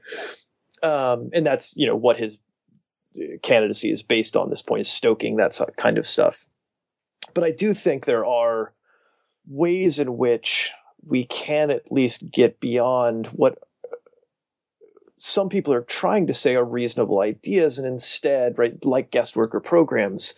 Um, 0.82 1.30
and 1.32 1.46
that's, 1.46 1.74
you 1.76 1.86
know, 1.86 1.96
what 1.96 2.18
his 2.18 2.38
uh, 3.16 3.38
candidacy 3.42 3.90
is 3.90 4.02
based 4.02 4.36
on 4.36 4.50
this 4.50 4.62
point 4.62 4.82
is 4.82 4.90
stoking 4.90 5.36
that 5.36 5.58
kind 5.76 5.96
of 5.96 6.06
stuff. 6.06 6.46
But 7.32 7.42
I 7.42 7.52
do 7.52 7.72
think 7.72 8.04
there 8.04 8.26
are 8.26 8.74
ways 9.46 9.98
in 9.98 10.18
which 10.18 10.70
we 11.02 11.24
can 11.24 11.70
at 11.70 11.90
least 11.90 12.30
get 12.30 12.60
beyond 12.60 13.28
what 13.28 13.58
some 15.14 15.48
people 15.48 15.72
are 15.72 15.82
trying 15.82 16.26
to 16.26 16.34
say 16.34 16.56
are 16.56 16.64
reasonable 16.64 17.20
ideas 17.20 17.78
and 17.78 17.86
instead, 17.86 18.58
right, 18.58 18.84
like 18.84 19.10
guest 19.10 19.36
worker 19.36 19.60
programs, 19.60 20.34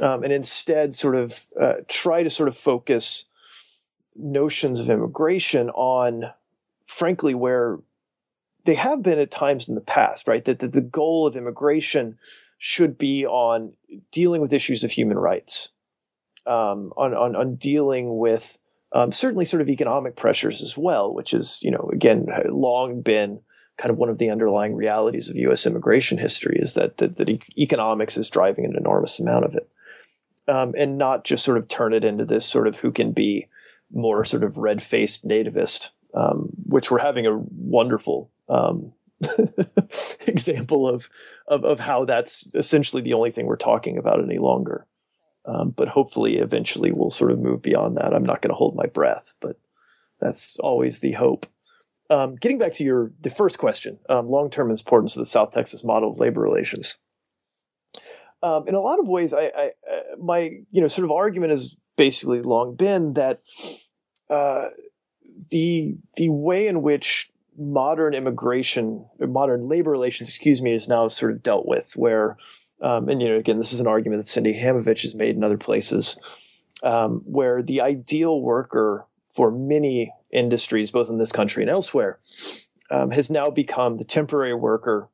um, 0.00 0.24
and 0.24 0.32
instead 0.32 0.92
sort 0.94 1.14
of 1.14 1.48
uh, 1.58 1.74
try 1.88 2.22
to 2.22 2.30
sort 2.30 2.48
of 2.48 2.56
focus 2.56 3.26
notions 4.16 4.80
of 4.80 4.90
immigration 4.90 5.70
on, 5.70 6.32
frankly, 6.86 7.34
where 7.34 7.78
they 8.64 8.74
have 8.74 9.02
been 9.02 9.18
at 9.18 9.30
times 9.30 9.68
in 9.68 9.74
the 9.74 9.80
past, 9.80 10.26
right? 10.26 10.44
That, 10.44 10.58
that 10.58 10.72
the 10.72 10.80
goal 10.80 11.26
of 11.26 11.36
immigration 11.36 12.18
should 12.58 12.98
be 12.98 13.24
on 13.24 13.72
dealing 14.10 14.40
with 14.40 14.52
issues 14.52 14.84
of 14.84 14.90
human 14.90 15.18
rights, 15.18 15.70
um, 16.46 16.92
on, 16.96 17.14
on, 17.14 17.36
on 17.36 17.54
dealing 17.54 18.18
with 18.18 18.58
um, 18.92 19.12
certainly 19.12 19.44
sort 19.44 19.62
of 19.62 19.68
economic 19.68 20.16
pressures 20.16 20.62
as 20.62 20.76
well, 20.76 21.14
which 21.14 21.32
is, 21.32 21.60
you 21.62 21.70
know, 21.70 21.88
again, 21.92 22.26
long 22.46 23.02
been 23.02 23.40
kind 23.80 23.90
of 23.90 23.96
one 23.96 24.10
of 24.10 24.18
the 24.18 24.28
underlying 24.28 24.74
realities 24.74 25.30
of 25.30 25.36
U.S. 25.36 25.64
immigration 25.64 26.18
history 26.18 26.58
is 26.60 26.74
that, 26.74 26.98
that, 26.98 27.16
that 27.16 27.30
e- 27.30 27.40
economics 27.56 28.18
is 28.18 28.28
driving 28.28 28.66
an 28.66 28.76
enormous 28.76 29.18
amount 29.18 29.46
of 29.46 29.54
it 29.54 29.70
um, 30.46 30.74
and 30.76 30.98
not 30.98 31.24
just 31.24 31.44
sort 31.44 31.56
of 31.56 31.66
turn 31.66 31.94
it 31.94 32.04
into 32.04 32.26
this 32.26 32.44
sort 32.44 32.66
of 32.66 32.78
who 32.80 32.92
can 32.92 33.12
be 33.12 33.46
more 33.90 34.22
sort 34.22 34.44
of 34.44 34.58
red 34.58 34.82
faced 34.82 35.26
nativist, 35.26 35.92
um, 36.12 36.50
which 36.66 36.90
we're 36.90 36.98
having 36.98 37.26
a 37.26 37.38
wonderful 37.56 38.30
um, 38.50 38.92
example 40.26 40.86
of, 40.86 41.08
of, 41.48 41.64
of 41.64 41.80
how 41.80 42.04
that's 42.04 42.46
essentially 42.52 43.00
the 43.00 43.14
only 43.14 43.30
thing 43.30 43.46
we're 43.46 43.56
talking 43.56 43.96
about 43.96 44.22
any 44.22 44.38
longer. 44.38 44.86
Um, 45.46 45.70
but 45.70 45.88
hopefully, 45.88 46.36
eventually, 46.36 46.92
we'll 46.92 47.08
sort 47.08 47.30
of 47.30 47.38
move 47.38 47.62
beyond 47.62 47.96
that. 47.96 48.12
I'm 48.12 48.26
not 48.26 48.42
going 48.42 48.50
to 48.50 48.58
hold 48.58 48.76
my 48.76 48.86
breath, 48.86 49.34
but 49.40 49.56
that's 50.20 50.58
always 50.58 51.00
the 51.00 51.12
hope. 51.12 51.46
Um, 52.10 52.34
getting 52.34 52.58
back 52.58 52.72
to 52.74 52.84
your 52.84 53.12
the 53.20 53.30
first 53.30 53.58
question, 53.58 53.98
um, 54.08 54.28
long 54.28 54.50
term 54.50 54.70
importance 54.70 55.16
of 55.16 55.20
the 55.20 55.26
South 55.26 55.52
Texas 55.52 55.84
model 55.84 56.10
of 56.10 56.18
labor 56.18 56.40
relations. 56.40 56.98
Um, 58.42 58.66
in 58.66 58.74
a 58.74 58.80
lot 58.80 58.98
of 58.98 59.06
ways, 59.06 59.32
I, 59.32 59.52
I 59.54 59.70
uh, 59.90 60.16
my 60.18 60.50
you 60.70 60.80
know 60.80 60.88
sort 60.88 61.04
of 61.04 61.12
argument 61.12 61.50
has 61.50 61.76
basically 61.96 62.42
long 62.42 62.74
been 62.74 63.12
that 63.14 63.38
uh, 64.28 64.68
the 65.50 65.96
the 66.16 66.30
way 66.30 66.66
in 66.66 66.82
which 66.82 67.30
modern 67.56 68.14
immigration, 68.14 69.06
modern 69.20 69.68
labor 69.68 69.90
relations, 69.90 70.28
excuse 70.28 70.60
me, 70.60 70.72
is 70.72 70.88
now 70.88 71.06
sort 71.08 71.32
of 71.32 71.42
dealt 71.42 71.66
with, 71.66 71.92
where 71.96 72.36
um, 72.80 73.08
and 73.08 73.22
you 73.22 73.28
know 73.28 73.36
again, 73.36 73.58
this 73.58 73.72
is 73.72 73.80
an 73.80 73.86
argument 73.86 74.20
that 74.20 74.26
Cindy 74.26 74.54
Hahamovitch 74.54 75.02
has 75.02 75.14
made 75.14 75.36
in 75.36 75.44
other 75.44 75.58
places, 75.58 76.18
um, 76.82 77.22
where 77.24 77.62
the 77.62 77.80
ideal 77.80 78.42
worker 78.42 79.06
for 79.28 79.52
many 79.52 80.12
industries, 80.32 80.90
both 80.90 81.10
in 81.10 81.16
this 81.16 81.32
country 81.32 81.62
and 81.62 81.70
elsewhere, 81.70 82.18
um, 82.90 83.10
has 83.10 83.30
now 83.30 83.50
become 83.50 83.96
the 83.96 84.04
temporary 84.04 84.54
worker 84.54 85.08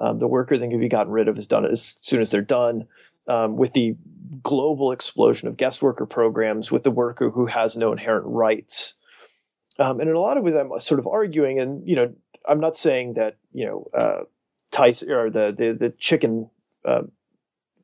um, 0.00 0.18
the 0.18 0.28
worker 0.28 0.56
that 0.56 0.70
can 0.70 0.80
be 0.80 0.88
gotten 0.88 1.12
rid 1.12 1.28
of 1.28 1.38
is 1.38 1.46
done 1.46 1.64
as 1.64 1.94
soon 1.98 2.20
as 2.20 2.30
they're 2.30 2.40
done. 2.42 2.86
Um, 3.26 3.56
with 3.56 3.74
the 3.74 3.94
global 4.42 4.90
explosion 4.92 5.48
of 5.48 5.58
guest 5.58 5.82
worker 5.82 6.06
programs, 6.06 6.72
with 6.72 6.82
the 6.82 6.90
worker 6.90 7.30
who 7.30 7.46
has 7.46 7.76
no 7.76 7.92
inherent 7.92 8.24
rights, 8.26 8.94
um, 9.78 10.00
and 10.00 10.08
in 10.08 10.16
a 10.16 10.20
lot 10.20 10.38
of 10.38 10.44
ways, 10.44 10.54
I'm 10.54 10.78
sort 10.80 10.98
of 10.98 11.06
arguing, 11.06 11.60
and 11.60 11.86
you 11.86 11.96
know, 11.96 12.14
I'm 12.46 12.60
not 12.60 12.74
saying 12.74 13.14
that 13.14 13.36
you 13.52 13.66
know, 13.66 13.88
uh, 13.92 14.20
Tyson 14.70 15.10
or 15.10 15.30
the 15.30 15.52
the, 15.56 15.72
the 15.72 15.90
chicken 15.90 16.48
uh, 16.86 17.02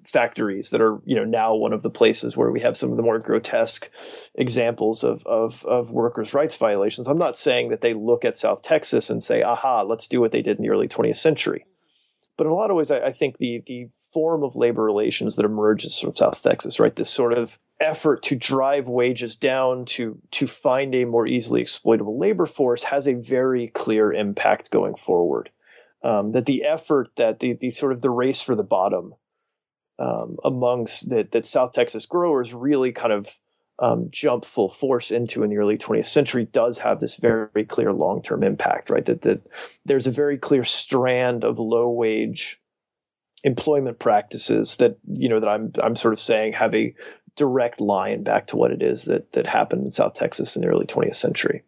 factories 0.05 0.71
that 0.71 0.81
are 0.81 1.01
you 1.05 1.17
know 1.17 1.25
now 1.25 1.55
one 1.55 1.73
of 1.73 1.83
the 1.83 1.91
places 1.91 2.37
where 2.37 2.51
we 2.51 2.61
have 2.61 2.77
some 2.77 2.91
of 2.91 2.97
the 2.97 3.03
more 3.03 3.19
grotesque 3.19 3.91
examples 4.35 5.03
of 5.05 5.25
of, 5.27 5.65
of 5.65 5.93
workers' 5.93 6.35
rights 6.35 6.57
violations. 6.57 7.07
I'm 7.07 7.19
not 7.19 7.37
saying 7.37 7.71
that 7.71 7.81
they 7.81 7.95
look 7.95 8.25
at 8.25 8.37
South 8.37 8.63
Texas 8.63 9.11
and 9.11 9.23
say, 9.23 9.43
"Aha, 9.43 9.83
let's 9.83 10.09
do 10.09 10.21
what 10.21 10.33
they 10.33 10.43
did 10.43 10.57
in 10.59 10.63
the 10.63 10.71
early 10.71 10.89
20th 10.89 11.17
century." 11.17 11.67
But 12.37 12.47
in 12.47 12.53
a 12.53 12.57
lot 12.57 12.71
of 12.71 12.77
ways, 12.77 12.91
I, 12.91 13.07
I 13.07 13.11
think 13.11 13.39
the 13.39 13.63
the 13.67 13.89
form 14.13 14.43
of 14.43 14.57
labor 14.57 14.83
relations 14.83 15.37
that 15.37 15.45
emerges 15.45 15.99
from 15.99 16.15
South 16.15 16.43
Texas, 16.43 16.81
right, 16.81 16.95
this 16.95 17.11
sort 17.11 17.33
of 17.33 17.59
effort 17.81 18.23
to 18.23 18.37
drive 18.37 18.89
wages 18.89 19.37
down 19.37 19.85
to 19.85 20.21
to 20.33 20.47
find 20.47 20.95
a 20.95 21.05
more 21.05 21.27
easily 21.27 21.61
exploitable 21.61 22.19
labor 22.19 22.47
force 22.47 22.85
has 22.85 23.07
a 23.07 23.15
very 23.15 23.69
clear 23.69 24.13
impact 24.13 24.71
going 24.71 24.97
forward. 24.97 25.51
Um, 26.03 26.33
that 26.33 26.47
the 26.47 26.65
effort 26.65 27.11
that 27.17 27.41
the 27.41 27.55
the 27.55 27.71
sort 27.71 27.93
of 27.93 28.03
the 28.03 28.11
race 28.11 28.43
for 28.43 28.55
the 28.55 28.65
bottom 28.65 29.15
um, 29.99 30.37
amongst 30.45 31.11
that 31.11 31.33
that 31.33 31.47
South 31.47 31.73
Texas 31.73 32.07
growers 32.07 32.55
really 32.55 32.93
kind 32.93 33.13
of 33.13 33.39
um, 33.79 34.09
jump 34.11 34.45
full 34.45 34.69
force 34.69 35.11
into 35.11 35.43
in 35.43 35.51
the 35.51 35.57
early 35.57 35.77
20th 35.77 36.07
century 36.07 36.45
does 36.45 36.79
have 36.79 37.01
this 37.01 37.17
very 37.17 37.65
clear 37.65 37.93
long-term 37.93 38.45
impact, 38.45 38.89
right? 38.91 39.05
That, 39.05 39.23
that 39.23 39.43
there's 39.85 40.07
a 40.07 40.13
very 40.13 40.39
clear 40.39 40.63
strand 40.63 41.45
of 41.45 41.59
low 41.59 41.91
wage 41.91 42.61
employment 43.43 43.99
practices 43.99 44.77
that, 44.77 44.99
you 45.07 45.29
know, 45.29 45.41
that 45.41 45.49
I'm, 45.49 45.73
I'm 45.83 45.97
sort 45.97 46.15
of 46.15 46.21
saying 46.21 46.53
have 46.55 46.75
a 46.75 46.95
direct 47.37 47.81
line 47.81 48.23
back 48.23 48.47
to 48.49 48.57
what 48.57 48.71
it 48.71 48.81
is 48.81 49.07
that, 49.07 49.33
that 49.33 49.47
happened 49.47 49.85
in 49.85 49.91
South 49.91 50.15
Texas 50.15 50.55
in 50.55 50.63
the 50.63 50.69
early 50.69 50.87
20th 50.87 51.17
century. 51.17 51.63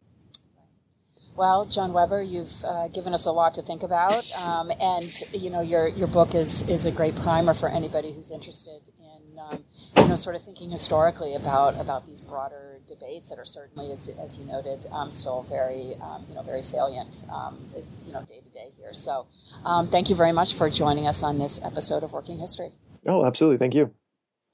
Well, 1.36 1.66
John 1.66 1.92
Weber, 1.92 2.22
you've 2.22 2.64
uh, 2.64 2.88
given 2.88 3.12
us 3.12 3.26
a 3.26 3.32
lot 3.32 3.54
to 3.54 3.62
think 3.62 3.82
about, 3.82 4.12
um, 4.48 4.70
and 4.80 5.04
you 5.32 5.50
know 5.50 5.60
your 5.60 5.88
your 5.88 6.08
book 6.08 6.34
is 6.34 6.66
is 6.68 6.86
a 6.86 6.90
great 6.90 7.14
primer 7.16 7.52
for 7.52 7.68
anybody 7.68 8.12
who's 8.12 8.30
interested 8.30 8.80
in 8.98 9.38
um, 9.38 9.64
you 9.96 10.08
know, 10.08 10.16
sort 10.16 10.36
of 10.36 10.42
thinking 10.42 10.70
historically 10.70 11.34
about 11.34 11.78
about 11.80 12.06
these 12.06 12.20
broader 12.20 12.78
debates 12.86 13.28
that 13.30 13.38
are 13.38 13.44
certainly, 13.44 13.92
as, 13.92 14.08
as 14.20 14.38
you 14.38 14.44
noted, 14.44 14.86
um, 14.92 15.10
still 15.10 15.42
very 15.42 15.94
um, 16.00 16.24
you 16.28 16.34
know 16.34 16.42
very 16.42 16.62
salient, 16.62 17.24
um, 17.32 17.58
you 18.06 18.12
know, 18.12 18.22
day 18.22 18.40
to 18.40 18.50
day 18.50 18.72
here. 18.76 18.92
So, 18.92 19.26
um, 19.64 19.88
thank 19.88 20.08
you 20.08 20.16
very 20.16 20.32
much 20.32 20.54
for 20.54 20.70
joining 20.70 21.06
us 21.06 21.22
on 21.22 21.38
this 21.38 21.62
episode 21.62 22.02
of 22.02 22.12
Working 22.12 22.38
History. 22.38 22.72
Oh, 23.06 23.24
absolutely. 23.24 23.58
Thank 23.58 23.74
you. 23.74 23.92